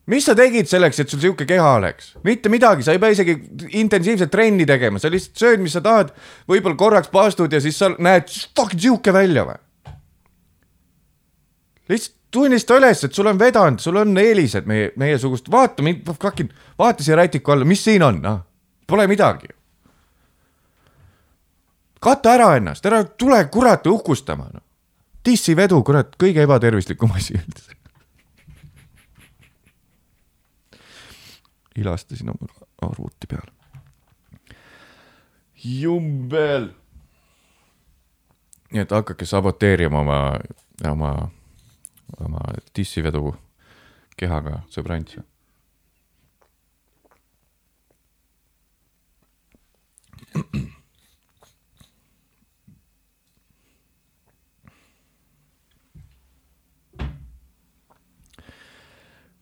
mis 0.05 0.25
sa 0.25 0.35
tegid 0.35 0.67
selleks, 0.67 0.99
et 0.99 1.09
sul 1.09 1.19
sihuke 1.19 1.45
keha 1.45 1.75
oleks? 1.79 2.13
mitte 2.23 2.49
midagi, 2.49 2.83
sa 2.83 2.95
ei 2.95 2.99
pea 2.99 3.15
isegi 3.15 3.37
intensiivset 3.79 4.31
trenni 4.31 4.65
tegema, 4.65 4.99
sa 4.99 5.11
lihtsalt 5.11 5.37
sööd, 5.37 5.63
mis 5.63 5.75
sa 5.75 5.81
tahad. 5.81 6.13
võib-olla 6.47 6.79
korraks 6.79 7.11
paastud 7.11 7.53
ja 7.53 7.61
siis 7.61 7.77
sa 7.77 7.93
näed 7.97 8.27
fucking 8.55 8.81
sihuke 8.81 9.13
välja 9.13 9.47
või? 9.47 9.59
lihtsalt 11.89 12.22
tunnista 12.33 12.77
üles, 12.77 13.03
et 13.05 13.13
sul 13.13 13.29
on 13.29 13.39
vedanud, 13.39 13.81
sul 13.81 13.99
on 14.01 14.17
eelised 14.17 14.67
meie, 14.69 14.91
meiesugust, 14.99 15.51
vaata 15.51 15.85
mind, 15.85 16.07
fucking, 16.21 16.49
vaata 16.79 17.05
siia 17.05 17.17
rätiku 17.19 17.53
alla, 17.53 17.67
mis 17.67 17.83
siin 17.85 18.03
on, 18.03 18.21
noh, 18.23 18.39
pole 18.89 19.05
midagi. 19.07 19.51
kata 22.03 22.33
ära 22.35 22.49
ennast, 22.57 22.85
ära 22.85 23.03
tule 23.03 23.39
kurat 23.53 23.87
uhkustama, 23.87 24.49
noh. 24.53 24.63
dissivedu, 25.25 25.79
kurat, 25.83 26.15
kõige 26.19 26.43
ebatervislikum 26.43 27.11
asi 27.15 27.37
üldse. 27.39 27.77
ilastasin 31.75 32.29
oma 32.29 32.49
arvuti 32.81 33.27
peale. 33.29 33.51
jumbel. 35.63 36.67
nii 38.73 38.81
et 38.81 38.91
hakake 38.91 39.25
saboteerima 39.25 40.01
oma, 40.01 40.19
oma 40.89 41.13
oma 42.19 42.53
dissivedu 42.75 43.35
kehaga 44.17 44.61
sõbrantsi. 44.69 45.23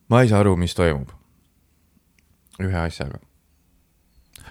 ma 0.08 0.20
ei 0.20 0.28
saa 0.28 0.42
aru, 0.42 0.56
mis 0.60 0.74
toimub 0.76 1.08
ühe 2.60 2.76
asjaga. 2.76 3.18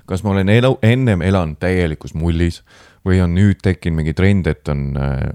kas 0.05 0.23
ma 0.23 0.33
olen 0.33 0.49
elu, 0.49 0.73
ennem 0.81 1.21
elanud 1.21 1.59
täielikus 1.61 2.15
mullis 2.17 2.63
või 3.05 3.21
on 3.21 3.35
nüüd 3.37 3.61
tekkinud 3.63 4.01
mingi 4.01 4.13
trend, 4.17 4.47
et 4.47 4.67
on 4.69 4.97
äh, 4.97 5.29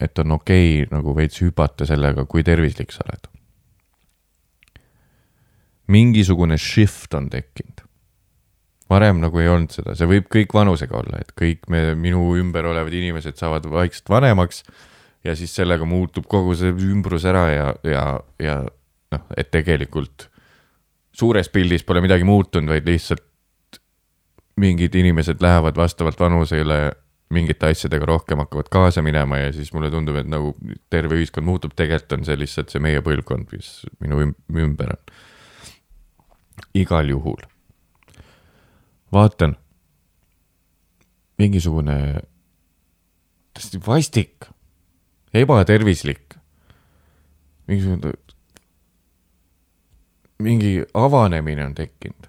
et 0.00 0.18
on 0.18 0.36
okei 0.38 0.82
okay, 0.82 0.88
nagu 0.94 1.14
veits 1.16 1.42
hüpata 1.42 1.86
sellega, 1.88 2.24
kui 2.24 2.44
tervislik 2.46 2.92
sa 2.94 3.04
oled. 3.06 3.28
mingisugune 5.90 6.58
shift 6.58 7.14
on 7.14 7.30
tekkinud. 7.30 7.82
varem 8.90 9.20
nagu 9.22 9.38
ei 9.38 9.48
olnud 9.48 9.70
seda, 9.74 9.94
see 9.94 10.08
võib 10.10 10.26
kõik 10.30 10.54
vanusega 10.54 10.96
olla, 10.98 11.20
et 11.20 11.32
kõik 11.38 11.68
me, 11.70 11.94
minu 11.94 12.34
ümber 12.38 12.66
olevad 12.66 12.92
inimesed 12.92 13.36
saavad 13.38 13.66
vaikselt 13.70 14.08
vanemaks 14.10 14.64
ja 15.24 15.36
siis 15.36 15.54
sellega 15.54 15.84
muutub 15.84 16.26
kogu 16.26 16.56
see 16.58 16.72
ümbrus 16.72 17.26
ära 17.28 17.46
ja, 17.52 17.66
ja, 17.84 18.04
ja 18.42 18.56
noh, 19.12 19.26
et 19.36 19.50
tegelikult 19.50 20.30
suures 21.12 21.50
pildis 21.52 21.84
pole 21.84 22.02
midagi 22.02 22.24
muutunud, 22.24 22.70
vaid 22.72 22.86
lihtsalt 22.88 23.26
mingid 24.60 24.94
inimesed 24.94 25.42
lähevad 25.42 25.76
vastavalt 25.76 26.20
vanusele 26.20 26.80
mingite 27.30 27.70
asjadega 27.70 28.08
rohkem 28.10 28.42
hakkavad 28.42 28.68
kaasa 28.72 29.02
minema 29.06 29.38
ja 29.38 29.52
siis 29.54 29.70
mulle 29.72 29.90
tundub, 29.90 30.18
et 30.18 30.28
nagu 30.30 30.54
terve 30.90 31.18
ühiskond 31.18 31.46
muutub, 31.46 31.74
tegelikult 31.78 32.18
on 32.18 32.26
see 32.26 32.38
lihtsalt 32.40 32.72
see 32.72 32.82
meie 32.82 33.02
põlvkond, 33.06 33.52
mis 33.54 33.70
minu 34.02 34.32
ümber 34.64 34.96
on. 34.96 35.14
igal 36.74 37.08
juhul. 37.08 37.46
vaatan, 39.12 39.56
mingisugune 41.38 41.96
täiesti 43.54 43.80
vastik, 43.86 44.50
ebatervislik, 45.34 46.34
mingisugune, 47.70 48.12
mingi 50.42 50.84
avanemine 50.94 51.64
on 51.64 51.74
tekkinud. 51.74 52.26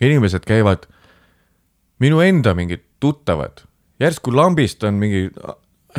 inimesed 0.00 0.44
käivad, 0.48 0.88
minu 1.98 2.20
enda 2.20 2.54
mingid 2.54 2.87
tuttavad, 3.00 3.64
järsku 4.00 4.36
lambist 4.36 4.84
on 4.84 4.94
mingi 4.94 5.28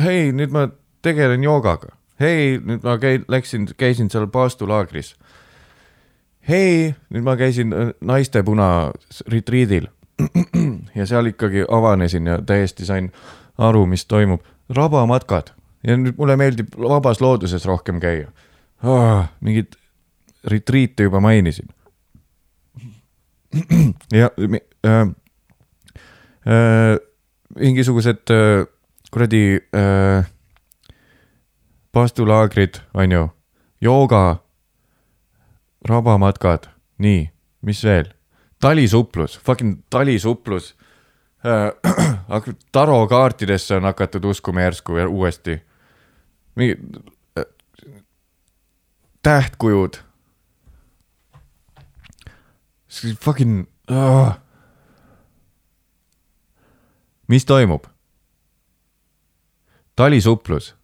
hei, 0.00 0.32
nüüd 0.32 0.52
ma 0.54 0.68
tegelen 1.02 1.44
joogaga. 1.44 1.96
hei, 2.20 2.58
nüüd 2.64 2.84
ma 2.84 2.98
käin, 2.98 3.24
läksin, 3.28 3.68
käisin 3.76 4.10
seal 4.10 4.26
paastulaagris. 4.26 5.14
hei, 6.48 6.94
nüüd 7.10 7.24
ma 7.24 7.36
käisin 7.36 7.72
äh, 7.72 7.94
naiste 8.00 8.42
puna 8.42 8.92
retriidil. 9.28 9.88
ja 10.98 11.06
seal 11.06 11.26
ikkagi 11.26 11.64
avanesin 11.68 12.26
ja 12.26 12.42
täiesti 12.42 12.86
sain 12.86 13.12
aru, 13.58 13.86
mis 13.86 14.06
toimub. 14.06 14.40
rabamatkad 14.70 15.50
ja 15.84 15.96
nüüd 15.96 16.18
mulle 16.18 16.36
meeldib 16.36 16.76
vabas 16.78 17.20
looduses 17.20 17.64
rohkem 17.66 18.00
käia 18.00 18.28
oh,. 18.84 19.24
mingit 19.40 19.76
retriite 20.44 21.02
juba 21.02 21.20
mainisin. 21.20 21.68
ja 24.12 24.30
äh, 24.86 25.08
mingisugused 27.58 28.30
äh, 28.30 28.66
kuradi 29.10 29.60
äh, 29.76 30.30
paastulaagrid, 31.92 32.80
on 32.94 33.12
ju, 33.12 33.28
jooga, 33.80 34.36
rabamatkad, 35.88 36.70
nii, 36.98 37.30
mis 37.62 37.84
veel? 37.84 38.12
talisuplus, 38.60 39.38
fucking 39.38 39.82
talisuplus 39.90 40.76
äh. 41.46 41.72
tarokaartidesse 42.72 43.76
on 43.76 43.82
hakatud 43.82 44.24
uskuma 44.24 44.60
järsku 44.60 44.92
uuesti. 45.08 45.62
mingi 46.54 46.76
äh, 47.38 47.44
tähtkujud. 49.22 49.94
Fucking 53.20 53.66
uh.. 53.90 54.49
Mis 57.30 57.44
toimub? 57.46 57.84
talisuplus. 59.96 60.74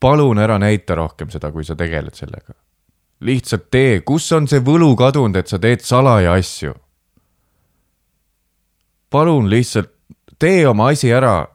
palun 0.00 0.38
ära 0.38 0.58
näita 0.58 0.94
rohkem 0.94 1.30
seda, 1.30 1.50
kui 1.52 1.64
sa 1.64 1.76
tegeled 1.76 2.14
sellega. 2.16 2.54
lihtsalt 3.20 3.66
tee, 3.70 4.00
kus 4.00 4.32
on 4.32 4.48
see 4.48 4.62
võlu 4.64 4.94
kadunud, 4.96 5.36
et 5.36 5.52
sa 5.52 5.58
teed 5.58 5.84
salaja 5.84 6.32
asju? 6.40 6.72
palun 9.10 9.50
lihtsalt 9.50 9.92
tee 10.38 10.64
oma 10.68 10.88
asi 10.94 11.12
ära. 11.12 11.46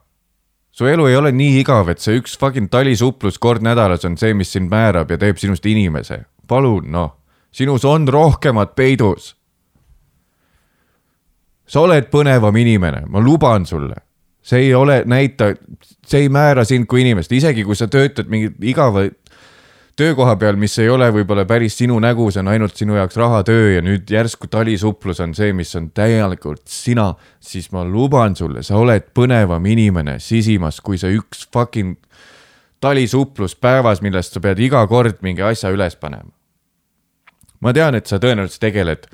su 0.70 0.86
elu 0.86 1.06
ei 1.06 1.16
ole 1.16 1.32
nii 1.32 1.58
igav, 1.60 1.90
et 1.90 1.98
see 1.98 2.20
üks 2.20 2.38
fucking 2.38 2.70
talisuplus 2.70 3.38
kord 3.38 3.66
nädalas 3.66 4.04
on 4.04 4.14
see, 4.16 4.34
mis 4.34 4.52
sind 4.52 4.70
määrab 4.70 5.10
ja 5.10 5.18
teeb 5.18 5.42
sinust 5.42 5.66
inimese. 5.66 6.22
palun 6.46 6.86
noh, 6.92 7.16
sinus 7.50 7.84
on 7.84 8.06
rohkemat 8.08 8.76
peidus 8.76 9.34
sa 11.66 11.82
oled 11.82 12.10
põnevam 12.12 12.56
inimene, 12.56 13.04
ma 13.08 13.20
luban 13.20 13.66
sulle. 13.66 14.02
see 14.46 14.68
ei 14.68 14.74
ole, 14.74 15.00
näita, 15.10 15.54
see 16.06 16.20
ei 16.22 16.28
määra 16.30 16.62
sind 16.64 16.86
kui 16.86 17.00
inimest, 17.02 17.32
isegi 17.32 17.64
kui 17.66 17.74
sa 17.74 17.88
töötad 17.90 18.28
mingi 18.30 18.52
igava 18.70 19.08
töökoha 19.96 20.36
peal, 20.36 20.58
mis 20.60 20.76
ei 20.78 20.90
ole 20.92 21.08
võib-olla 21.14 21.46
päris 21.48 21.78
sinu 21.80 21.96
nägu, 22.02 22.28
see 22.30 22.42
on 22.44 22.52
ainult 22.52 22.76
sinu 22.76 22.98
jaoks 22.98 23.16
rahatöö 23.16 23.70
ja 23.78 23.82
nüüd 23.84 24.10
järsku 24.12 24.46
talisuplus 24.52 25.22
on 25.24 25.32
see, 25.34 25.54
mis 25.56 25.72
on 25.78 25.88
täielikult 25.96 26.66
sina, 26.68 27.14
siis 27.40 27.70
ma 27.72 27.84
luban 27.84 28.36
sulle, 28.36 28.62
sa 28.66 28.76
oled 28.78 29.08
põnevam 29.16 29.66
inimene 29.72 30.18
sisimas 30.20 30.82
kui 30.84 31.00
see 31.00 31.16
üks 31.16 31.46
fucking 31.52 31.96
talisuplus 32.84 33.56
päevas, 33.56 34.02
millest 34.04 34.36
sa 34.36 34.42
pead 34.44 34.60
iga 34.60 34.84
kord 34.86 35.22
mingi 35.24 35.42
asja 35.42 35.72
üles 35.72 35.96
panema. 35.96 36.28
ma 37.60 37.72
tean, 37.72 37.96
et 37.96 38.06
sa 38.06 38.20
tõenäoliselt 38.20 38.60
tegeled, 38.60 39.08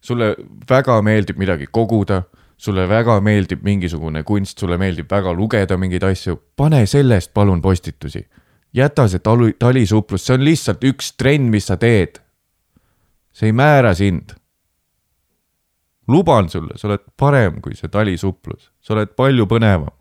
sulle 0.00 0.34
väga 0.70 1.02
meeldib 1.02 1.38
midagi 1.38 1.66
koguda, 1.72 2.22
sulle 2.56 2.88
väga 2.88 3.20
meeldib 3.20 3.62
mingisugune 3.62 4.22
kunst, 4.26 4.58
sulle 4.58 4.78
meeldib 4.78 5.10
väga 5.10 5.32
lugeda 5.32 5.78
mingeid 5.78 6.04
asju, 6.08 6.36
pane 6.56 6.86
sellest 6.86 7.34
palun 7.34 7.62
postitusi. 7.62 8.26
jäta 8.74 9.08
see 9.08 9.18
talu, 9.18 9.52
talisuplus, 9.58 10.26
see 10.26 10.34
on 10.34 10.44
lihtsalt 10.44 10.84
üks 10.84 11.14
trenn, 11.16 11.48
mis 11.50 11.66
sa 11.66 11.76
teed. 11.76 12.20
see 13.32 13.48
ei 13.48 13.52
määra 13.52 13.94
sind. 13.94 14.34
luban 16.08 16.48
sulle, 16.48 16.78
sa 16.78 16.88
oled 16.88 17.04
parem 17.16 17.60
kui 17.60 17.74
see 17.74 17.88
talisuplus, 17.88 18.72
sa 18.80 18.94
oled 18.94 19.14
palju 19.16 19.46
põnevam. 19.46 19.94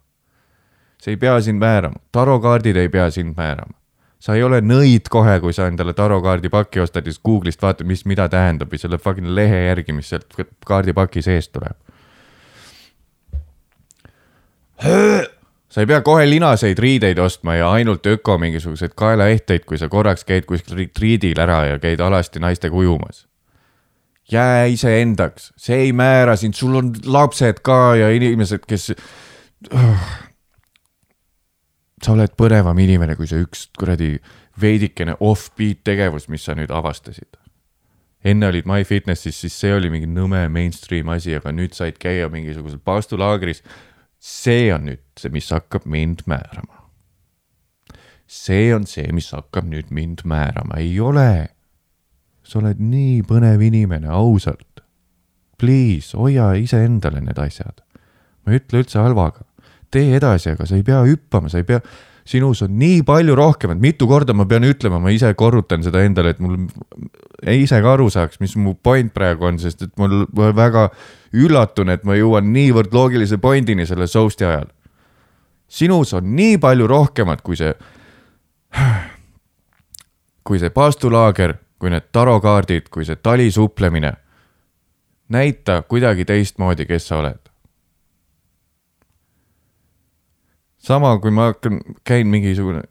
see 1.01 1.13
ei 1.13 1.17
pea 1.17 1.41
sind 1.41 1.59
määrama, 1.59 2.01
tarokaardid 2.11 2.75
ei 2.75 2.89
pea 2.89 3.09
sind 3.11 3.37
määrama 3.37 3.76
sa 4.19 4.35
ei 4.35 4.43
ole 4.43 4.61
nõid 4.65 5.09
kohe, 5.13 5.37
kui 5.43 5.53
sa 5.53 5.67
endale 5.69 5.93
tarokaardi 5.97 6.49
paki 6.53 6.81
ostad 6.81 7.05
ja 7.05 7.13
siis 7.13 7.21
Google'ist 7.23 7.61
vaatad, 7.61 7.87
mis, 7.87 8.03
mida 8.09 8.27
tähendab 8.31 8.71
või 8.73 8.81
selle 8.81 8.97
fucking 9.01 9.29
lehe 9.37 9.67
järgi, 9.67 9.93
mis 9.93 10.09
sealt 10.13 10.33
kaardipaki 10.65 11.21
seest 11.25 11.53
tuleb. 11.53 11.77
sa 15.69 15.81
ei 15.81 15.89
pea 15.89 16.01
kohe 16.05 16.25
linaseid 16.29 16.79
riideid 16.79 17.17
ostma 17.19 17.55
ja 17.57 17.71
ainult 17.73 18.05
öko 18.05 18.37
mingisuguseid 18.41 18.93
kaelaehteid, 18.97 19.65
kui 19.65 19.77
sa 19.77 19.89
korraks 19.89 20.25
käid 20.25 20.45
kuskil 20.49 20.77
retriidil 20.77 21.39
ära 21.41 21.63
ja 21.71 21.79
käid 21.81 22.01
alasti 22.01 22.39
naistega 22.39 22.75
ujumas. 22.75 23.27
jää 24.31 24.65
iseendaks, 24.65 25.53
see 25.57 25.75
ei 25.87 25.93
määra 25.93 26.35
sind, 26.35 26.53
sul 26.53 26.75
on 26.75 26.91
lapsed 27.05 27.61
ka 27.63 27.95
ja 27.95 28.09
inimesed, 28.11 28.65
kes 28.67 28.91
sa 32.03 32.13
oled 32.13 32.33
põnevam 32.37 32.77
inimene 32.79 33.17
kui 33.17 33.29
see 33.29 33.41
üks 33.45 33.67
kuradi 33.77 34.17
veidikene 34.61 35.17
off-beat 35.23 35.83
tegevus, 35.87 36.27
mis 36.29 36.45
sa 36.45 36.55
nüüd 36.57 36.73
avastasid. 36.73 37.37
enne 38.27 38.47
olid 38.49 38.65
MyFitnesse'is, 38.67 39.37
siis 39.43 39.55
see 39.55 39.73
oli 39.73 39.89
mingi 39.93 40.07
nõme 40.09 40.47
mainstream 40.51 41.09
asi, 41.13 41.35
aga 41.37 41.53
nüüd 41.53 41.75
said 41.77 41.99
käia 42.01 42.29
mingisugusel 42.29 42.79
paastulaagris. 42.79 43.63
see 44.19 44.73
on 44.73 44.89
nüüd 44.91 45.03
see, 45.17 45.29
mis 45.33 45.49
hakkab 45.49 45.85
mind 45.85 46.25
määrama. 46.25 46.89
see 48.27 48.73
on 48.75 48.85
see, 48.85 49.09
mis 49.11 49.31
hakkab 49.31 49.65
nüüd 49.65 49.89
mind 49.89 50.25
määrama, 50.25 50.77
ei 50.77 50.99
ole. 50.99 51.49
sa 52.43 52.59
oled 52.59 52.79
nii 52.79 53.23
põnev 53.27 53.61
inimene, 53.61 54.07
ausalt. 54.07 54.83
Please, 55.57 56.15
hoia 56.15 56.53
iseendale 56.53 57.21
need 57.21 57.37
asjad. 57.41 57.81
ma 58.45 58.53
ei 58.53 58.61
ütle 58.61 58.85
üldse 58.85 59.01
halvaga 59.01 59.47
tee 59.91 60.15
edasi, 60.17 60.53
aga 60.53 60.67
sa 60.67 60.75
ei 60.75 60.83
pea 60.83 61.01
hüppama, 61.07 61.49
sa 61.49 61.61
ei 61.61 61.67
pea, 61.67 61.81
sinus 62.27 62.61
on 62.65 62.73
nii 62.79 63.01
palju 63.07 63.35
rohkem, 63.35 63.71
et 63.71 63.81
mitu 63.81 64.07
korda 64.07 64.35
ma 64.35 64.45
pean 64.49 64.65
ütlema, 64.67 64.99
ma 64.99 65.11
ise 65.15 65.29
korrutan 65.39 65.83
seda 65.85 66.01
endale, 66.03 66.33
et 66.35 66.41
mul 66.43 66.57
ei 67.47 67.63
ise 67.63 67.79
ka 67.83 67.93
aru 67.95 68.09
saaks, 68.11 68.41
mis 68.43 68.55
mu 68.59 68.75
point 68.83 69.13
praegu 69.15 69.47
on, 69.47 69.59
sest 69.61 69.85
et 69.87 69.93
mul 69.99 70.25
ma 70.35 70.51
väga 70.55 70.89
üllatun, 71.37 71.93
et 71.93 72.03
ma 72.07 72.17
jõuan 72.19 72.51
niivõrd 72.51 72.95
loogilise 72.95 73.39
pointini 73.39 73.87
selle 73.87 74.09
soust'i 74.11 74.47
ajal. 74.47 74.67
sinus 75.67 76.13
on 76.13 76.35
nii 76.35 76.57
palju 76.63 76.87
rohkemat 76.87 77.41
kui 77.41 77.55
see, 77.55 77.73
kui 80.47 80.59
see 80.59 80.69
paastulaager, 80.69 81.57
kui 81.79 81.91
need 81.91 82.11
tarokaardid, 82.11 82.89
kui 82.91 83.05
see 83.05 83.15
talisuuplemine. 83.15 84.13
näita 85.29 85.81
kuidagi 85.81 86.25
teistmoodi, 86.25 86.85
kes 86.85 87.07
sa 87.07 87.17
oled. 87.17 87.46
sama, 90.87 91.17
kui 91.19 91.33
ma 91.33 91.51
hakkan, 91.51 91.81
käin 92.07 92.29
mingisugune, 92.31 92.81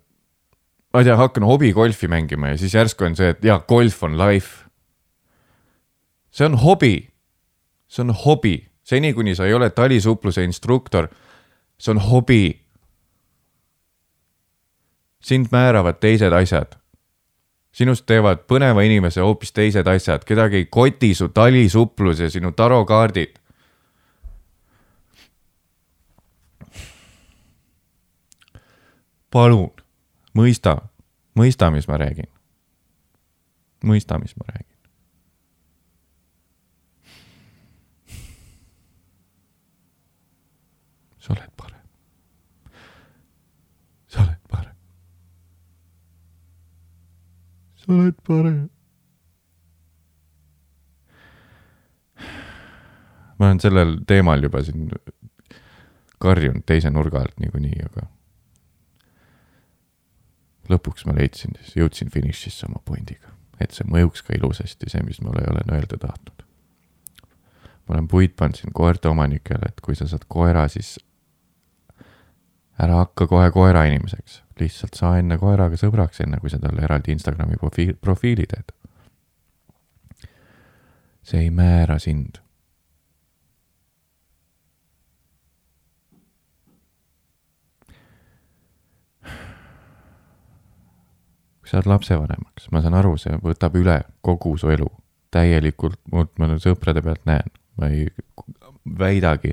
ma 0.92 1.03
ei 1.03 1.09
tea, 1.09 1.16
hakkan 1.16 1.47
hobigolfi 1.49 2.09
mängima 2.12 2.53
ja 2.53 2.61
siis 2.61 2.74
järsku 2.76 3.09
on 3.09 3.16
see, 3.16 3.32
et 3.32 3.44
jaa, 3.44 3.59
golf 3.68 4.03
on 4.05 4.18
life. 4.20 4.64
see 6.30 6.44
on 6.44 6.59
hobi, 6.61 7.09
see 7.88 8.05
on 8.05 8.12
hobi, 8.24 8.57
seni 8.84 9.14
kuni 9.16 9.34
sa 9.34 9.47
ei 9.47 9.55
ole 9.57 9.70
talisupluse 9.70 10.44
instruktor, 10.44 11.09
see 11.78 11.94
on 11.94 12.01
hobi. 12.01 12.61
sind 15.26 15.49
määravad 15.53 15.97
teised 16.01 16.32
asjad. 16.32 16.76
sinust 17.72 18.07
teevad 18.07 18.47
põneva 18.49 18.84
inimese 18.84 19.20
hoopis 19.20 19.53
teised 19.53 19.86
asjad, 19.86 20.24
kedagi 20.24 20.57
ei 20.57 20.68
koti 20.70 21.14
su 21.14 21.28
talisuplus 21.28 22.20
ja 22.20 22.30
sinu 22.30 22.53
tarokaardid 22.53 23.36
palun, 29.31 29.72
mõista, 30.37 30.77
mõista, 31.39 31.70
mis 31.70 31.89
ma 31.89 31.99
räägin. 32.01 32.31
mõista, 33.85 34.18
mis 34.18 34.37
ma 34.37 34.45
räägin. 34.49 34.77
sa 41.18 41.33
oled 41.33 41.51
parem. 41.57 41.83
sa 44.09 44.20
oled 44.22 44.43
parem. 44.49 44.77
sa 47.77 47.93
oled 47.93 48.20
parem. 48.27 48.70
ma 53.39 53.47
olen 53.47 53.61
sellel 53.61 53.99
teemal 54.07 54.43
juba 54.43 54.62
siin 54.64 54.89
karjunud 56.18 56.64
teise 56.66 56.91
nurga 56.91 57.20
alt 57.20 57.41
niikuinii, 57.41 57.83
aga 57.85 58.07
lõpuks 60.77 61.07
ma 61.09 61.16
leidsin, 61.16 61.57
siis 61.62 61.81
jõudsin 61.81 62.12
finišisse 62.12 62.68
oma 62.68 62.83
pointiga, 62.85 63.33
et 63.61 63.74
see 63.74 63.89
mõjuks 63.89 64.24
ka 64.27 64.37
ilusasti, 64.37 64.91
see, 64.93 65.03
mis 65.07 65.20
ma 65.24 65.33
olen 65.33 65.74
öelda 65.74 65.99
tahtnud. 66.01 66.45
ma 67.87 67.95
olen 67.95 68.09
puid 68.11 68.33
pannud 68.37 68.59
siin 68.59 68.72
koerte 68.74 69.09
omanikele, 69.09 69.68
et 69.68 69.81
kui 69.81 69.95
sa 69.95 70.09
saad 70.11 70.24
koera, 70.29 70.66
siis 70.68 70.97
ära 72.83 73.03
hakka 73.03 73.29
kohe 73.31 73.51
koera 73.55 73.85
inimeseks, 73.89 74.41
lihtsalt 74.61 74.99
saa 74.99 75.18
enne 75.20 75.39
koeraga 75.39 75.79
sõbraks, 75.81 76.20
enne 76.24 76.41
kui 76.43 76.51
sa 76.53 76.59
talle 76.62 76.83
eraldi 76.85 77.14
Instagrami 77.14 77.61
profiili, 77.61 77.95
profiili 77.95 78.49
teed. 78.51 78.74
see 81.27 81.41
ei 81.43 81.51
määra 81.51 81.99
sind 81.99 82.39
kui 91.67 91.73
sa 91.73 91.81
oled 91.81 91.89
lapsevanemaks, 91.91 92.69
ma 92.71 92.79
saan 92.79 92.95
aru, 92.95 93.17
see 93.19 93.35
võtab 93.43 93.75
üle 93.75 93.97
kogu 94.23 94.53
su 94.55 94.71
elu. 94.71 94.87
Täielikult, 95.35 95.99
ma 96.39 96.47
sõprade 96.62 97.03
pealt 97.03 97.25
näen, 97.27 97.51
ma 97.75 97.89
ei 97.91 98.07
väidagi, 98.99 99.51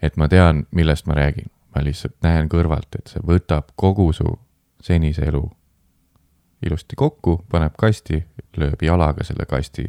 et 0.00 0.16
ma 0.16 0.30
tean, 0.32 0.64
millest 0.72 1.04
ma 1.06 1.18
räägin, 1.18 1.52
ma 1.76 1.84
lihtsalt 1.84 2.16
näen 2.24 2.48
kõrvalt, 2.48 2.88
et 2.96 3.12
see 3.12 3.20
võtab 3.20 3.68
kogu 3.76 4.08
su 4.16 4.32
senise 4.80 5.28
elu 5.28 5.44
ilusti 6.64 6.96
kokku, 6.96 7.36
paneb 7.52 7.76
kasti, 7.76 8.22
lööb 8.56 8.80
jalaga 8.82 9.28
selle 9.28 9.44
kasti 9.44 9.84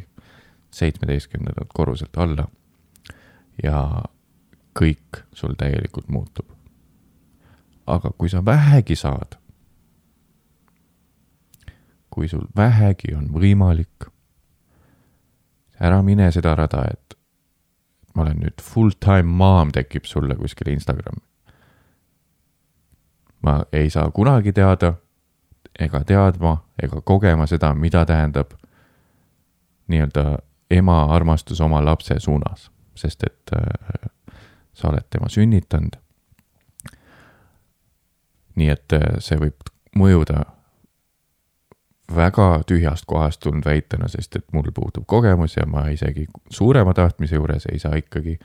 seitsmeteistkümnendalt 0.70 1.72
korruselt 1.74 2.20
alla 2.20 2.44
ja 3.62 4.04
kõik 4.76 5.24
sul 5.32 5.56
täielikult 5.56 6.12
muutub. 6.12 6.46
aga 7.86 8.12
kui 8.18 8.28
sa 8.28 8.44
vähegi 8.44 8.94
saad 8.96 9.39
kui 12.10 12.28
sul 12.28 12.46
vähegi 12.56 13.14
on 13.14 13.28
võimalik, 13.32 14.08
ära 15.80 16.02
mine 16.02 16.30
seda 16.32 16.54
rada, 16.58 16.84
et 16.90 17.16
ma 18.14 18.22
olen 18.22 18.40
nüüd 18.42 18.62
full-time 18.62 19.30
mom 19.38 19.70
tekib 19.72 20.04
sulle 20.04 20.36
kuskil 20.36 20.72
Instagrami. 20.72 21.22
ma 23.42 23.62
ei 23.72 23.90
saa 23.90 24.10
kunagi 24.10 24.52
teada 24.52 24.94
ega 25.78 26.02
teadma 26.04 26.56
ega 26.82 27.00
kogema 27.00 27.46
seda, 27.46 27.74
mida 27.74 28.04
tähendab 28.04 28.52
nii-öelda 29.88 30.38
ema 30.70 31.04
armastus 31.14 31.60
oma 31.60 31.84
lapse 31.84 32.20
suunas, 32.20 32.70
sest 32.94 33.22
et 33.22 33.54
äh, 33.56 34.10
sa 34.72 34.88
oled 34.88 35.06
tema 35.10 35.28
sünnitanud. 35.28 35.96
nii 38.54 38.68
et 38.68 38.92
äh, 38.92 39.16
see 39.18 39.38
võib 39.38 39.70
mõjuda 39.96 40.44
väga 42.14 42.62
tühjast 42.66 43.04
kohast 43.06 43.40
tulnud 43.40 43.64
väitena, 43.64 44.08
sest 44.08 44.36
et 44.36 44.46
mul 44.52 44.70
puudub 44.74 45.04
kogemus 45.06 45.56
ja 45.56 45.66
ma 45.66 45.88
isegi 45.88 46.26
suurema 46.50 46.94
tahtmise 46.94 47.36
juures 47.36 47.66
ei 47.72 47.78
saa 47.78 47.96
ikkagi 47.96 48.38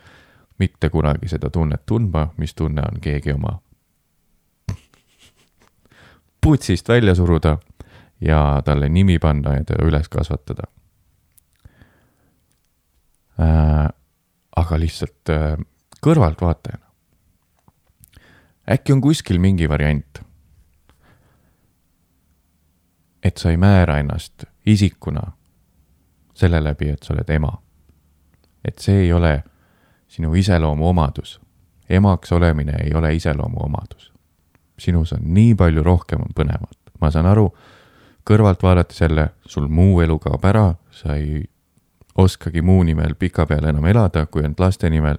mitte 0.60 0.90
kunagi 0.90 1.28
seda 1.28 1.50
tunnet 1.50 1.86
tundma, 1.86 2.28
mis 2.38 2.56
tunne 2.56 2.82
on 2.82 3.02
keegi 3.02 3.34
oma 3.34 3.60
putsist 6.46 6.90
välja 6.90 7.16
suruda 7.16 7.58
ja 8.22 8.62
talle 8.66 8.90
nimi 8.90 9.20
panna 9.20 9.56
ja 9.56 9.64
teda 9.64 9.86
üles 9.86 10.10
kasvatada 10.10 10.68
äh,. 13.40 13.90
aga 14.56 14.80
lihtsalt 14.80 15.30
äh, 15.30 15.58
kõrvaltvaatajana. 16.06 16.86
äkki 18.72 18.94
on 18.94 19.02
kuskil 19.02 19.40
mingi 19.40 19.70
variant 19.70 20.22
et 23.26 23.38
sa 23.38 23.50
ei 23.50 23.58
määra 23.58 23.98
ennast 23.98 24.44
isikuna 24.66 25.32
selle 26.34 26.64
läbi, 26.64 26.90
et 26.90 27.04
sa 27.04 27.14
oled 27.14 27.30
ema. 27.30 27.62
et 28.66 28.78
see 28.80 29.06
ei 29.06 29.14
ole 29.14 29.44
sinu 30.08 30.34
iseloomu 30.34 30.88
omadus. 30.88 31.42
emaks 31.90 32.32
olemine 32.32 32.74
ei 32.84 32.94
ole 32.94 33.16
iseloomu 33.16 33.58
omadus. 33.60 34.14
sinus 34.80 35.14
on 35.14 35.20
nii 35.24 35.56
palju 35.56 35.84
rohkem 35.84 36.20
põnevat, 36.36 36.78
ma 37.02 37.12
saan 37.12 37.26
aru, 37.26 37.50
kõrvalt 38.30 38.64
vaadates 38.64 39.02
jälle, 39.02 39.30
sul 39.46 39.68
muu 39.68 40.02
elu 40.02 40.20
kaob 40.20 40.46
ära, 40.46 40.76
sa 40.92 41.16
ei 41.16 41.44
oskagi 42.16 42.62
muu 42.62 42.84
nimel 42.84 43.16
pikapeale 43.16 43.70
enam 43.70 43.86
elada, 43.86 44.26
kui 44.26 44.44
ainult 44.44 44.60
laste 44.60 44.90
nimel, 44.90 45.18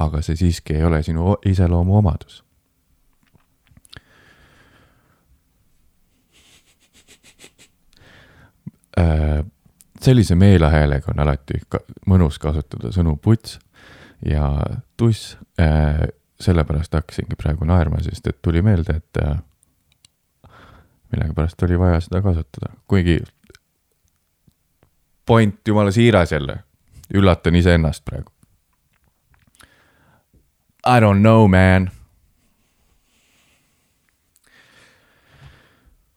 aga 0.00 0.22
see 0.22 0.36
siiski 0.36 0.74
ei 0.74 0.84
ole 0.84 1.02
sinu 1.02 1.36
iseloomu 1.44 1.96
omadus 1.96 2.44
äh, 2.44 2.44
sellise 10.00 10.34
meelehäälega 10.34 11.12
on 11.14 11.20
alati 11.20 11.60
ka 11.68 11.78
mõnus 12.06 12.38
kasutada 12.38 12.92
sõnu 12.92 13.16
puts 13.22 13.58
ja 14.26 14.60
tuss 14.96 15.38
äh,. 15.60 16.08
sellepärast 16.40 16.92
hakkasingi 16.92 17.36
praegu 17.38 17.64
naerma, 17.64 18.00
sest 18.02 18.26
et 18.26 18.42
tuli 18.42 18.62
meelde, 18.62 18.96
et 18.96 19.16
äh, 19.22 19.38
millegipärast 21.12 21.62
oli 21.62 21.78
vaja 21.78 22.00
seda 22.02 22.22
kasutada, 22.22 22.72
kuigi 22.90 23.20
point 25.26 25.68
jumala 25.68 25.90
siiras 25.90 26.32
jälle, 26.32 26.56
üllatan 27.14 27.54
iseennast 27.54 28.04
praegu. 28.04 28.30
I 30.86 31.00
don't 31.00 31.20
know, 31.20 31.48
man. 31.48 31.90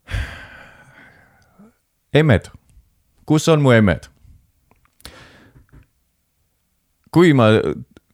emmed 2.14 2.57
kus 3.28 3.50
on 3.52 3.64
mu 3.64 3.76
emmed? 3.76 4.08
kui 7.18 7.32
ma, 7.34 7.48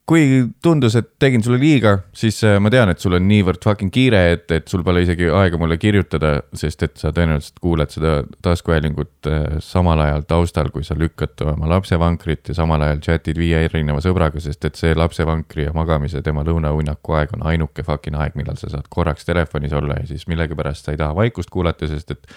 kui 0.08 0.44
tundus, 0.64 0.96
et 1.00 1.08
tegin 1.20 1.44
sulle 1.44 1.58
liiga, 1.60 1.94
siis 2.16 2.38
äh, 2.44 2.58
ma 2.62 2.70
tean, 2.72 2.92
et 2.92 3.00
sul 3.00 3.16
on 3.16 3.24
niivõrd 3.28 3.64
fucking 3.64 3.92
kiire, 3.94 4.20
et, 4.36 4.46
et 4.52 4.68
sul 4.68 4.84
pole 4.84 5.02
isegi 5.06 5.30
aega 5.32 5.60
mulle 5.60 5.78
kirjutada, 5.80 6.34
sest 6.60 6.84
et 6.88 6.98
sa 7.00 7.14
tõenäoliselt 7.16 7.62
kuuled 7.64 7.94
seda 7.94 8.14
taskuhäälingut 8.46 9.30
äh, 9.32 9.46
samal 9.64 10.04
ajal 10.04 10.26
taustal, 10.30 10.72
kui 10.76 10.84
sa 10.88 10.98
lükkad 11.00 11.46
oma 11.48 11.72
lapsevankrit 11.72 12.52
ja 12.52 12.58
samal 12.58 12.84
ajal 12.84 13.00
chat'id 13.08 13.40
viie 13.40 13.64
erineva 13.66 14.04
sõbraga, 14.04 14.44
sest 14.44 14.68
et 14.68 14.80
see 14.80 14.96
lapsevankri 14.98 15.70
ja 15.70 15.76
magamise 15.76 16.24
tema 16.26 16.44
lõunauinaku 16.48 17.20
aeg 17.20 17.38
on 17.38 17.48
ainuke 17.54 17.88
fucking 17.88 18.20
aeg, 18.20 18.36
millal 18.40 18.60
sa 18.60 18.72
saad 18.74 18.92
korraks 18.92 19.28
telefonis 19.30 19.76
olla 19.76 20.02
ja 20.02 20.10
siis 20.12 20.28
millegipärast 20.32 20.86
sa 20.86 20.96
ei 20.96 21.00
taha 21.00 21.16
vaikust 21.24 21.52
kuulata, 21.54 21.88
sest 21.92 22.12
et 22.12 22.36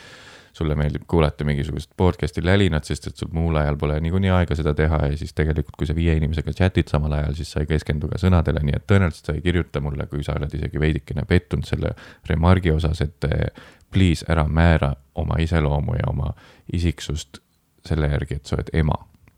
sulle 0.57 0.75
meeldib 0.75 1.05
kuulata 1.09 1.45
mingisugust 1.45 1.91
podcast'i 1.97 2.45
lälinat, 2.45 2.85
sest 2.89 3.11
et 3.11 3.17
sul 3.21 3.29
muul 3.37 3.57
ajal 3.61 3.77
pole 3.77 3.99
niikuinii 4.01 4.31
aega 4.33 4.57
seda 4.57 4.73
teha 4.75 5.03
ja 5.11 5.17
siis 5.21 5.35
tegelikult, 5.37 5.77
kui 5.77 5.89
sa 5.89 5.95
viie 5.97 6.15
inimesega 6.17 6.55
chat'id 6.57 6.89
samal 6.91 7.13
ajal, 7.13 7.35
siis 7.37 7.51
sa 7.53 7.61
ei 7.61 7.69
keskendu 7.71 8.09
ka 8.09 8.21
sõnadele, 8.23 8.63
nii 8.65 8.77
et 8.79 8.87
tõenäoliselt 8.89 9.29
sa 9.29 9.35
ei 9.37 9.43
kirjuta 9.45 9.83
mulle, 9.85 10.07
kui 10.11 10.25
sa 10.25 10.37
oled 10.39 10.55
isegi 10.57 10.81
veidikene 10.81 11.27
pettunud 11.29 11.69
selle 11.69 11.93
remargi 12.31 12.73
osas, 12.73 13.03
et 13.05 13.29
eh, 13.29 13.51
please 13.93 14.25
ära 14.33 14.47
määra 14.49 14.95
oma 15.15 15.37
iseloomu 15.45 15.99
ja 15.99 16.09
oma 16.13 16.33
isiksust 16.73 17.43
selle 17.87 18.09
järgi, 18.13 18.41
et 18.41 18.47
sa 18.47 18.57
oled 18.57 18.73
ema. 18.73 18.97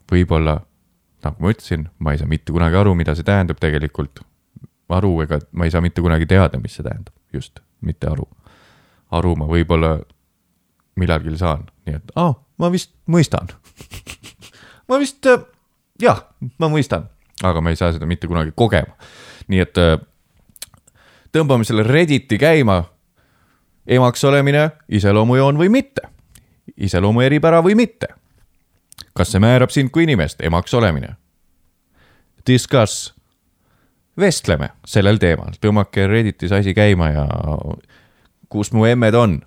võib-olla, 0.09 0.55
nagu 1.25 1.43
ma 1.45 1.51
ütlesin, 1.53 1.89
ma 1.99 2.14
ei 2.14 2.21
saa 2.21 2.31
mitte 2.31 2.55
kunagi 2.55 2.79
aru, 2.79 2.95
mida 2.97 3.14
see 3.19 3.27
tähendab 3.27 3.59
tegelikult. 3.61 4.23
aru 4.89 5.11
ega 5.21 5.41
ma 5.53 5.66
ei 5.66 5.71
saa 5.71 5.83
mitte 5.85 6.01
kunagi 6.01 6.27
teada, 6.27 6.59
mis 6.62 6.79
see 6.79 6.87
tähendab, 6.87 7.12
just, 7.33 7.59
mitte 7.81 8.07
aru. 8.09 8.29
aru 9.11 9.35
ma 9.37 9.51
võib-olla 9.51 9.99
millalgi 10.99 11.36
saan, 11.38 11.66
nii 11.86 12.01
et 12.01 12.12
aa 12.16 12.30
oh,, 12.30 12.40
ma 12.59 12.72
vist 12.74 12.92
mõistan 13.07 13.51
ma 14.88 14.99
vist 15.01 15.26
äh, 15.26 15.40
jah, 16.03 16.22
ma 16.59 16.70
mõistan, 16.72 17.09
aga 17.44 17.62
ma 17.62 17.72
ei 17.72 17.78
saa 17.78 17.92
seda 17.94 18.07
mitte 18.09 18.28
kunagi 18.30 18.53
kogema. 18.57 18.94
nii 19.49 19.64
et 19.64 19.80
äh, 19.82 19.96
tõmbame 21.34 21.66
selle 21.68 21.84
Redditi 21.86 22.38
käima. 22.38 22.84
emaks 23.86 24.24
olemine, 24.24 24.70
iseloomujoon 24.88 25.59
või 25.59 25.68
mitte, 25.68 26.03
iseloomu 26.76 27.20
eripära 27.20 27.62
või 27.64 27.74
mitte. 27.74 28.09
kas 29.14 29.32
see 29.32 29.40
määrab 29.40 29.70
sind 29.70 29.90
kui 29.90 30.05
inimest, 30.05 30.40
emaks 30.40 30.74
olemine? 30.74 31.16
Discuss, 32.46 33.14
vestleme 34.16 34.70
sellel 34.86 35.18
teemal, 35.18 35.59
tõmmake 35.61 36.07
Redditis 36.07 36.53
asi 36.53 36.74
käima 36.74 37.11
ja 37.11 37.26
kus 38.49 38.72
mu 38.72 38.86
emmed 38.86 39.14
on 39.14 39.40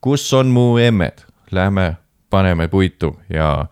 kus 0.00 0.32
on 0.32 0.50
mu 0.54 0.78
emmed, 0.78 1.24
lähme 1.50 1.96
paneme 2.30 2.68
puitu 2.68 3.16
ja 3.28 3.66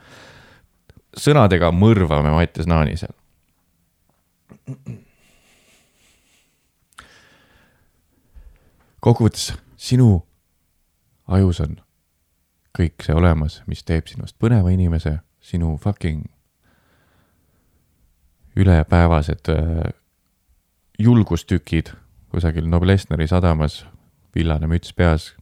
sõnadega 1.17 1.71
mõrvame 1.73 2.33
Mattias 2.35 2.67
Naani 2.67 2.97
seal. 2.97 3.15
kokkuvõttes 9.07 9.53
sinu 9.79 10.27
ajus 11.31 11.61
on 11.63 11.77
kõik 12.75 13.05
see 13.07 13.15
olemas, 13.15 13.61
mis 13.71 13.85
teeb 13.87 14.09
sinust 14.11 14.35
põneva 14.43 14.73
inimese, 14.75 15.21
sinu 15.39 15.77
fucking 15.79 16.27
ülepäevased 18.57 19.53
äh, 19.53 19.93
julgustükid 20.99 21.93
kusagil 22.33 22.67
Noblessneri 22.69 23.29
sadamas, 23.31 23.85
villane 24.35 24.67
müts 24.67 24.93
peas 24.97 25.35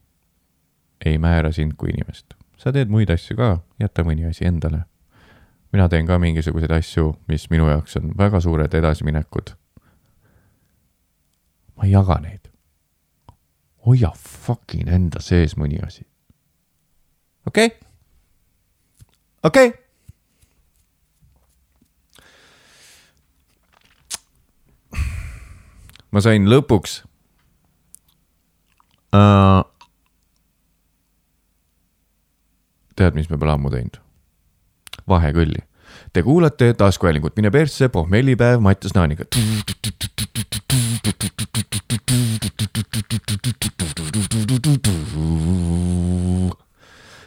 ei 1.05 1.17
määra 1.17 1.51
sind 1.51 1.73
kui 1.77 1.89
inimest. 1.89 2.33
sa 2.57 2.71
teed 2.71 2.89
muid 2.89 3.09
asju 3.09 3.37
ka, 3.37 3.59
jäta 3.79 4.03
mõni 4.03 4.29
asi 4.29 4.45
endale. 4.45 4.85
mina 5.71 5.89
teen 5.89 6.07
ka 6.07 6.19
mingisuguseid 6.19 6.71
asju, 6.71 7.13
mis 7.27 7.49
minu 7.49 7.69
jaoks 7.69 7.97
on 7.97 8.13
väga 8.17 8.39
suured 8.41 8.73
edasiminekud. 8.73 9.55
ma 11.75 11.83
ei 11.83 11.91
jaga 11.91 12.19
neid, 12.21 12.51
hoia 13.85 14.11
fucking 14.17 14.87
enda 14.87 15.21
sees 15.21 15.57
mõni 15.57 15.79
asi. 15.87 16.05
okei 17.47 17.65
okay?, 17.65 17.79
okei 19.43 19.67
okay 19.67 19.85
ma 26.15 26.23
sain 26.23 26.47
lõpuks 26.47 27.01
uh,. 29.11 29.74
Tead, 32.95 33.15
mis 33.15 33.29
me 33.29 33.37
pole 33.37 33.55
ammu 33.55 33.71
teinud? 33.73 34.01
vahekõlli. 35.09 35.61
Te 36.13 36.23
kuulate 36.23 36.73
taskuhäälingut 36.73 37.35
Mine 37.37 37.51
persse, 37.51 37.89
pohmellipäev 37.89 38.59
Mattias 38.63 38.95
Naaniga. 38.95 39.25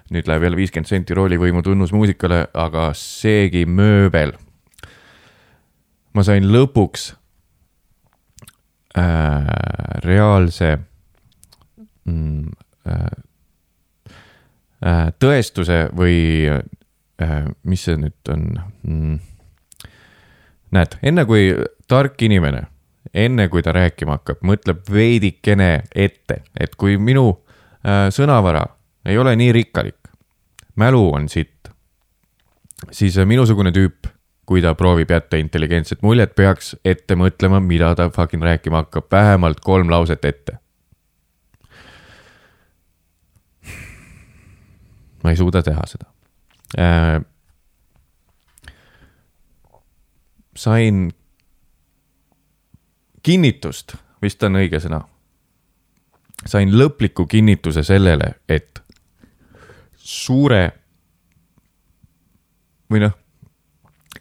nüüd 0.08 0.24
läheb 0.24 0.42
jälle 0.42 0.56
viiskümmend 0.56 0.88
senti 0.88 1.14
roolivõimu 1.14 1.60
tunnus 1.62 1.92
muusikale, 1.92 2.46
aga 2.54 2.90
seegi 2.96 3.66
mööbel. 3.68 4.32
ma 6.16 6.22
sain 6.24 6.48
lõpuks 6.48 7.12
äh, 8.96 9.44
reaalse 10.02 10.78
mm, 12.08 12.48
äh, 12.88 13.27
tõestuse 15.18 15.88
või 15.96 16.46
äh, 16.48 17.44
mis 17.66 17.84
see 17.88 17.98
nüüd 17.98 18.32
on 18.32 18.44
mm,? 18.86 19.18
näed, 20.76 20.98
enne 21.02 21.24
kui 21.26 21.48
tark 21.88 22.20
inimene, 22.22 22.66
enne 23.14 23.48
kui 23.48 23.62
ta 23.64 23.72
rääkima 23.72 24.18
hakkab, 24.18 24.42
mõtleb 24.46 24.84
veidikene 24.92 25.70
ette, 25.96 26.42
et 26.60 26.76
kui 26.78 26.98
minu 27.00 27.30
äh, 27.32 28.06
sõnavara 28.14 28.66
ei 29.08 29.18
ole 29.18 29.34
nii 29.40 29.54
rikkalik, 29.56 30.12
mälu 30.76 31.08
on 31.16 31.28
sitt, 31.32 31.72
siis 32.92 33.18
äh, 33.18 33.26
minusugune 33.26 33.72
tüüp 33.74 34.12
kui 34.48 34.62
ta 34.64 34.72
proovib 34.78 35.10
jätta 35.12 35.36
intelligentset 35.36 36.00
muljet, 36.02 36.32
peaks 36.36 36.72
ette 36.84 37.16
mõtlema, 37.20 37.60
mida 37.60 37.90
ta 37.98 38.08
fucking 38.12 38.44
rääkima 38.44 38.84
hakkab, 38.84 39.10
vähemalt 39.12 39.60
kolm 39.60 39.90
lauset 39.92 40.24
ette. 40.24 40.56
Ma 45.28 45.34
ei 45.34 45.36
suuda 45.36 45.60
teha 45.62 45.82
seda 45.84 46.08
äh,. 46.80 47.20
sain 50.56 51.10
kinnitust, 53.22 53.92
vist 54.22 54.42
on 54.42 54.56
õige 54.56 54.80
sõna. 54.80 55.02
sain 56.46 56.72
lõpliku 56.72 57.26
kinnituse 57.28 57.82
sellele, 57.84 58.38
et 58.48 58.80
suure 59.96 60.62
või 62.88 63.04
noh 63.04 63.18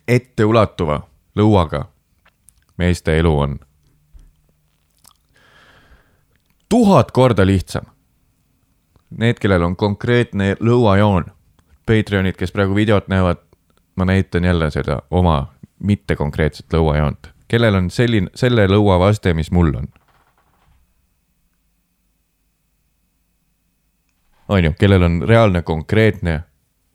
etteulatuva 0.07 0.99
lõuaga 1.39 1.85
meeste 2.77 3.15
elu 3.19 3.31
on 3.39 3.59
tuhat 6.69 7.11
korda 7.11 7.45
lihtsam. 7.45 7.85
Need, 9.09 9.39
kellel 9.39 9.63
on 9.63 9.75
konkreetne 9.75 10.55
lõuajoon, 10.59 11.29
Patreonid, 11.87 12.35
kes 12.35 12.51
praegu 12.51 12.75
videot 12.75 13.07
näevad, 13.07 13.39
ma 13.95 14.05
näitan 14.05 14.43
jälle 14.43 14.67
seda 14.71 14.99
oma 15.11 15.53
mittekonkreetset 15.79 16.73
lõuajoont, 16.73 17.29
kellel 17.47 17.75
on 17.79 17.87
selline, 17.89 18.27
selle 18.35 18.67
lõua 18.67 18.99
vaste, 18.99 19.33
mis 19.33 19.51
mul 19.51 19.71
on. 19.75 19.87
on 24.47 24.63
ju, 24.63 24.73
kellel 24.79 25.03
on 25.03 25.21
reaalne 25.27 25.61
konkreetne 25.61 26.41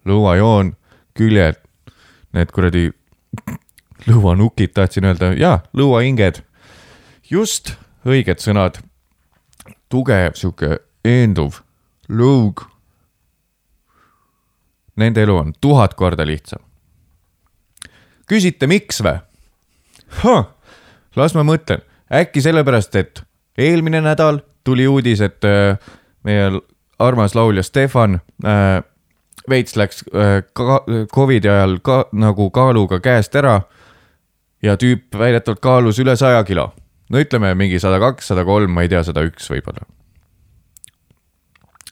lõuajoon, 0.09 0.73
küljed, 1.17 1.59
need 2.33 2.53
kuradi 2.53 2.87
lõuanukid, 4.09 4.73
tahtsin 4.77 5.09
öelda, 5.09 5.33
jaa, 5.37 5.59
lõuahinged. 5.77 6.45
just, 7.31 7.75
õiged 8.05 8.41
sõnad. 8.41 8.81
tugev, 9.89 10.33
sihuke 10.35 10.79
eenduv 11.05 11.61
lõug. 12.13 12.65
Nende 14.97 15.25
elu 15.25 15.37
on 15.37 15.53
tuhat 15.61 15.95
korda 15.95 16.27
lihtsam. 16.29 16.61
küsite, 18.29 18.67
miks 18.67 19.03
või? 19.05 19.19
las 21.17 21.35
ma 21.35 21.45
mõtlen, 21.45 21.83
äkki 22.13 22.43
sellepärast, 22.45 22.97
et 22.97 23.23
eelmine 23.59 24.01
nädal 24.01 24.41
tuli 24.65 24.87
uudis, 24.89 25.21
et 25.21 25.45
äh, 25.45 25.79
meie 26.25 26.61
armas 26.99 27.35
laulja 27.35 27.63
Stefan 27.63 28.21
äh, 28.45 28.83
veits 29.49 29.77
läks 29.77 30.05
äh, 30.15 30.43
ka 30.53 30.85
Covidi 31.15 31.49
ajal 31.49 31.79
ka 31.83 32.05
nagu 32.13 32.51
kaaluga 32.51 33.01
käest 33.01 33.37
ära. 33.37 33.63
ja 34.63 34.77
tüüp 34.79 35.19
väidetavalt 35.19 35.61
kaalus 35.61 35.99
üle 35.99 36.17
saja 36.17 36.45
kilo. 36.45 36.73
no 37.11 37.19
ütleme 37.19 37.55
mingi 37.55 37.81
sada 37.81 37.99
kaks, 37.99 38.29
sada 38.29 38.45
kolm, 38.45 38.71
ma 38.71 38.83
ei 38.83 38.89
tea, 38.89 39.03
sada 39.03 39.25
üks 39.27 39.51
võib-olla. 39.51 39.87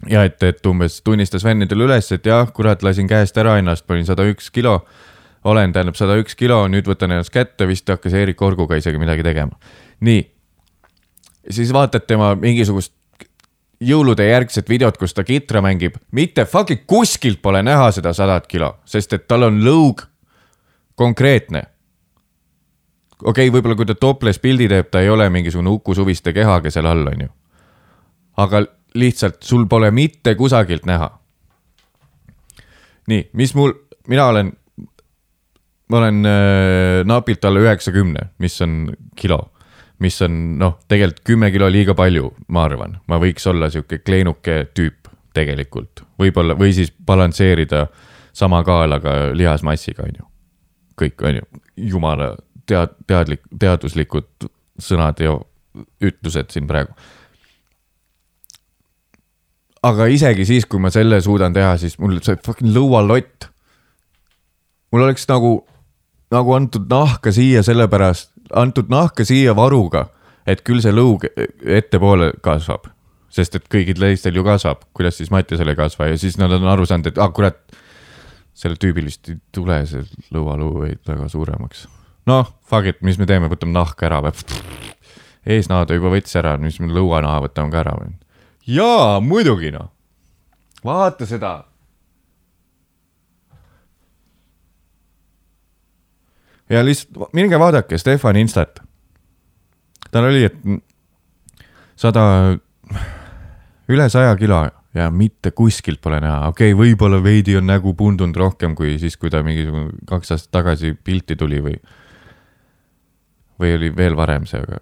Ja 0.09 0.25
et, 0.25 0.43
et 0.43 0.67
umbes 0.67 1.01
tunnistas 1.05 1.45
fännidele 1.45 1.85
üles, 1.89 2.13
et 2.13 2.27
jah, 2.27 2.49
kurat, 2.53 2.83
lasin 2.83 3.09
käest 3.09 3.37
ära 3.41 3.59
ennast, 3.61 3.87
panin 3.87 4.07
sada 4.09 4.25
üks 4.29 4.51
kilo. 4.51 4.81
olen, 5.45 5.73
tähendab 5.73 5.97
sada 5.97 6.19
üks 6.21 6.37
kilo, 6.37 6.67
nüüd 6.69 6.89
võtan 6.89 7.13
ennast 7.13 7.33
kätte, 7.33 7.67
vist 7.69 7.89
hakkas 7.89 8.13
Eerik 8.13 8.43
Orguga 8.43 8.77
isegi 8.77 8.99
midagi 8.99 9.23
tegema. 9.23 9.57
nii. 10.01 10.31
siis 11.51 11.73
vaatad 11.73 12.07
tema 12.07 12.35
mingisugust 12.35 12.93
jõulude 13.81 14.27
järgset 14.29 14.69
videot, 14.69 14.97
kus 15.01 15.15
ta 15.15 15.25
kitra 15.25 15.63
mängib, 15.65 15.97
mitte 16.13 16.45
fucking 16.45 16.85
kuskilt 16.87 17.41
pole 17.43 17.63
näha 17.63 17.91
seda 17.93 18.13
sadat 18.13 18.47
kilo, 18.47 18.77
sest 18.85 19.13
et 19.17 19.27
tal 19.29 19.49
on 19.49 19.61
lõug 19.65 20.05
konkreetne. 20.95 21.63
okei 23.23 23.49
okay,, 23.49 23.53
võib-olla 23.53 23.77
kui 23.77 23.87
ta 23.87 23.95
topless 23.95 24.39
pildi 24.39 24.69
teeb, 24.69 24.91
ta 24.91 25.01
ei 25.01 25.09
ole 25.09 25.29
mingisugune 25.31 25.71
Uku 25.71 25.95
Suviste 25.95 26.33
kehaga 26.33 26.71
seal 26.71 26.87
all, 26.87 27.07
on 27.07 27.27
ju. 27.27 27.29
aga 28.37 28.65
lihtsalt 28.95 29.43
sul 29.43 29.67
pole 29.71 29.91
mitte 29.91 30.35
kusagilt 30.35 30.87
näha. 30.87 31.11
nii, 33.11 33.31
mis 33.33 33.55
mul, 33.55 33.73
mina 34.09 34.27
olen, 34.31 34.53
ma 35.89 35.99
olen 35.99 36.27
äh, 36.27 37.01
napilt 37.05 37.45
alla 37.45 37.61
üheksakümne, 37.61 38.31
mis 38.39 38.61
on 38.63 38.93
kilo 39.17 39.41
mis 40.01 40.17
on 40.25 40.37
noh, 40.59 40.79
tegelikult 40.89 41.25
kümme 41.29 41.51
kilo 41.53 41.69
liiga 41.73 41.95
palju, 41.97 42.33
ma 42.49 42.65
arvan, 42.65 42.97
ma 43.09 43.19
võiks 43.21 43.45
olla 43.51 43.69
sihuke 43.73 44.01
kleenuke 44.01 44.63
tüüp 44.75 45.11
tegelikult, 45.37 46.05
võib-olla 46.19 46.57
või 46.59 46.73
siis 46.75 46.93
balansseerida 47.07 47.87
sama 48.37 48.63
kaalaga 48.65 49.35
lihasmassiga, 49.37 50.07
on 50.09 50.23
ju. 50.23 50.27
kõik, 51.01 51.23
on 51.29 51.41
ju, 51.41 51.63
jumala 51.93 52.33
tead-, 52.69 52.97
teadlik, 53.07 53.45
teaduslikud 53.61 54.49
sõnad 54.81 55.21
ja 55.21 55.37
ütlused 56.03 56.51
siin 56.51 56.67
praegu. 56.71 56.97
Aga 59.87 60.07
isegi 60.13 60.45
siis, 60.49 60.67
kui 60.69 60.81
ma 60.83 60.93
selle 60.93 61.21
suudan 61.25 61.55
teha, 61.57 61.75
siis 61.81 61.97
mul 62.01 62.19
see 62.25 62.39
fucking 62.45 62.73
lõualott. 62.75 63.49
mul 64.93 65.07
oleks 65.07 65.27
nagu, 65.31 65.53
nagu 66.35 66.55
antud 66.55 66.89
nahka 66.91 67.33
siia 67.33 67.63
sellepärast, 67.63 68.33
antud 68.55 68.91
nahka 68.91 69.25
siia 69.25 69.55
varuga, 69.57 70.09
et 70.47 70.65
küll 70.67 70.83
see 70.83 70.93
lõug 70.93 71.27
ettepoole 71.65 72.33
kasvab. 72.43 72.91
sest 73.31 73.55
et 73.55 73.69
kõigil 73.71 73.95
teistel 73.95 74.35
ju 74.35 74.45
kasvab, 74.45 74.83
kuidas 74.93 75.17
siis 75.21 75.31
Mattiasel 75.31 75.69
ei 75.71 75.79
kasva 75.79 76.11
ja 76.11 76.19
siis 76.19 76.37
nad 76.39 76.51
on 76.53 76.67
aru 76.67 76.87
saanud, 76.87 77.07
et 77.07 77.19
ah 77.19 77.31
kurat, 77.33 77.61
sellel 78.55 78.77
tüübil 78.77 79.07
vist 79.07 79.29
ei 79.31 79.39
tule 79.55 79.85
see 79.87 80.03
lõualuu 80.35 80.91
väga 81.07 81.29
suuremaks. 81.29 81.87
noh, 82.27 82.51
fuck 82.67 82.87
it, 82.87 83.03
mis 83.03 83.19
me 83.19 83.27
teeme, 83.27 83.49
võtame 83.49 83.73
nahka 83.73 84.11
ära 84.11 84.21
või? 84.27 84.35
eesnaha 85.47 85.87
ta 85.87 85.95
juba 85.95 86.11
võttis 86.13 86.37
ära, 86.37 86.59
mis 86.59 86.81
me 86.81 86.91
lõuanaha 86.93 87.47
võtame 87.47 87.73
ka 87.73 87.81
ära 87.87 87.95
või? 87.97 88.13
Jaa, 88.67 89.21
muidugi 89.21 89.71
noh. 89.71 89.91
vaata 90.85 91.27
seda 91.27 91.71
ja 96.71 96.85
lihtsalt 96.85 97.33
minge 97.33 97.59
vaadake 97.59 97.99
Stefan 97.99 98.37
Instat. 98.37 98.81
tal 100.11 100.25
oli, 100.25 100.45
et 100.45 100.57
sada, 101.97 102.23
üle 103.89 104.09
saja 104.11 104.37
kilo 104.37 104.65
ja 104.95 105.11
mitte 105.11 105.51
kuskilt 105.51 106.01
pole 106.03 106.21
näha, 106.23 106.49
okei 106.51 106.73
okay,, 106.73 106.79
võib-olla 106.79 107.23
veidi 107.23 107.57
on 107.59 107.69
nägu 107.71 107.95
pundunud 107.95 108.37
rohkem 108.37 108.75
kui 108.79 108.97
siis, 108.99 109.17
kui 109.17 109.31
ta 109.31 109.43
mingisugune 109.47 110.03
kaks 110.09 110.35
aastat 110.35 110.55
tagasi 110.59 110.95
pilti 111.05 111.37
tuli 111.39 111.61
või, 111.63 111.77
või 113.61 113.75
oli 113.77 113.93
veel 113.97 114.19
varem 114.19 114.47
see, 114.51 114.63
aga, 114.63 114.81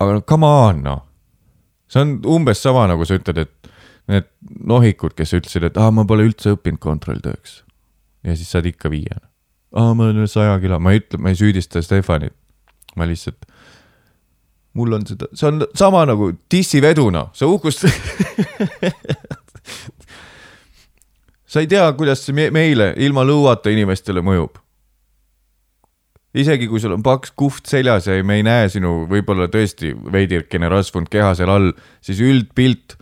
aga 0.00 0.18
no 0.18 0.26
come 0.26 0.50
on 0.66 0.82
noh. 0.86 1.06
See 1.90 2.02
on 2.04 2.18
umbes 2.38 2.62
sama, 2.62 2.86
nagu 2.90 3.06
sa 3.08 3.18
ütled, 3.18 3.38
et 3.46 3.72
need 4.10 4.28
nohikud, 4.66 5.14
kes 5.18 5.34
ütlesid, 5.38 5.66
et 5.70 5.76
aa, 5.80 5.90
ma 5.94 6.02
pole 6.08 6.26
üldse 6.28 6.54
õppinud 6.56 6.82
kontrolltööks. 6.82 7.60
ja 8.26 8.36
siis 8.36 8.50
saad 8.52 8.66
ikka 8.70 8.90
viiena 8.92 9.26
aa, 9.72 9.94
ma 9.94 10.04
olen 10.08 10.16
üle 10.22 10.30
saja 10.30 10.58
kilo, 10.62 10.78
ma 10.82 10.92
ei 10.94 11.00
ütle, 11.02 11.20
ma 11.22 11.28
ei 11.32 11.38
süüdista 11.38 11.82
Stefanit. 11.84 12.34
ma 12.98 13.06
lihtsalt, 13.06 13.44
mul 14.74 14.92
on 14.96 15.04
seda, 15.06 15.28
see 15.34 15.46
on 15.46 15.60
sama 15.78 16.00
nagu 16.10 16.32
dissiveduna, 16.50 17.28
sa 17.38 17.46
uhkust-. 17.46 17.86
sa 21.50 21.60
ei 21.62 21.68
tea, 21.70 21.84
kuidas 21.98 22.24
see 22.26 22.34
me- 22.34 22.50
meile 22.54 22.90
ilma 22.98 23.22
lõuata 23.26 23.70
inimestele 23.70 24.20
mõjub. 24.26 24.58
Isegi 26.34 26.68
kui 26.70 26.80
sul 26.82 26.94
on 26.94 27.02
paks 27.02 27.32
kuht 27.38 27.66
seljas 27.66 28.06
ja 28.06 28.18
me 28.24 28.38
ei 28.38 28.44
näe 28.46 28.68
sinu 28.70 29.04
võib-olla 29.10 29.48
tõesti 29.50 29.92
veidikene 30.12 30.68
rasvunud 30.70 31.10
keha 31.10 31.32
seal 31.38 31.50
all, 31.50 31.72
siis 32.04 32.20
üldpilt 32.22 32.96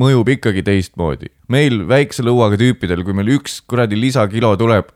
mõjub 0.00 0.28
ikkagi 0.34 0.64
teistmoodi. 0.66 1.30
meil 1.48 1.84
väikse 1.88 2.24
lõuaga 2.26 2.58
tüüpidel, 2.58 3.04
kui 3.04 3.14
meil 3.14 3.36
üks 3.36 3.60
kuradi 3.62 3.98
lisakilo 4.00 4.56
tuleb, 4.58 4.90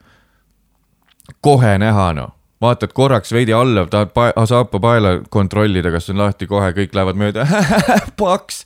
kohe 1.45 1.76
näha 1.78 2.09
noh, 2.16 2.32
vaatad 2.61 2.93
korraks 2.93 3.32
veidi 3.32 3.55
alla, 3.55 3.86
tahad 3.86 4.11
pa- 4.16 4.32
saapa 4.47 4.80
paela 4.80 5.20
kontrollida, 5.30 5.93
kas 5.95 6.11
on 6.11 6.18
lahti, 6.18 6.47
kohe 6.51 6.72
kõik 6.74 6.95
lähevad 6.95 7.20
mööda, 7.20 7.47
paks. 8.20 8.64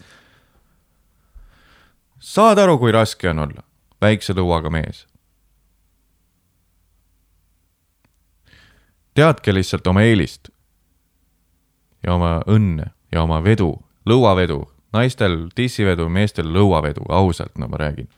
saad 2.18 2.58
aru, 2.58 2.78
kui 2.78 2.92
raske 2.92 3.28
on 3.28 3.44
olla 3.44 3.66
väikse 4.00 4.32
lõuaga 4.32 4.70
mees? 4.72 5.06
Teadke 9.14 9.54
lihtsalt 9.54 9.86
oma 9.86 10.02
eelist 10.02 10.48
ja 12.06 12.14
oma 12.14 12.40
õnne 12.46 12.90
ja 13.12 13.22
oma 13.22 13.42
vedu, 13.44 13.74
lõuavedu, 14.08 14.62
naistel 14.92 15.46
dissivedu, 15.56 16.08
meestel 16.08 16.48
lõuavedu, 16.52 17.04
ausalt, 17.08 17.58
no 17.58 17.68
ma 17.68 17.76
räägin. 17.76 18.08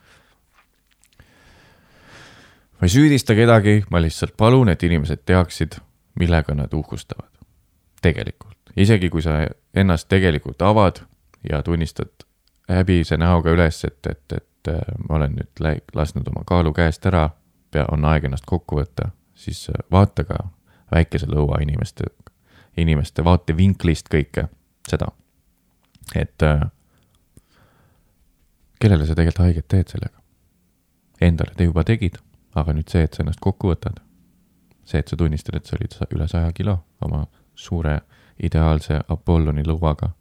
ma 2.79 2.87
ei 2.87 2.89
süüdista 2.89 3.35
kedagi, 3.35 3.83
ma 3.89 4.01
lihtsalt 4.01 4.35
palun, 4.37 4.69
et 4.69 4.83
inimesed 4.83 5.25
teaksid, 5.25 5.79
millega 6.19 6.55
nad 6.55 6.73
uhkustavad. 6.73 7.29
tegelikult, 8.01 8.57
isegi 8.77 9.09
kui 9.09 9.21
sa 9.21 9.47
ennast 9.73 10.07
tegelikult 10.07 10.61
avad 10.61 11.01
ja 11.49 11.63
tunnistad 11.63 12.25
häbise 12.69 13.17
näoga 13.17 13.51
üles, 13.51 13.83
et, 13.85 14.07
et, 14.09 14.31
et 14.31 14.67
äh, 14.67 14.81
ma 15.09 15.15
olen 15.15 15.35
nüüd 15.35 15.83
lasknud 15.95 16.27
oma 16.27 16.43
kaalu 16.45 16.73
käest 16.73 17.05
ära, 17.05 17.29
pea, 17.71 17.85
on 17.91 18.05
aeg 18.05 18.25
ennast 18.25 18.45
kokku 18.45 18.79
võtta, 18.79 19.11
siis 19.35 19.67
äh, 19.69 19.83
vaata 19.91 20.23
ka 20.23 20.37
väikese 20.95 21.27
lõua 21.29 21.59
inimeste, 21.63 22.07
inimeste 22.79 23.23
vaatevinklist 23.23 24.09
kõike 24.11 24.47
seda, 24.89 25.11
et 26.15 26.43
äh, 26.43 26.67
kellele 28.79 29.05
sa 29.05 29.15
tegelikult 29.15 29.45
haiget 29.45 29.67
teed 29.67 29.93
sellega. 29.93 30.21
Endale 31.21 31.55
te 31.55 31.67
juba 31.67 31.83
tegid, 31.87 32.19
aga 32.55 32.73
nüüd 32.75 32.91
see, 32.91 33.05
et 33.07 33.15
sa 33.15 33.23
ennast 33.23 33.41
kokku 33.43 33.71
võtad, 33.71 34.01
see, 34.85 34.99
et 34.99 35.09
sa 35.09 35.17
tunnistad, 35.19 35.55
et 35.57 35.65
sa 35.65 35.77
olid 35.79 35.95
üle 36.11 36.27
saja 36.31 36.51
kilo 36.55 36.77
oma 37.05 37.25
suure 37.55 37.99
ideaalse 38.43 38.99
Apolloni 39.09 39.63
lõuaga. 39.63 40.11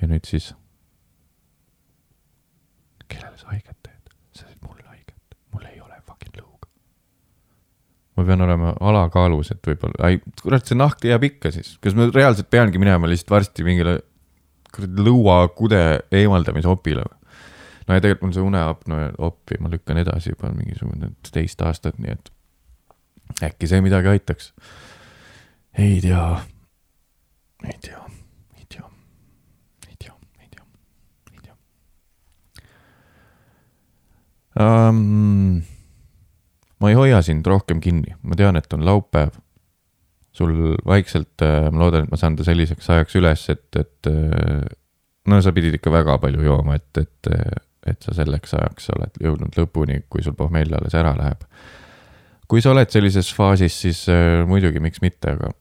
ja 0.00 0.06
nüüd 0.08 0.28
siis, 0.28 0.50
kellele 3.08 3.38
sa 3.40 3.48
haiget 3.54 3.78
teed? 3.82 4.12
sa 4.36 4.44
teed 4.44 4.60
mulle 4.62 4.84
haiget, 4.84 5.38
mul 5.52 5.64
ei 5.64 5.80
ole 5.80 5.96
fucking 6.06 6.36
lõuga. 6.36 6.68
Ma 8.16 8.24
pean 8.24 8.40
olema 8.46 8.72
alakaalus, 8.80 9.52
et 9.52 9.68
võib-olla, 9.68 10.10
ei, 10.10 10.20
kurat, 10.42 10.64
see 10.66 10.78
nahk 10.78 11.04
jääb 11.04 11.26
ikka 11.28 11.52
siis, 11.54 11.74
kas 11.84 11.96
ma 11.96 12.08
reaalselt 12.08 12.48
peangi 12.52 12.80
minema 12.80 13.08
lihtsalt 13.10 13.34
varsti 13.34 13.66
mingile 13.66 13.98
kuradi 14.74 15.06
lõuakude 15.06 15.82
eemaldamise 16.16 16.70
opile 16.70 17.04
või? 17.06 17.20
no 17.86 17.94
ja 17.94 18.02
tegelikult 18.02 18.26
mul 18.26 18.34
see 18.34 18.46
uneapnoe 18.46 19.10
oppi 19.28 19.60
ma 19.62 19.70
lükkan 19.70 20.00
edasi 20.02 20.32
juba 20.32 20.50
mingisugune 20.54 21.12
teist 21.30 21.62
aastat, 21.62 22.00
nii 22.02 22.16
et 22.16 22.32
äkki 23.46 23.68
see 23.70 23.82
midagi 23.84 24.10
aitaks. 24.10 24.52
ei 25.78 26.00
tea, 26.00 26.26
ei 27.64 27.78
tea, 27.84 28.02
ei 28.58 28.66
tea, 28.68 28.90
ei 29.88 29.96
tea, 30.02 30.14
ei 30.40 30.50
tea, 30.50 30.66
ei 31.32 31.40
tea. 31.46 31.56
Um,. 34.66 35.75
Ma 36.80 36.92
ei 36.92 36.96
hoia 36.98 37.22
sind 37.24 37.46
rohkem 37.46 37.80
kinni, 37.80 38.16
ma 38.22 38.36
tean, 38.38 38.56
et 38.56 38.72
on 38.72 38.84
laupäev. 38.84 39.42
sul 40.36 40.74
vaikselt, 40.84 41.40
ma 41.72 41.78
loodan, 41.80 42.04
et 42.04 42.10
ma 42.12 42.16
saan 42.20 42.34
ta 42.36 42.44
selliseks 42.44 42.90
ajaks 42.92 43.14
üles, 43.16 43.46
et, 43.48 43.78
et 43.80 44.08
äh, 44.10 44.66
no 45.26 45.38
sa 45.40 45.52
pidid 45.56 45.78
ikka 45.78 45.92
väga 45.94 46.18
palju 46.20 46.44
jooma, 46.44 46.76
et, 46.76 47.00
et, 47.00 47.30
et 47.88 48.04
sa 48.04 48.12
selleks 48.18 48.52
ajaks 48.58 48.90
oled 48.96 49.16
jõudnud 49.22 49.56
lõpuni, 49.56 50.02
kui 50.12 50.24
sul 50.24 50.36
pohmell 50.36 50.76
alles 50.76 50.96
ära 50.98 51.14
läheb. 51.16 51.46
kui 52.46 52.60
sa 52.60 52.74
oled 52.74 52.92
sellises 52.92 53.32
faasis, 53.34 53.80
siis 53.86 54.02
äh, 54.12 54.44
muidugi, 54.46 54.82
miks 54.82 55.00
mitte, 55.00 55.32
aga, 55.32 55.54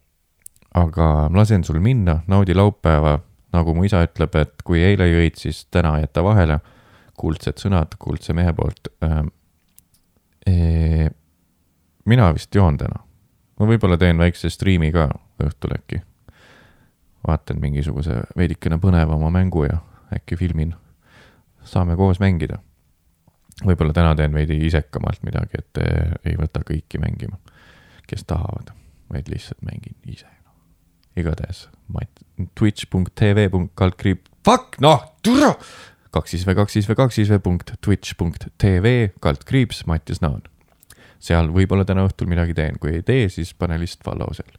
aga 0.83 1.07
ma 1.31 1.41
lasen 1.41 1.63
sul 1.63 1.79
minna, 1.79 2.19
naudi 2.27 2.53
laupäeva, 2.53 3.17
nagu 3.55 3.73
mu 3.73 3.87
isa 3.87 4.03
ütleb, 4.03 4.35
et 4.41 4.61
kui 4.67 4.83
eile 4.83 5.07
jõid, 5.07 5.39
siis 5.39 5.65
täna 5.71 5.97
jäta 6.03 6.23
vahele. 6.23 6.59
kuldsed 7.15 7.61
sõnad 7.63 7.95
kuldse 7.95 8.33
mehe 8.35 8.51
poolt 8.53 8.91
ähm,. 9.03 9.31
Mina 12.05 12.33
vist 12.33 12.55
joon 12.55 12.77
täna, 12.77 12.99
ma 13.59 13.69
võib-olla 13.69 13.97
teen 13.97 14.17
väikse 14.21 14.49
striimi 14.53 14.91
ka 14.93 15.07
õhtul 15.41 15.73
äkki 15.73 16.01
vaatan 17.27 17.59
mingisuguse 17.61 18.21
veidikene 18.37 18.77
põnevama 18.81 19.31
mängu 19.33 19.65
ja 19.65 19.77
äkki 20.13 20.37
filmin. 20.37 20.75
saame 21.63 21.95
koos 21.95 22.19
mängida. 22.19 22.57
võib-olla 23.65 23.93
täna 23.93 24.15
teen 24.15 24.33
veidi 24.33 24.57
isekamalt 24.67 25.23
midagi, 25.23 25.57
et 25.59 25.77
eh, 25.81 26.11
ei 26.25 26.35
võta 26.37 26.59
kõiki 26.59 26.99
mängima, 26.99 27.37
kes 28.07 28.25
tahavad, 28.27 28.73
vaid 29.11 29.29
lihtsalt 29.31 29.61
mängin 29.61 29.95
ise. 30.05 30.27
igatahes, 31.15 31.69
twitch.tv 32.59 33.49
kaldkriip, 33.75 34.25
fuck 34.45 34.79
noh, 34.79 35.15
türa. 35.23 35.53
Kaks 36.15 36.35
siis 36.35 36.47
V 36.47 36.55
kaks 36.57 36.79
siis 36.79 36.89
V 36.89 36.97
kaks 36.97 37.21
siis 37.21 37.29
V 37.31 37.39
punkt 37.43 37.75
twitch 37.83 38.17
punkt 38.17 38.49
tv 38.61 39.11
kaldkriips 39.21 39.85
Mattias 39.91 40.23
Naan. 40.23 40.43
seal 41.19 41.51
võib-olla 41.53 41.85
täna 41.87 42.07
õhtul 42.07 42.29
midagi 42.31 42.53
teen, 42.57 42.79
kui 42.79 42.97
ei 42.97 43.05
tee, 43.05 43.29
siis 43.29 43.53
pane 43.53 43.79
lihtsalt 43.81 44.07
follow 44.07 44.35
seal 44.35 44.51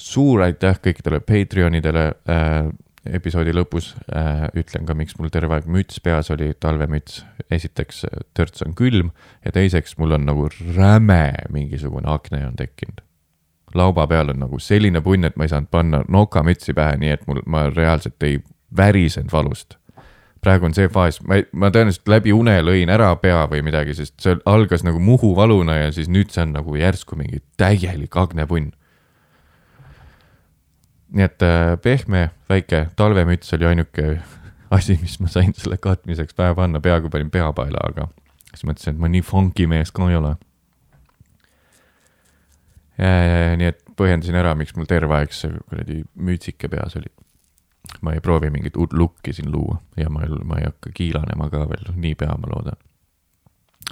suur 0.00 0.44
aitäh 0.44 0.78
kõikidele 0.82 1.20
Patreonidele 1.24 2.06
äh,. 2.28 2.70
episoodi 3.16 3.52
lõpus 3.56 3.94
äh, 4.12 4.42
ütlen 4.60 4.84
ka, 4.84 4.94
miks 4.94 5.16
mul 5.18 5.30
terve 5.32 5.56
aeg 5.56 5.68
müts 5.72 6.02
peas 6.04 6.28
oli, 6.30 6.52
talvemüts. 6.60 7.22
esiteks, 7.50 8.04
törts 8.36 8.62
on 8.66 8.74
külm 8.76 9.10
ja 9.44 9.52
teiseks, 9.56 9.96
mul 9.98 10.18
on 10.18 10.26
nagu 10.28 10.48
räme 10.76 11.32
mingisugune 11.50 12.10
akne 12.12 12.44
on 12.46 12.56
tekkinud. 12.56 13.00
lauba 13.74 14.06
peal 14.06 14.34
on 14.34 14.40
nagu 14.44 14.58
selline 14.58 15.00
punn, 15.00 15.24
et 15.24 15.36
ma 15.36 15.48
ei 15.48 15.52
saanud 15.52 15.70
panna 15.70 16.02
nokamütsi 16.08 16.74
pähe, 16.76 16.96
nii 17.00 17.12
et 17.16 17.26
mul, 17.26 17.42
ma 17.46 17.68
reaalselt 17.70 18.22
ei 18.22 18.40
värisenud 18.76 19.32
valust. 19.32 19.78
Praegu 20.40 20.68
on 20.68 20.74
see 20.76 20.88
faas, 20.88 21.20
ma, 21.26 21.42
ma 21.52 21.68
tõenäoliselt 21.72 22.08
läbi 22.08 22.32
une 22.32 22.56
lõin 22.64 22.90
ära 22.92 23.12
pea 23.20 23.44
või 23.50 23.62
midagi, 23.66 23.94
sest 23.98 24.16
see 24.24 24.38
algas 24.48 24.84
nagu 24.86 25.00
Muhu 25.02 25.34
valuna 25.36 25.76
ja 25.76 25.90
siis 25.92 26.08
nüüd 26.08 26.32
see 26.32 26.46
on 26.46 26.54
nagu 26.56 26.76
järsku 26.80 27.18
mingi 27.20 27.42
täielik 27.60 28.16
aknepunn 28.16 28.72
nii 31.10 31.26
et 31.26 31.42
äh, 31.42 31.74
pehme 31.82 32.28
väike 32.48 32.86
talvemüts 32.96 33.54
oli 33.56 33.66
ainuke 33.66 34.20
asi, 34.70 34.98
mis 35.02 35.18
ma 35.20 35.30
sain 35.30 35.52
selle 35.56 35.78
katmiseks 35.82 36.36
pähe 36.38 36.54
panna, 36.54 36.80
peaaegu 36.80 37.10
panin 37.10 37.30
peapaela, 37.30 37.82
aga 37.90 38.06
siis 38.52 38.64
mõtlesin, 38.68 38.94
et 38.94 39.02
ma 39.02 39.10
nii 39.10 39.24
funky 39.26 39.66
mees 39.70 39.90
ka 39.94 40.10
ei 40.10 40.18
ole. 40.18 40.36
nii 43.00 43.70
et 43.70 43.80
põhjendasin 43.96 44.36
ära, 44.36 44.52
miks 44.58 44.74
mul 44.76 44.88
terve 44.88 45.16
aeg 45.16 45.32
see 45.32 45.54
kuradi 45.70 46.02
mütsike 46.14 46.68
peas 46.68 46.96
oli. 47.00 47.10
Ma 48.02 48.12
ei 48.12 48.20
proovi 48.20 48.50
mingit 48.50 48.76
uut 48.76 48.92
lukki 48.92 49.32
siin 49.32 49.52
luua 49.52 49.80
ja 49.96 50.10
ma 50.10 50.22
ei, 50.22 50.28
ma 50.44 50.58
ei 50.58 50.64
hakka 50.64 50.90
kiilanema 50.94 51.50
ka 51.50 51.66
veel 51.68 51.92
niipea, 51.96 52.34
ma 52.38 52.52
loodan. 52.54 52.76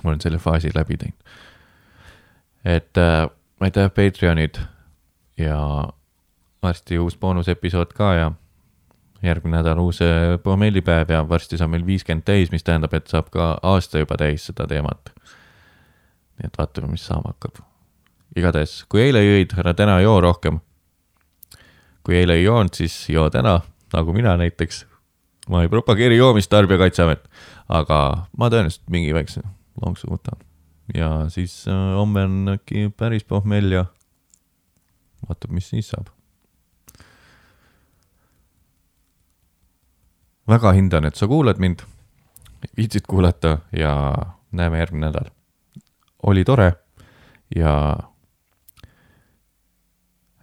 ma 0.02 0.10
olen 0.10 0.20
selle 0.20 0.38
faasi 0.38 0.70
läbi 0.74 0.96
teinud. 0.96 1.22
et 2.64 2.98
äh, 2.98 3.30
aitäh, 3.60 3.90
Patreonid 3.90 4.60
ja 5.38 5.88
varsti 6.62 6.98
uus 6.98 7.16
boonusepisood 7.16 7.92
ka 7.94 8.14
ja 8.14 8.32
järgmine 9.22 9.56
nädal 9.56 9.78
uus 9.78 10.02
äh, 10.02 10.38
pohmellipäev 10.42 11.10
ja 11.10 11.28
varsti 11.28 11.58
saab 11.58 11.70
meil 11.74 11.86
viiskümmend 11.86 12.24
täis, 12.24 12.52
mis 12.52 12.64
tähendab, 12.64 12.94
et 12.94 13.06
saab 13.06 13.30
ka 13.34 13.56
aasta 13.62 14.02
juba 14.02 14.16
täis 14.16 14.46
seda 14.46 14.66
teemat. 14.66 15.12
nii 16.38 16.46
et 16.46 16.58
vaatame, 16.58 16.92
mis 16.92 17.06
saama 17.06 17.34
hakkab. 17.34 17.64
igatahes, 18.36 18.84
kui 18.88 19.02
eile 19.02 19.22
jõid, 19.24 19.56
ära 19.58 19.74
täna 19.74 20.00
joo 20.00 20.20
rohkem. 20.20 20.60
kui 22.04 22.16
eile 22.16 22.38
ei 22.38 22.44
joonud, 22.44 22.74
siis 22.74 23.08
joo 23.10 23.30
täna, 23.30 23.60
nagu 23.92 24.12
mina 24.12 24.36
näiteks. 24.36 24.86
ma 25.48 25.62
ei 25.62 25.68
propageeri 25.68 26.16
joomist, 26.16 26.50
Tarbijakaitseamet, 26.50 27.28
aga 27.68 28.26
ma 28.36 28.50
tõenäoliselt 28.52 28.90
mingi 28.92 29.14
väikse 29.14 29.42
lonksu 29.84 30.10
võtan. 30.10 30.44
ja 30.94 31.28
siis 31.28 31.64
äh, 31.68 31.94
homme 31.96 32.24
on 32.24 32.54
äkki 32.58 32.88
päris 32.96 33.24
pohmell 33.24 33.72
ja 33.72 33.84
vaatab, 35.28 35.50
mis 35.50 35.68
siis 35.68 35.88
saab 35.88 36.08
väga 40.48 40.72
hindan, 40.72 41.04
et 41.04 41.16
sa 41.16 41.28
kuulad 41.28 41.58
mind, 41.60 41.84
viitsid 42.76 43.04
kuulata 43.08 43.58
ja 43.72 44.14
näeme 44.52 44.78
järgmine 44.78 45.06
nädal. 45.06 45.30
oli 46.22 46.44
tore 46.44 46.72
ja 47.56 47.96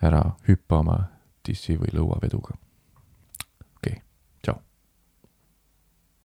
ära 0.01 0.21
hüppa 0.47 0.79
oma 0.79 0.99
tissi 1.43 1.77
või 1.77 1.91
lõuaveduga 1.93 2.64